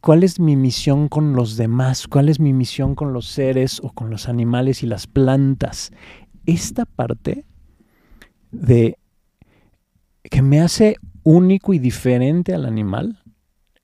cuál 0.00 0.22
es 0.22 0.40
mi 0.40 0.56
misión 0.56 1.08
con 1.08 1.34
los 1.34 1.58
demás, 1.58 2.08
cuál 2.08 2.30
es 2.30 2.40
mi 2.40 2.54
misión 2.54 2.94
con 2.94 3.12
los 3.12 3.26
seres 3.26 3.78
o 3.82 3.90
con 3.90 4.08
los 4.08 4.28
animales 4.28 4.82
y 4.82 4.86
las 4.86 5.06
plantas 5.06 5.92
esta 6.46 6.84
parte 6.84 7.44
de 8.50 8.98
que 10.22 10.42
me 10.42 10.60
hace 10.60 10.96
único 11.22 11.74
y 11.74 11.78
diferente 11.78 12.54
al 12.54 12.66
animal 12.66 13.22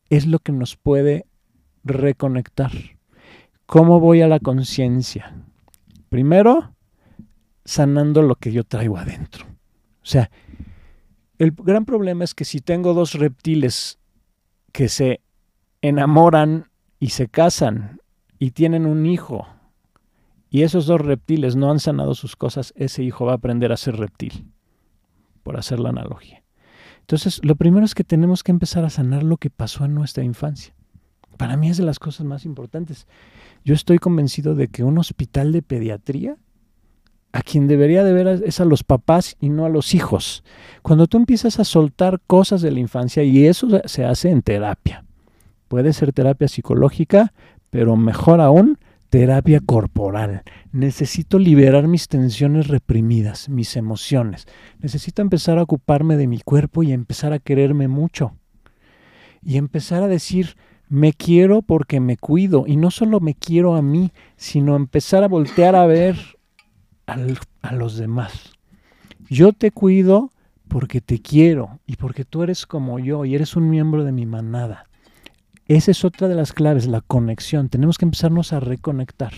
es 0.09 0.27
lo 0.27 0.39
que 0.39 0.53
nos 0.53 0.77
puede 0.77 1.27
reconectar. 1.85 2.73
¿Cómo 3.67 4.01
voy 4.01 4.21
a 4.23 4.29
la 4.29 4.41
conciencia? 4.41 5.35
Primero, 6.09 6.75
sanando 7.65 8.23
lo 8.23 8.35
que 8.35 8.53
yo 8.53 8.65
traigo 8.65 8.97
adentro. 8.97 9.47
O 10.03 10.07
sea, 10.07 10.31
el 11.39 11.53
gran 11.53 11.85
problema 11.85 12.25
es 12.25 12.35
que 12.35 12.45
si 12.45 12.61
tengo 12.61 12.95
dos 12.95 13.15
reptiles 13.15 13.99
que 14.73 14.89
se 14.89 15.21
enamoran 15.83 16.69
y 16.99 17.11
se 17.11 17.29
casan 17.29 18.01
y 18.39 18.51
tienen 18.51 18.87
un 18.87 19.07
hijo 19.07 19.47
y 20.51 20.63
esos 20.63 20.87
dos 20.87 21.01
reptiles 21.01 21.57
no 21.57 21.71
han 21.71 21.79
sanado 21.79 22.15
sus 22.15 22.37
cosas, 22.37 22.75
ese 22.77 23.03
hijo 23.05 23.25
va 23.25 23.33
a 23.33 23.37
aprender 23.37 23.73
a 23.73 23.77
ser 23.77 23.97
reptil, 23.97 24.47
por 25.43 25.57
hacer 25.57 25.79
la 25.79 25.91
analogía. 25.91 26.43
Entonces, 27.01 27.41
lo 27.45 27.57
primero 27.57 27.87
es 27.87 27.95
que 27.95 28.05
tenemos 28.05 28.43
que 28.43 28.53
empezar 28.53 28.85
a 28.85 28.91
sanar 28.91 29.23
lo 29.23 29.37
que 29.37 29.51
pasó 29.51 29.85
en 29.85 29.95
nuestra 29.95 30.25
infancia. 30.25 30.75
Para 31.37 31.57
mí 31.57 31.71
es 31.71 31.77
de 31.77 31.85
las 31.85 31.99
cosas 31.99 32.27
más 32.27 32.45
importantes. 32.45 33.07
Yo 33.65 33.75
estoy 33.75 33.99
convencido 33.99 34.55
de 34.55 34.69
que 34.69 34.85
un 34.85 34.99
hospital 34.99 35.53
de 35.53 35.63
pediatría, 35.63 36.37
a 37.33 37.43
quien 37.43 37.69
debería 37.69 38.03
de 38.03 38.13
ver 38.13 38.43
es 38.45 38.61
a 38.61 38.65
los 38.65 38.83
papás 38.83 39.37
y 39.41 39.49
no 39.49 39.65
a 39.65 39.69
los 39.69 39.95
hijos. 39.95 40.43
Cuando 40.83 41.07
tú 41.07 41.17
empiezas 41.17 41.61
a 41.61 41.65
soltar 41.65 42.21
cosas 42.27 42.61
de 42.61 42.73
la 42.73 42.81
infancia, 42.81 43.23
y 43.23 43.47
eso 43.47 43.69
se 43.85 44.05
hace 44.05 44.31
en 44.31 44.43
terapia. 44.43 45.05
Puede 45.69 45.93
ser 45.93 46.13
terapia 46.13 46.49
psicológica, 46.49 47.33
pero 47.71 47.97
mejor 47.97 48.41
aún, 48.41 48.79
terapia 49.11 49.61
corporal. 49.61 50.43
Necesito 50.73 51.39
liberar 51.39 51.89
mis 51.89 52.09
tensiones 52.09 52.69
reprimidas, 52.69 53.49
mis 53.49 53.77
emociones. 53.77 54.47
Necesito 54.79 55.21
empezar 55.21 55.59
a 55.59 55.63
ocuparme 55.63 56.17
de 56.17 56.29
mi 56.29 56.41
cuerpo 56.41 56.83
y 56.83 56.93
empezar 56.93 57.33
a 57.33 57.41
quererme 57.41 57.89
mucho. 57.89 58.33
Y 59.43 59.57
empezar 59.57 60.03
a 60.03 60.09
decir, 60.09 60.57
me 60.89 61.13
quiero 61.13 61.63
porque 61.63 61.99
me 62.01 62.17
cuido. 62.17 62.65
Y 62.67 62.77
no 62.77 62.91
solo 62.91 63.21
me 63.21 63.35
quiero 63.35 63.75
a 63.75 63.83
mí, 63.83 64.13
sino 64.37 64.77
empezar 64.77 65.25
a 65.25 65.29
voltear 65.29 65.75
a 65.75 65.87
ver 65.87 66.17
a 67.07 67.73
los 67.73 67.97
demás. 67.97 68.53
Yo 69.29 69.53
te 69.53 69.73
cuido 69.73 70.31
porque 70.69 71.01
te 71.01 71.21
quiero 71.21 71.81
y 71.85 71.97
porque 71.97 72.25
tú 72.25 72.45
eres 72.45 72.65
como 72.65 73.01
yo 73.01 73.25
y 73.25 73.35
eres 73.35 73.57
un 73.57 73.69
miembro 73.69 74.05
de 74.05 74.13
mi 74.13 74.25
manada. 74.25 74.90
Esa 75.71 75.93
es 75.93 76.05
otra 76.05 76.27
de 76.27 76.35
las 76.35 76.53
claves, 76.53 76.89
la 76.89 77.01
conexión. 77.01 77.69
Tenemos 77.69 77.97
que 77.97 78.05
empezarnos 78.05 78.53
a 78.53 78.59
reconectar. 78.59 79.33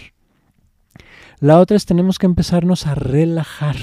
La 1.40 1.58
otra 1.58 1.76
es 1.76 1.84
tenemos 1.84 2.18
que 2.18 2.24
empezarnos 2.24 2.86
a 2.86 2.94
relajar, 2.94 3.76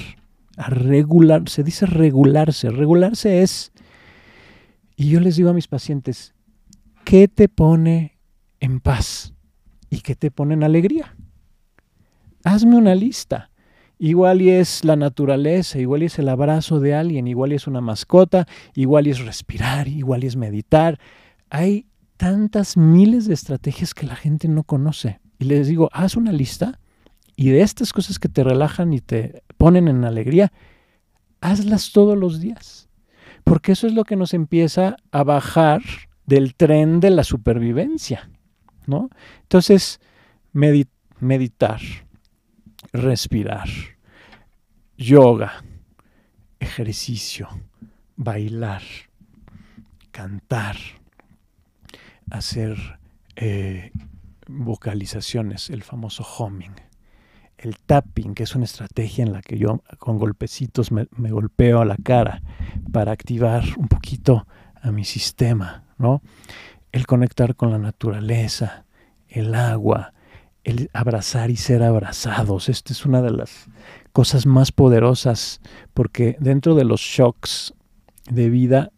a 0.58 0.72
regular. 0.72 1.48
Se 1.48 1.64
dice 1.64 1.86
regularse. 1.86 2.72
Regularse 2.72 3.44
es, 3.44 3.72
y 4.96 5.10
yo 5.10 5.20
les 5.20 5.36
digo 5.36 5.52
a 5.52 5.54
mis 5.54 5.68
pacientes, 5.68 6.34
¿qué 7.06 7.28
te 7.28 7.50
pone 7.50 8.18
en 8.60 8.80
paz 8.80 9.36
y 9.92 10.00
qué 10.02 10.16
te 10.16 10.32
pone 10.32 10.56
en 10.56 10.64
alegría? 10.64 11.16
Hazme 12.44 12.78
una 12.78 12.96
lista. 12.96 13.52
Igual 14.00 14.42
y 14.42 14.50
es 14.50 14.84
la 14.84 14.96
naturaleza, 14.96 15.78
igual 15.78 16.02
y 16.02 16.08
es 16.08 16.18
el 16.18 16.30
abrazo 16.30 16.80
de 16.80 16.96
alguien, 16.96 17.28
igual 17.28 17.52
y 17.52 17.58
es 17.58 17.68
una 17.68 17.82
mascota, 17.82 18.48
igual 18.74 19.06
y 19.06 19.12
es 19.12 19.20
respirar, 19.20 19.88
igual 19.88 20.24
y 20.24 20.28
es 20.28 20.36
meditar. 20.36 21.00
Hay 21.52 21.89
tantas 22.20 22.76
miles 22.76 23.28
de 23.28 23.34
estrategias 23.34 23.94
que 23.94 24.06
la 24.06 24.18
gente 24.18 24.50
no 24.50 24.66
conoce. 24.66 25.22
Y 25.40 25.46
les 25.46 25.70
digo, 25.70 25.90
haz 25.94 26.18
una 26.18 26.34
lista 26.34 26.78
y 27.38 27.50
de 27.50 27.62
estas 27.62 27.94
cosas 27.94 28.20
que 28.20 28.28
te 28.28 28.44
relajan 28.44 28.92
y 28.92 29.00
te 29.00 29.42
ponen 29.56 29.88
en 29.88 30.04
alegría, 30.04 30.52
hazlas 31.40 31.94
todos 31.94 32.18
los 32.18 32.42
días. 32.42 32.90
porque 33.44 33.72
eso 33.72 33.88
es 33.88 33.94
lo 33.94 34.04
que 34.04 34.16
nos 34.16 34.34
empieza 34.34 34.98
a 35.12 35.24
bajar 35.24 35.82
del 36.26 36.56
tren 36.56 37.00
de 37.00 37.10
la 37.10 37.24
supervivencia, 37.24 38.30
¿no? 38.86 39.10
Entonces, 39.42 40.00
meditar, 40.52 41.80
respirar, 42.94 43.68
yoga, 44.98 45.64
ejercicio, 46.60 47.48
bailar, 48.16 48.84
cantar, 50.12 50.76
hacer 52.32 53.00
eh, 53.36 53.92
vocalizaciones, 54.48 55.70
el 55.70 55.84
famoso 55.84 56.26
humming, 56.38 56.76
el 57.58 57.78
tapping, 57.78 58.34
que 58.34 58.44
es 58.44 58.56
una 58.56 58.66
estrategia 58.66 59.24
en 59.24 59.34
la 59.34 59.42
que 59.42 59.58
yo 59.58 59.82
con 59.98 60.18
golpecitos 60.18 60.92
me, 60.92 61.08
golpeo 61.12 61.82
a 61.82 61.86
la 61.86 61.98
cara 61.98 62.42
para 62.92 63.12
activar 63.12 63.64
un 63.78 63.88
poquito 63.88 64.48
a 64.82 64.92
mi 64.92 65.04
sistema, 65.04 65.84
¿no? 65.98 66.22
El 66.92 67.06
conectar 67.06 67.56
con 67.56 67.72
la 67.72 67.78
naturaleza, 67.78 68.86
el 69.28 69.54
agua, 69.54 70.14
el 70.64 70.90
abrazar 70.94 71.52
y 71.52 71.58
ser 71.58 71.84
abrazados. 71.84 72.70
Esta 72.70 72.94
es 72.94 73.06
una 73.06 73.22
de 73.22 73.32
las 73.32 73.68
cosas 74.14 74.46
más 74.46 74.72
poderosas 74.72 75.62
porque 75.94 76.38
dentro 76.40 76.76
de 76.76 76.86
los 76.86 77.02
shocks 77.02 77.74
de 78.30 78.50
vida, 78.50 78.92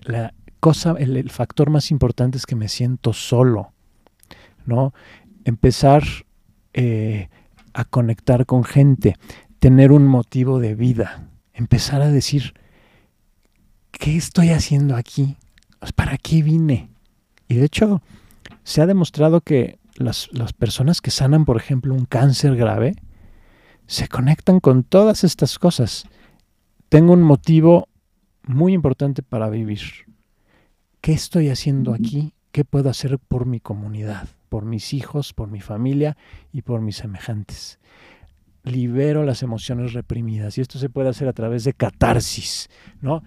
la 0.00 0.34
cosa, 0.62 0.94
el, 0.96 1.28
factor 1.28 1.70
más 1.70 1.90
importante 1.90 2.38
es 2.38 2.46
que 2.46 2.54
me 2.54 2.68
siento 2.68 3.12
solo, 3.12 3.72
¿no? 4.64 4.94
Empezar 5.44 6.04
eh, 6.72 7.30
a 7.74 7.84
conectar 7.84 8.46
con 8.46 8.62
gente, 8.62 9.16
tener 9.58 9.90
un 9.90 10.06
motivo 10.06 10.60
de 10.60 10.76
vida, 10.76 11.28
empezar 11.52 12.00
a 12.00 12.12
decir, 12.12 12.54
¿qué 13.90 14.16
estoy 14.16 14.50
haciendo 14.50 14.94
aquí? 14.94 15.36
¿Para 15.96 16.16
qué 16.16 16.44
vine? 16.44 16.90
Y 17.48 17.56
de 17.56 17.64
hecho, 17.64 18.00
se 18.62 18.82
ha 18.82 18.86
demostrado 18.86 19.40
que 19.40 19.80
las, 19.96 20.28
las 20.30 20.52
personas 20.52 21.00
que 21.00 21.10
sanan, 21.10 21.44
por 21.44 21.56
ejemplo, 21.56 21.92
un 21.92 22.04
cáncer 22.04 22.54
grave, 22.54 22.94
se 23.88 24.06
conectan 24.06 24.60
con 24.60 24.84
todas 24.84 25.24
estas 25.24 25.58
cosas. 25.58 26.04
Tengo 26.88 27.14
un 27.14 27.22
motivo 27.22 27.88
muy 28.44 28.74
importante 28.74 29.24
para 29.24 29.50
vivir. 29.50 30.11
¿Qué 31.02 31.12
estoy 31.12 31.50
haciendo 31.50 31.92
aquí? 31.92 32.32
¿Qué 32.50 32.64
puedo 32.64 32.88
hacer 32.88 33.18
por 33.18 33.44
mi 33.44 33.60
comunidad? 33.60 34.26
por 34.52 34.66
mis 34.66 34.92
hijos, 34.92 35.32
por 35.32 35.48
mi 35.48 35.62
familia 35.62 36.18
y 36.52 36.60
por 36.60 36.82
mis 36.82 36.96
semejantes. 36.96 37.78
Libero 38.64 39.24
las 39.24 39.42
emociones 39.42 39.94
reprimidas 39.94 40.58
y 40.58 40.60
esto 40.60 40.78
se 40.78 40.90
puede 40.90 41.08
hacer 41.08 41.26
a 41.26 41.32
través 41.32 41.64
de 41.64 41.72
catarsis, 41.72 42.68
¿no? 43.00 43.22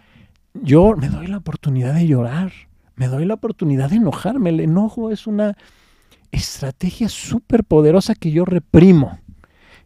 Yo 0.54 0.96
me 0.96 1.10
doy 1.10 1.26
la 1.26 1.38
oportunidad 1.38 1.96
de 1.96 2.06
llorar, 2.06 2.52
me 2.96 3.08
doy 3.08 3.26
la 3.26 3.34
oportunidad 3.34 3.90
de 3.90 3.96
enojarme. 3.96 4.52
El 4.52 4.60
enojo 4.60 5.10
es 5.10 5.26
una 5.26 5.58
estrategia 6.32 7.10
súper 7.10 7.64
poderosa 7.64 8.14
que 8.14 8.30
yo 8.30 8.46
reprimo. 8.46 9.18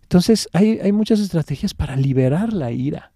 Entonces 0.01 0.49
hay, 0.51 0.79
hay, 0.81 0.91
muchas 0.91 1.21
estrategias 1.21 1.73
para 1.73 1.95
liberar 1.95 2.51
la 2.51 2.71
ira. 2.71 3.13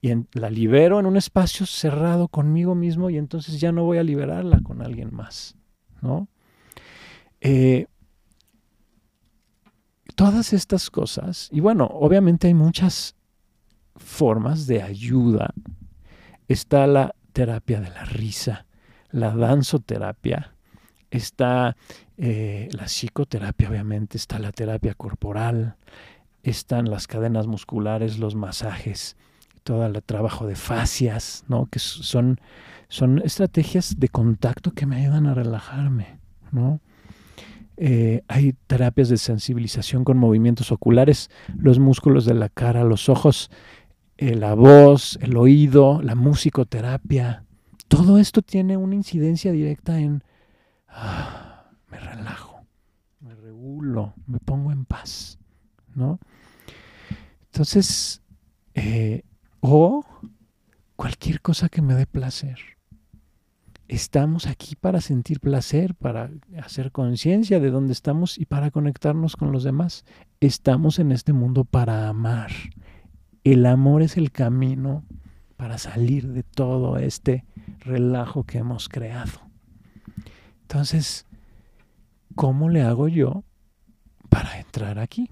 Y 0.00 0.12
la 0.32 0.50
libero 0.50 1.00
en 1.00 1.06
un 1.06 1.16
espacio 1.16 1.66
cerrado 1.66 2.28
conmigo 2.28 2.74
mismo 2.74 3.10
y 3.10 3.16
entonces 3.16 3.60
ya 3.60 3.72
no 3.72 3.84
voy 3.84 3.98
a 3.98 4.02
liberarla 4.02 4.60
con 4.62 4.82
alguien 4.82 5.14
más. 5.14 5.56
¿no? 6.02 6.28
Eh, 7.40 7.86
todas 10.14 10.52
estas 10.52 10.90
cosas, 10.90 11.48
y 11.52 11.60
bueno, 11.60 11.86
obviamente 11.86 12.46
hay 12.48 12.54
muchas 12.54 13.14
formas 13.96 14.66
de 14.66 14.82
ayuda. 14.82 15.52
Está 16.48 16.86
la 16.86 17.14
terapia 17.32 17.80
de 17.80 17.90
la 17.90 18.04
risa, 18.04 18.66
la 19.10 19.34
danzoterapia, 19.34 20.54
está 21.10 21.76
eh, 22.16 22.68
la 22.72 22.84
psicoterapia, 22.84 23.68
obviamente, 23.68 24.16
está 24.16 24.38
la 24.38 24.52
terapia 24.52 24.94
corporal, 24.94 25.76
están 26.42 26.90
las 26.90 27.06
cadenas 27.06 27.46
musculares, 27.46 28.18
los 28.18 28.34
masajes, 28.34 29.16
todo 29.66 29.84
el 29.84 30.00
trabajo 30.00 30.46
de 30.46 30.54
fascias, 30.54 31.44
¿no? 31.48 31.66
que 31.66 31.80
son, 31.80 32.40
son 32.88 33.20
estrategias 33.24 33.98
de 33.98 34.08
contacto 34.08 34.70
que 34.70 34.86
me 34.86 34.94
ayudan 34.94 35.26
a 35.26 35.34
relajarme. 35.34 36.20
¿no? 36.52 36.80
Eh, 37.76 38.22
hay 38.28 38.52
terapias 38.68 39.08
de 39.08 39.16
sensibilización 39.16 40.04
con 40.04 40.18
movimientos 40.18 40.70
oculares, 40.70 41.30
los 41.58 41.80
músculos 41.80 42.24
de 42.24 42.34
la 42.34 42.48
cara, 42.48 42.84
los 42.84 43.08
ojos, 43.08 43.50
eh, 44.18 44.36
la 44.36 44.54
voz, 44.54 45.18
el 45.20 45.36
oído, 45.36 46.00
la 46.00 46.14
musicoterapia. 46.14 47.44
Todo 47.88 48.18
esto 48.18 48.42
tiene 48.42 48.76
una 48.76 48.94
incidencia 48.94 49.50
directa 49.50 49.98
en 49.98 50.22
ah, 50.88 51.72
me 51.90 51.98
relajo, 51.98 52.64
me 53.18 53.34
regulo, 53.34 54.14
me 54.28 54.38
pongo 54.38 54.70
en 54.70 54.84
paz, 54.84 55.40
¿no? 55.92 56.20
Entonces, 57.46 58.22
eh, 58.74 59.22
o 59.68 60.04
cualquier 60.96 61.40
cosa 61.40 61.68
que 61.68 61.82
me 61.82 61.94
dé 61.94 62.06
placer 62.06 62.76
estamos 63.88 64.46
aquí 64.46 64.74
para 64.76 65.00
sentir 65.00 65.40
placer, 65.40 65.94
para 65.94 66.30
hacer 66.62 66.90
conciencia 66.92 67.60
de 67.60 67.70
dónde 67.70 67.92
estamos 67.92 68.38
y 68.38 68.46
para 68.46 68.70
conectarnos 68.70 69.36
con 69.36 69.52
los 69.52 69.64
demás. 69.64 70.04
Estamos 70.40 70.98
en 70.98 71.12
este 71.12 71.32
mundo 71.32 71.64
para 71.64 72.08
amar. 72.08 72.50
El 73.44 73.64
amor 73.66 74.02
es 74.02 74.16
el 74.16 74.32
camino 74.32 75.04
para 75.56 75.78
salir 75.78 76.28
de 76.28 76.42
todo 76.42 76.98
este 76.98 77.44
relajo 77.80 78.44
que 78.44 78.58
hemos 78.58 78.88
creado. 78.88 79.40
Entonces, 80.62 81.26
¿cómo 82.34 82.68
le 82.68 82.82
hago 82.82 83.08
yo 83.08 83.44
para 84.28 84.58
entrar 84.58 84.98
aquí? 84.98 85.30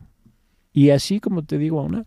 Y 0.73 0.91
así 0.91 1.21
como 1.21 1.43
te 1.43 1.59
digo, 1.59 1.83
una, 1.83 2.05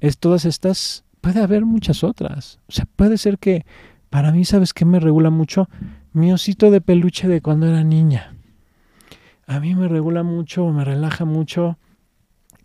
es 0.00 0.18
todas 0.18 0.46
estas, 0.46 1.04
puede 1.22 1.40
haber 1.40 1.64
muchas 1.64 2.04
otras. 2.04 2.58
O 2.68 2.72
sea, 2.72 2.84
puede 2.84 3.16
ser 3.16 3.38
que 3.38 3.64
para 4.10 4.30
mí, 4.32 4.44
¿sabes 4.44 4.74
qué 4.74 4.84
me 4.84 5.00
regula 5.00 5.30
mucho? 5.30 5.70
Mi 6.12 6.30
osito 6.32 6.70
de 6.70 6.82
peluche 6.82 7.28
de 7.28 7.40
cuando 7.40 7.66
era 7.66 7.82
niña. 7.82 8.34
A 9.46 9.58
mí 9.58 9.74
me 9.74 9.88
regula 9.88 10.22
mucho, 10.22 10.68
me 10.70 10.84
relaja 10.84 11.24
mucho 11.24 11.78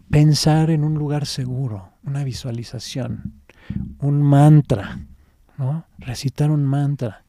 pensar 0.09 0.69
en 0.69 0.83
un 0.83 0.95
lugar 0.95 1.25
seguro, 1.25 1.91
una 2.03 2.23
visualización, 2.25 3.33
un 3.99 4.21
mantra, 4.21 4.99
¿no? 5.57 5.85
Recitar 5.97 6.51
un 6.51 6.65
mantra, 6.65 7.23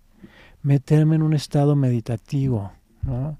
meterme 0.62 1.16
en 1.16 1.22
un 1.22 1.34
estado 1.34 1.76
meditativo, 1.76 2.72
¿no? 3.02 3.36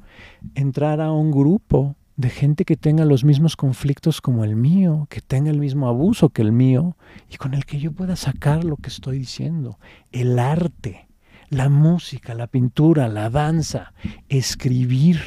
Entrar 0.55 1.01
a 1.01 1.11
un 1.11 1.31
grupo 1.31 1.97
de 2.19 2.31
gente 2.31 2.65
que 2.65 2.77
tenga 2.77 3.05
los 3.05 3.23
mismos 3.25 3.55
conflictos 3.55 4.21
como 4.21 4.43
el 4.43 4.57
mío, 4.57 5.07
que 5.09 5.21
tenga 5.21 5.51
el 5.51 5.61
mismo 5.61 5.87
abuso 5.87 6.31
que 6.31 6.43
el 6.43 6.51
mío 6.51 6.97
y 7.31 7.37
con 7.37 7.55
el 7.55 7.65
que 7.65 7.79
yo 7.79 7.93
pueda 7.93 8.17
sacar 8.17 8.65
lo 8.65 8.77
que 8.77 8.89
estoy 8.89 9.21
diciendo. 9.21 9.79
El 10.11 10.41
arte, 10.41 11.07
la 11.49 11.69
música, 11.69 12.35
la 12.35 12.49
pintura, 12.49 13.07
la 13.07 13.31
danza, 13.31 13.93
escribir. 14.29 15.21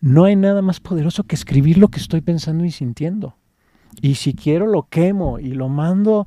No 0.00 0.24
hay 0.24 0.34
nada 0.34 0.60
más 0.60 0.80
poderoso 0.80 1.22
que 1.22 1.36
escribir 1.36 1.78
lo 1.78 1.86
que 1.86 2.00
estoy 2.00 2.20
pensando 2.20 2.64
y 2.64 2.72
sintiendo. 2.72 3.36
Y 4.02 4.16
si 4.16 4.34
quiero 4.34 4.66
lo 4.66 4.88
quemo 4.88 5.38
y 5.38 5.52
lo 5.52 5.68
mando 5.68 6.24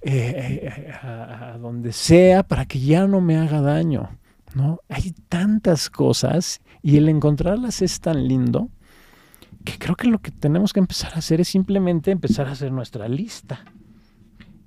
eh, 0.00 0.70
eh, 0.76 0.92
a, 0.92 1.54
a 1.54 1.58
donde 1.58 1.92
sea 1.92 2.44
para 2.44 2.66
que 2.66 2.78
ya 2.78 3.08
no 3.08 3.20
me 3.20 3.36
haga 3.36 3.60
daño. 3.60 4.10
¿no? 4.54 4.78
Hay 4.88 5.12
tantas 5.28 5.90
cosas 5.90 6.60
y 6.82 6.98
el 6.98 7.08
encontrarlas 7.08 7.82
es 7.82 7.98
tan 7.98 8.28
lindo 8.28 8.70
que 9.64 9.78
creo 9.78 9.96
que 9.96 10.08
lo 10.08 10.18
que 10.18 10.30
tenemos 10.30 10.72
que 10.72 10.80
empezar 10.80 11.14
a 11.14 11.18
hacer 11.18 11.40
es 11.40 11.48
simplemente 11.48 12.10
empezar 12.10 12.46
a 12.48 12.52
hacer 12.52 12.70
nuestra 12.70 13.08
lista 13.08 13.64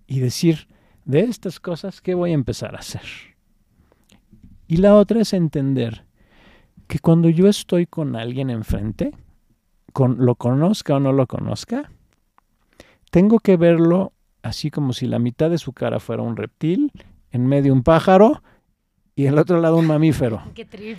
y 0.08 0.20
decir, 0.20 0.68
de 1.06 1.22
estas 1.22 1.60
cosas, 1.60 2.02
¿qué 2.02 2.16
voy 2.16 2.32
a 2.32 2.34
empezar 2.34 2.76
a 2.76 2.80
hacer? 2.80 3.04
Y 4.68 4.78
la 4.78 4.96
otra 4.96 5.22
es 5.22 5.34
entender 5.34 6.06
que 6.88 7.00
cuando 7.00 7.30
yo 7.30 7.48
estoy 7.48 7.86
con 7.86 8.16
alguien 8.16 8.50
enfrente, 8.50 9.14
con, 9.94 10.26
lo 10.26 10.36
conozca 10.36 10.96
o 10.96 11.00
no 11.00 11.14
lo 11.14 11.28
conozca, 11.28 11.92
tengo 13.12 13.40
que 13.40 13.56
verlo 13.56 14.14
así 14.42 14.72
como 14.72 14.94
si 14.94 15.08
la 15.08 15.20
mitad 15.20 15.50
de 15.50 15.58
su 15.58 15.74
cara 15.74 16.00
fuera 16.00 16.24
un 16.24 16.36
reptil, 16.36 16.92
en 17.32 17.46
medio 17.46 17.74
un 17.74 17.84
pájaro 17.84 18.42
y 19.16 19.26
el 19.26 19.38
otro 19.38 19.60
lado 19.60 19.78
un 19.78 19.88
mamífero. 19.88 20.42
Qué 20.56 20.66
trip. 20.66 20.98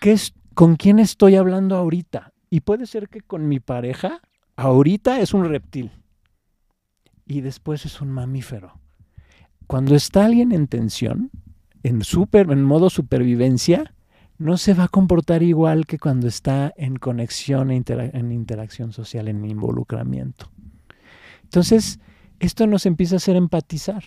¿Qué 0.00 0.12
es, 0.12 0.34
¿Con 0.54 0.76
quién 0.76 0.98
estoy 0.98 1.36
hablando 1.36 1.76
ahorita? 1.76 2.31
Y 2.52 2.60
puede 2.60 2.84
ser 2.84 3.08
que 3.08 3.22
con 3.22 3.48
mi 3.48 3.60
pareja, 3.60 4.20
ahorita 4.56 5.20
es 5.20 5.32
un 5.32 5.46
reptil 5.46 5.90
y 7.24 7.40
después 7.40 7.86
es 7.86 8.02
un 8.02 8.10
mamífero. 8.10 8.78
Cuando 9.66 9.94
está 9.94 10.26
alguien 10.26 10.52
en 10.52 10.66
tensión, 10.66 11.30
en, 11.82 12.62
modo 12.62 12.90
supervivencia, 12.90 13.94
no 14.36 14.58
se 14.58 14.74
va 14.74 14.84
a 14.84 14.88
comportar 14.88 15.42
igual 15.42 15.86
que 15.86 15.98
cuando 15.98 16.28
está 16.28 16.74
en 16.76 16.96
conexión, 16.96 17.70
e 17.70 17.82
en 17.86 18.32
interacción 18.32 18.92
social, 18.92 19.28
en 19.28 19.46
involucramiento. 19.46 20.50
Entonces, 21.44 22.00
esto 22.38 22.66
nos 22.66 22.84
empieza 22.84 23.14
a 23.14 23.16
hacer 23.16 23.36
empatizar. 23.36 24.04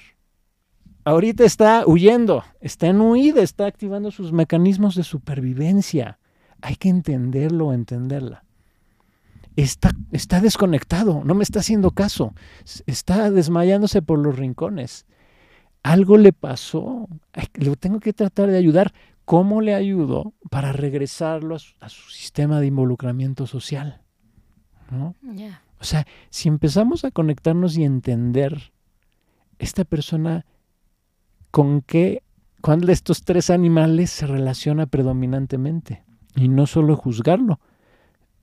ahorita 1.03 1.45
está 1.45 1.83
huyendo, 1.87 2.43
está 2.61 2.85
en 2.85 3.01
huida, 3.01 3.41
está 3.41 3.65
activando 3.65 4.11
sus 4.11 4.31
mecanismos 4.31 4.93
de 4.93 5.03
supervivencia. 5.03 6.19
Hay 6.65 6.77
que 6.77 6.89
entenderlo, 6.89 7.73
entenderla. 7.73 8.43
Está, 9.55 9.91
está 10.11 10.41
desconectado, 10.41 11.21
no 11.23 11.35
me 11.35 11.43
está 11.43 11.59
haciendo 11.59 11.91
caso, 11.91 12.33
está 12.87 13.29
desmayándose 13.29 14.01
por 14.01 14.17
los 14.17 14.35
rincones. 14.35 15.05
Algo 15.83 16.17
le 16.17 16.33
pasó, 16.33 17.07
lo 17.53 17.75
tengo 17.75 17.99
que 17.99 18.13
tratar 18.13 18.49
de 18.49 18.57
ayudar. 18.57 18.93
¿Cómo 19.25 19.61
le 19.61 19.75
ayudo 19.75 20.33
para 20.49 20.73
regresarlo 20.73 21.55
a 21.55 21.89
su, 21.89 22.09
sistema 22.09 22.59
de 22.59 22.65
involucramiento 22.65 23.45
social? 23.45 24.01
O 25.79 25.83
sea, 25.83 26.07
si 26.31 26.49
empezamos 26.49 27.05
a 27.05 27.11
conectarnos 27.11 27.77
y 27.77 27.83
entender 27.83 28.73
esta 29.59 29.85
persona 29.85 30.47
con 31.51 31.81
qué, 31.81 32.23
cuál 32.61 32.81
de 32.81 32.93
estos 32.93 33.23
tres 33.23 33.51
animales 33.51 34.09
se 34.09 34.25
relaciona 34.25 34.87
predominantemente. 34.87 36.03
Y 36.35 36.49
no 36.49 36.67
solo 36.67 36.95
juzgarlo, 36.95 37.59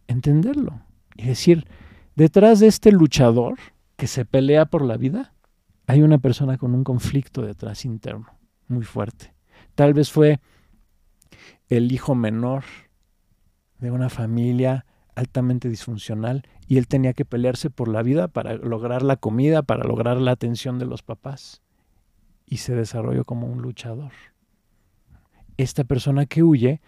entenderlo. 0.07 0.81
Y 1.17 1.27
decir, 1.27 1.67
detrás 2.17 2.61
de 2.61 2.69
este 2.69 2.91
luchador 2.91 3.59
que 3.97 4.07
se 4.07 4.25
pelea 4.25 4.67
por 4.67 4.83
la 4.83 4.97
vida, 4.97 5.35
hay 5.87 6.03
una 6.03 6.19
persona 6.19 6.59
con 6.59 6.75
un 6.75 6.85
conflicto 6.85 7.43
detrás 7.43 7.85
interno, 7.85 8.27
muy 8.69 8.85
fuerte. 8.85 9.35
Tal 9.75 9.95
vez 9.95 10.11
fue 10.11 10.41
el 11.69 11.93
hijo 11.93 12.15
menor 12.15 12.65
de 13.79 13.91
una 13.91 14.09
familia 14.09 14.87
altamente 15.15 15.69
disfuncional 15.69 16.47
y 16.67 16.79
él 16.79 16.89
tenía 16.89 17.13
que 17.13 17.25
pelearse 17.25 17.69
por 17.69 17.89
la 17.89 18.03
vida 18.03 18.29
para 18.29 18.55
lograr 18.55 19.03
la 19.03 19.17
comida, 19.17 19.63
para 19.63 19.85
lograr 19.85 20.19
la 20.19 20.31
atención 20.31 20.79
de 20.79 20.87
los 20.87 21.03
papás 21.03 21.63
y 22.47 22.59
se 22.59 22.75
desarrolló 22.75 23.25
como 23.25 23.47
un 23.47 23.63
luchador. 23.63 24.13
Esta 25.57 25.85
persona 25.85 26.27
que 26.27 26.43
huye, 26.43 26.81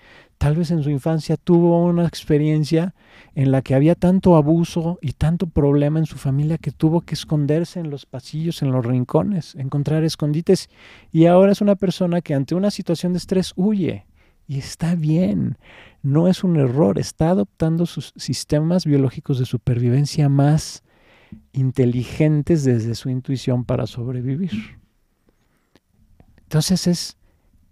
tal 0.44 0.56
vez 0.56 0.70
en 0.70 0.82
su 0.82 0.90
infancia 0.90 1.38
tuvo 1.38 1.82
una 1.86 2.06
experiencia 2.06 2.94
en 3.34 3.50
la 3.50 3.62
que 3.62 3.74
había 3.74 3.94
tanto 3.94 4.36
abuso 4.36 4.98
y 5.00 5.12
tanto 5.12 5.46
problema 5.46 5.98
en 5.98 6.04
su 6.04 6.18
familia 6.18 6.58
que 6.58 6.70
tuvo 6.70 7.00
que 7.00 7.14
esconderse 7.14 7.80
en 7.80 7.88
los 7.88 8.04
pasillos, 8.04 8.60
en 8.60 8.70
los 8.70 8.84
rincones, 8.84 9.54
encontrar 9.54 10.04
escondites. 10.04 10.68
Y 11.10 11.24
ahora 11.24 11.52
es 11.52 11.62
una 11.62 11.76
persona 11.76 12.20
que 12.20 12.34
ante 12.34 12.54
una 12.54 12.70
situación 12.70 13.14
de 13.14 13.20
estrés 13.20 13.54
huye. 13.56 14.04
Y 14.46 14.58
está 14.58 14.96
bien, 14.96 15.56
no 16.02 16.28
es 16.28 16.44
un 16.44 16.56
error, 16.56 16.98
está 16.98 17.30
adoptando 17.30 17.86
sus 17.86 18.12
sistemas 18.14 18.84
biológicos 18.84 19.38
de 19.38 19.46
supervivencia 19.46 20.28
más 20.28 20.82
inteligentes 21.54 22.64
desde 22.64 22.94
su 22.96 23.08
intuición 23.08 23.64
para 23.64 23.86
sobrevivir. 23.86 24.78
Entonces 26.42 26.86
es 26.86 27.16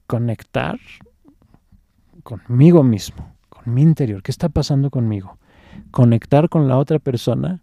conectar 0.06 0.78
conmigo 2.22 2.82
mismo, 2.82 3.34
con 3.48 3.72
mi 3.72 3.82
interior, 3.82 4.22
qué 4.22 4.30
está 4.30 4.48
pasando 4.48 4.90
conmigo, 4.90 5.38
conectar 5.90 6.48
con 6.48 6.68
la 6.68 6.78
otra 6.78 6.98
persona 6.98 7.62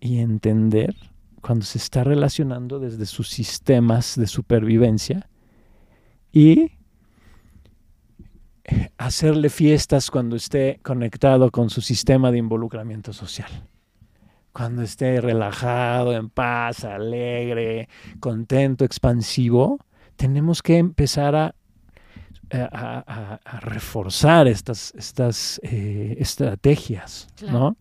y 0.00 0.18
entender 0.18 0.94
cuando 1.40 1.64
se 1.64 1.78
está 1.78 2.04
relacionando 2.04 2.78
desde 2.78 3.06
sus 3.06 3.28
sistemas 3.28 4.16
de 4.16 4.26
supervivencia 4.26 5.28
y 6.32 6.72
hacerle 8.98 9.48
fiestas 9.48 10.10
cuando 10.10 10.36
esté 10.36 10.80
conectado 10.82 11.50
con 11.50 11.70
su 11.70 11.80
sistema 11.80 12.30
de 12.30 12.38
involucramiento 12.38 13.12
social. 13.12 13.50
Cuando 14.52 14.82
esté 14.82 15.20
relajado, 15.20 16.14
en 16.14 16.30
paz, 16.30 16.84
alegre, 16.84 17.88
contento, 18.20 18.84
expansivo, 18.84 19.78
tenemos 20.16 20.62
que 20.62 20.78
empezar 20.78 21.36
a, 21.36 21.54
reforzar 23.62 24.46
estas, 24.46 24.92
estas 24.96 25.60
eh, 25.62 26.16
estrategias, 26.18 27.28
¿no? 27.50 27.76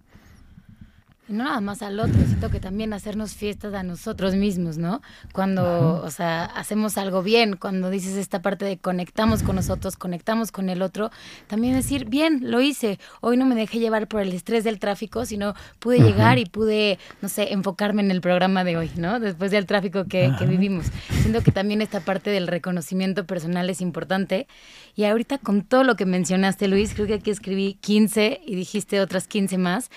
Y 1.27 1.33
no 1.33 1.43
nada 1.45 1.59
más 1.59 1.81
al 1.81 1.99
otro, 1.99 2.23
siento 2.25 2.51
que 2.51 2.59
también 2.59 2.93
hacernos 2.93 3.33
fiestas 3.33 3.73
a 3.73 3.81
nosotros 3.81 4.35
mismos, 4.35 4.77
¿no? 4.77 5.01
Cuando, 5.31 6.03
o 6.03 6.11
sea, 6.11 6.45
hacemos 6.45 6.99
algo 6.99 7.23
bien, 7.23 7.55
cuando 7.55 7.89
dices 7.89 8.15
esta 8.15 8.43
parte 8.43 8.63
de 8.63 8.77
conectamos 8.77 9.41
con 9.41 9.55
nosotros, 9.55 9.97
conectamos 9.97 10.51
con 10.51 10.69
el 10.69 10.83
otro, 10.83 11.09
también 11.47 11.73
decir, 11.73 12.05
bien, 12.05 12.51
lo 12.51 12.61
hice, 12.61 12.99
hoy 13.21 13.37
no 13.37 13.47
me 13.47 13.55
dejé 13.55 13.79
llevar 13.79 14.07
por 14.07 14.21
el 14.21 14.33
estrés 14.33 14.63
del 14.63 14.77
tráfico, 14.77 15.25
sino 15.25 15.55
pude 15.79 15.99
llegar 15.99 16.37
y 16.37 16.45
pude, 16.45 16.99
no 17.23 17.29
sé, 17.29 17.53
enfocarme 17.53 18.03
en 18.03 18.11
el 18.11 18.21
programa 18.21 18.63
de 18.63 18.77
hoy, 18.77 18.91
¿no? 18.95 19.19
Después 19.19 19.49
del 19.49 19.65
tráfico 19.65 20.05
que, 20.05 20.31
que 20.37 20.45
vivimos. 20.45 20.85
Siento 21.21 21.41
que 21.41 21.51
también 21.51 21.81
esta 21.81 22.01
parte 22.01 22.29
del 22.29 22.45
reconocimiento 22.45 23.25
personal 23.25 23.67
es 23.71 23.81
importante. 23.81 24.47
Y 24.95 25.05
ahorita 25.05 25.39
con 25.39 25.63
todo 25.63 25.83
lo 25.83 25.95
que 25.95 26.05
mencionaste, 26.05 26.67
Luis, 26.67 26.93
creo 26.93 27.07
que 27.07 27.15
aquí 27.15 27.31
escribí 27.31 27.77
15 27.81 28.41
y 28.45 28.55
dijiste 28.55 29.01
otras 29.01 29.27
15 29.27 29.57
más 29.57 29.89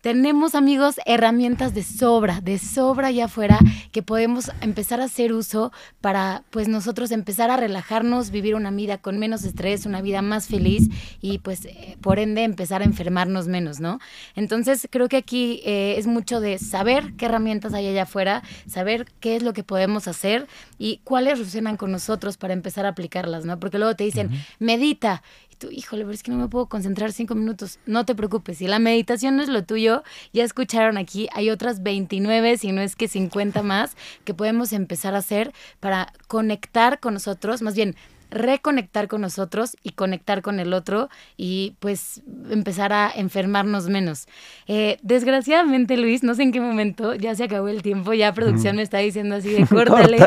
tenemos, 0.00 0.54
amigos, 0.54 0.96
herramientas 1.04 1.74
de 1.74 1.82
sobra, 1.82 2.40
de 2.40 2.58
sobra 2.58 3.08
allá 3.08 3.26
afuera 3.26 3.58
que 3.92 4.02
podemos 4.02 4.50
empezar 4.62 5.00
a 5.00 5.04
hacer 5.04 5.32
uso 5.32 5.72
para, 6.00 6.42
pues, 6.50 6.68
nosotros 6.68 7.10
empezar 7.10 7.50
a 7.50 7.56
relajarnos, 7.56 8.30
vivir 8.30 8.54
una 8.54 8.70
vida 8.70 8.98
con 8.98 9.18
menos 9.18 9.44
estrés, 9.44 9.84
una 9.84 10.00
vida 10.00 10.22
más 10.22 10.46
feliz 10.46 10.88
y, 11.20 11.38
pues, 11.38 11.66
eh, 11.66 11.98
por 12.00 12.18
ende, 12.18 12.44
empezar 12.44 12.80
a 12.80 12.86
enfermarnos 12.86 13.46
menos, 13.46 13.80
¿no? 13.80 13.98
Entonces, 14.36 14.88
creo 14.90 15.08
que 15.08 15.18
aquí 15.18 15.60
eh, 15.64 15.96
es 15.98 16.06
mucho 16.06 16.40
de 16.40 16.58
saber 16.58 17.12
qué 17.18 17.26
herramientas 17.26 17.74
hay 17.74 17.86
allá 17.86 18.04
afuera, 18.04 18.42
saber 18.66 19.06
qué 19.20 19.36
es 19.36 19.42
lo 19.42 19.52
que 19.52 19.64
podemos 19.64 20.08
hacer 20.08 20.46
y 20.78 21.00
cuáles 21.04 21.38
resuenan 21.38 21.76
con 21.76 21.92
nosotros 21.92 22.38
para 22.38 22.54
empezar 22.54 22.86
a 22.86 22.90
aplicarlas, 22.90 23.44
¿no? 23.44 23.60
Porque 23.60 23.78
luego 23.78 23.94
te 23.96 24.04
dicen, 24.04 24.30
medita 24.58 25.22
híjole, 25.70 26.04
pero 26.04 26.14
es 26.14 26.22
que 26.22 26.30
no 26.30 26.38
me 26.38 26.48
puedo 26.48 26.66
concentrar 26.66 27.12
cinco 27.12 27.34
minutos. 27.34 27.78
No 27.86 28.04
te 28.06 28.14
preocupes, 28.14 28.58
si 28.58 28.66
la 28.66 28.78
meditación 28.78 29.36
no 29.36 29.42
es 29.42 29.48
lo 29.48 29.64
tuyo, 29.64 30.02
ya 30.32 30.44
escucharon 30.44 30.96
aquí, 30.96 31.28
hay 31.32 31.50
otras 31.50 31.82
29, 31.82 32.56
si 32.56 32.72
no 32.72 32.80
es 32.80 32.96
que 32.96 33.08
50 33.08 33.62
más, 33.62 33.96
que 34.24 34.34
podemos 34.34 34.72
empezar 34.72 35.14
a 35.14 35.18
hacer 35.18 35.52
para 35.80 36.12
conectar 36.28 37.00
con 37.00 37.14
nosotros, 37.14 37.62
más 37.62 37.74
bien 37.74 37.96
reconectar 38.30 39.08
con 39.08 39.20
nosotros 39.20 39.76
y 39.82 39.90
conectar 39.90 40.42
con 40.42 40.60
el 40.60 40.72
otro 40.72 41.08
y 41.36 41.74
pues 41.80 42.22
empezar 42.50 42.92
a 42.92 43.10
enfermarnos 43.14 43.88
menos. 43.88 44.26
Eh, 44.66 44.98
desgraciadamente, 45.02 45.96
Luis, 45.96 46.22
no 46.22 46.34
sé 46.34 46.44
en 46.44 46.52
qué 46.52 46.60
momento, 46.60 47.14
ya 47.14 47.34
se 47.34 47.44
acabó 47.44 47.68
el 47.68 47.82
tiempo, 47.82 48.12
ya 48.14 48.32
producción 48.32 48.76
me 48.76 48.82
está 48.82 48.98
diciendo 48.98 49.36
así 49.36 49.50
de 49.54 49.66
córtale. 49.66 50.18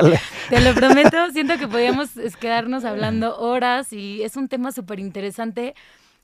Te 0.49 0.61
lo 0.61 0.73
prometo, 0.73 1.17
siento 1.33 1.57
que 1.57 1.67
podíamos 1.67 2.09
quedarnos 2.39 2.85
hablando 2.85 3.37
horas 3.37 3.93
y 3.93 4.23
es 4.23 4.35
un 4.35 4.47
tema 4.47 4.71
súper 4.71 4.99
interesante 4.99 5.75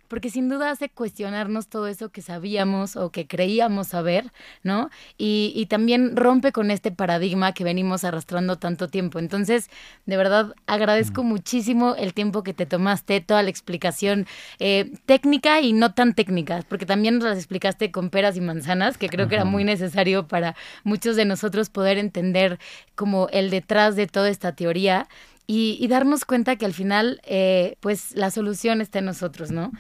porque 0.10 0.30
sin 0.30 0.49
duda 0.49 0.72
hace 0.72 0.89
cuestionarnos 0.89 1.68
todo 1.68 1.88
eso 1.88 2.10
que 2.10 2.22
sabíamos 2.22 2.97
o 2.97 3.12
que 3.12 3.28
creíamos 3.28 3.88
saber, 3.88 4.34
¿no? 4.64 4.89
Y, 5.18 5.68
también 5.70 6.16
rompe 6.16 6.51
con 6.51 6.72
este 6.72 6.91
paradigma 6.91 7.53
que 7.53 7.64
venimos 7.64 8.03
arrastrando 8.03 8.57
tanto 8.57 8.88
tiempo. 8.88 9.20
Entonces, 9.20 9.70
de 10.07 10.18
verdad, 10.18 10.55
agradezco 10.66 11.24
mm. 11.24 11.28
muchísimo 11.28 11.95
el 11.95 12.16
tiempo 12.16 12.41
que 12.41 12.55
te 12.55 12.66
tomaste, 12.66 13.22
toda 13.22 13.43
la 13.43 13.51
explicación 13.51 14.26
eh, 14.57 14.91
técnica 15.05 15.62
y 15.62 15.74
no 15.74 15.93
tan 15.93 16.16
técnica, 16.16 16.64
porque 16.68 16.88
también 16.88 17.20
las 17.20 17.38
explicaste 17.38 17.91
con 17.91 18.10
peras 18.10 18.36
y 18.36 18.41
manzanas, 18.41 18.97
que 18.97 19.10
creo 19.10 19.28
que 19.28 19.36
era 19.36 19.45
muy 19.45 19.64
necesario 19.64 20.28
para 20.28 20.55
muchos 20.84 21.16
de 21.16 21.26
nosotros 21.26 21.70
poder 21.70 21.99
entender 21.99 22.57
como 22.95 23.30
el 23.32 23.51
detrás 23.51 23.95
de 23.95 24.07
toda 24.07 24.30
esta 24.30 24.55
teoría 24.55 25.07
y, 25.52 25.88
darnos 25.88 26.26
cuenta 26.26 26.58
que 26.58 26.66
al 26.68 26.76
final, 26.76 27.22
eh, 27.26 27.76
pues 27.80 28.16
la 28.16 28.30
solución 28.30 28.82
está 28.82 29.00
en 29.00 29.06
nosotros, 29.06 29.50
¿no? 29.50 29.72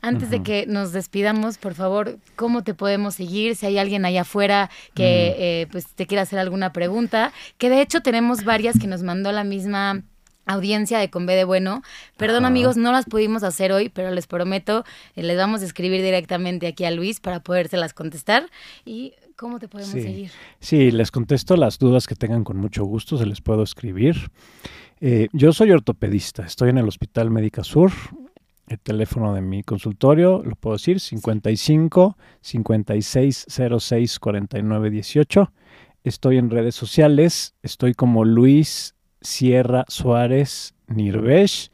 Antes 0.00 0.30
de 0.30 0.42
que 0.42 0.66
nos 0.66 0.90
despidamos, 0.90 1.58
por 1.58 1.74
favor, 1.74 2.18
¿cómo 2.34 2.64
te 2.64 2.74
podemos 2.74 3.14
seguir? 3.14 3.54
Si 3.54 3.64
hay 3.66 3.78
alguien 3.78 4.04
allá 4.04 4.22
afuera 4.22 4.68
que 4.94 5.36
eh, 5.38 5.68
pues 5.70 5.86
te 5.86 6.08
quiera 6.08 6.22
hacer 6.22 6.40
alguna 6.40 6.72
pregunta, 6.72 7.32
que 7.56 7.70
de 7.70 7.82
hecho 7.82 8.00
tenemos 8.00 8.42
varias 8.42 8.80
que 8.80 8.88
nos 8.88 9.04
mandó 9.04 9.30
la 9.30 9.44
misma 9.44 10.02
audiencia 10.44 10.98
de 10.98 11.08
Con 11.08 11.24
B 11.24 11.36
de 11.36 11.44
Bueno. 11.44 11.84
Perdón 12.16 12.44
amigos, 12.44 12.76
no 12.76 12.90
las 12.90 13.04
pudimos 13.04 13.44
hacer 13.44 13.70
hoy, 13.70 13.90
pero 13.90 14.10
les 14.10 14.26
prometo, 14.26 14.84
eh, 15.14 15.22
les 15.22 15.36
vamos 15.36 15.62
a 15.62 15.66
escribir 15.66 16.02
directamente 16.02 16.66
aquí 16.66 16.84
a 16.84 16.90
Luis 16.90 17.20
para 17.20 17.38
podérselas 17.38 17.94
contestar. 17.94 18.50
Y 18.84 19.12
¿Cómo 19.36 19.58
te 19.58 19.66
podemos 19.66 19.92
seguir? 19.92 20.30
Sí, 20.60 20.90
les 20.90 21.10
contesto 21.10 21.56
las 21.56 21.78
dudas 21.78 22.06
que 22.06 22.14
tengan 22.14 22.44
con 22.44 22.58
mucho 22.58 22.84
gusto, 22.84 23.18
se 23.18 23.26
les 23.26 23.40
puedo 23.40 23.62
escribir. 23.62 24.30
Eh, 25.04 25.26
yo 25.32 25.52
soy 25.52 25.72
ortopedista, 25.72 26.44
estoy 26.44 26.70
en 26.70 26.78
el 26.78 26.86
Hospital 26.86 27.28
Médica 27.28 27.64
Sur. 27.64 27.90
El 28.68 28.78
teléfono 28.78 29.34
de 29.34 29.40
mi 29.40 29.64
consultorio, 29.64 30.44
lo 30.44 30.54
puedo 30.54 30.76
decir, 30.76 31.00
55 31.00 32.16
56 32.40 33.46
06 33.80 34.20
49 34.20 34.90
18. 34.90 35.52
Estoy 36.04 36.38
en 36.38 36.50
redes 36.50 36.76
sociales, 36.76 37.56
estoy 37.64 37.94
como 37.94 38.24
Luis 38.24 38.94
Sierra 39.20 39.84
Suárez 39.88 40.76
Nirvesh. 40.86 41.72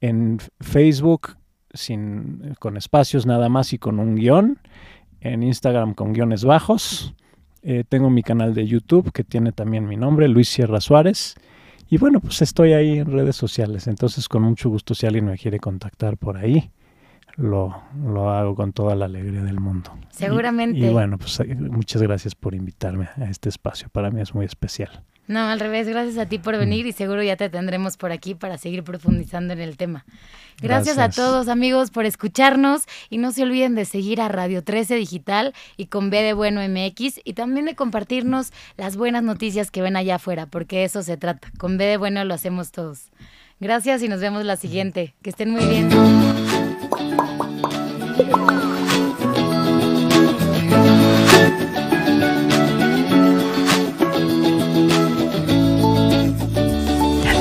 En 0.00 0.38
Facebook, 0.58 1.36
sin, 1.74 2.54
con 2.58 2.78
espacios 2.78 3.26
nada 3.26 3.50
más 3.50 3.74
y 3.74 3.78
con 3.78 4.00
un 4.00 4.14
guion. 4.14 4.58
En 5.20 5.42
Instagram 5.42 5.92
con 5.92 6.14
guiones 6.14 6.46
bajos. 6.46 7.14
Eh, 7.60 7.84
tengo 7.86 8.08
mi 8.08 8.22
canal 8.22 8.54
de 8.54 8.66
YouTube 8.66 9.12
que 9.12 9.22
tiene 9.22 9.52
también 9.52 9.86
mi 9.86 9.98
nombre, 9.98 10.28
Luis 10.28 10.48
Sierra 10.48 10.80
Suárez. 10.80 11.36
Y 11.88 11.98
bueno, 11.98 12.20
pues 12.20 12.42
estoy 12.42 12.72
ahí 12.72 12.98
en 12.98 13.12
redes 13.12 13.36
sociales, 13.36 13.86
entonces 13.86 14.28
con 14.28 14.42
mucho 14.42 14.68
gusto 14.68 14.94
si 14.94 15.06
alguien 15.06 15.26
me 15.26 15.38
quiere 15.38 15.58
contactar 15.60 16.16
por 16.16 16.36
ahí, 16.36 16.70
lo, 17.36 17.74
lo 18.04 18.30
hago 18.30 18.54
con 18.54 18.72
toda 18.72 18.94
la 18.94 19.04
alegría 19.06 19.42
del 19.42 19.60
mundo. 19.60 19.90
Seguramente. 20.10 20.78
Y, 20.78 20.86
y 20.86 20.92
bueno, 20.92 21.18
pues 21.18 21.40
muchas 21.58 22.00
gracias 22.02 22.34
por 22.34 22.54
invitarme 22.54 23.08
a 23.16 23.24
este 23.30 23.48
espacio, 23.48 23.88
para 23.90 24.10
mí 24.10 24.20
es 24.20 24.34
muy 24.34 24.46
especial. 24.46 25.02
No, 25.26 25.40
al 25.40 25.58
revés, 25.58 25.88
gracias 25.88 26.18
a 26.18 26.26
ti 26.26 26.38
por 26.38 26.58
venir 26.58 26.86
y 26.86 26.92
seguro 26.92 27.22
ya 27.22 27.36
te 27.36 27.48
tendremos 27.48 27.96
por 27.96 28.12
aquí 28.12 28.34
para 28.34 28.58
seguir 28.58 28.84
profundizando 28.84 29.54
en 29.54 29.60
el 29.60 29.76
tema. 29.76 30.04
Gracias, 30.60 30.98
a 30.98 31.08
todos 31.08 31.48
amigos 31.48 31.90
por 31.90 32.04
escucharnos 32.04 32.82
y 33.10 33.18
no 33.18 33.32
se 33.32 33.42
olviden 33.42 33.74
de 33.74 33.86
seguir 33.86 34.20
a 34.20 34.28
Radio 34.28 34.62
13 34.62 34.94
Digital 34.96 35.54
y 35.76 35.86
con 35.86 36.10
B 36.10 36.22
de 36.22 36.32
Bueno 36.34 36.60
MX 36.60 37.20
y 37.24 37.32
también 37.32 37.66
de 37.66 37.74
compartirnos 37.74 38.52
las 38.76 38.96
buenas 38.96 39.22
noticias 39.22 39.70
que 39.70 39.82
ven 39.82 39.96
allá 39.96 40.16
afuera, 40.16 40.46
porque 40.46 40.84
eso 40.84 41.02
se 41.02 41.16
trata. 41.16 41.50
Con 41.58 41.78
B 41.78 41.84
de 41.84 41.96
Bueno 41.96 42.24
lo 42.24 42.34
hacemos 42.34 42.70
todos. 42.70 43.10
Gracias 43.60 44.02
y 44.02 44.08
nos 44.08 44.20
vemos 44.20 44.44
la 44.44 44.56
siguiente. 44.56 45.14
Que 45.22 45.30
estén 45.30 45.50
muy 45.50 45.64
bien. 45.64 45.88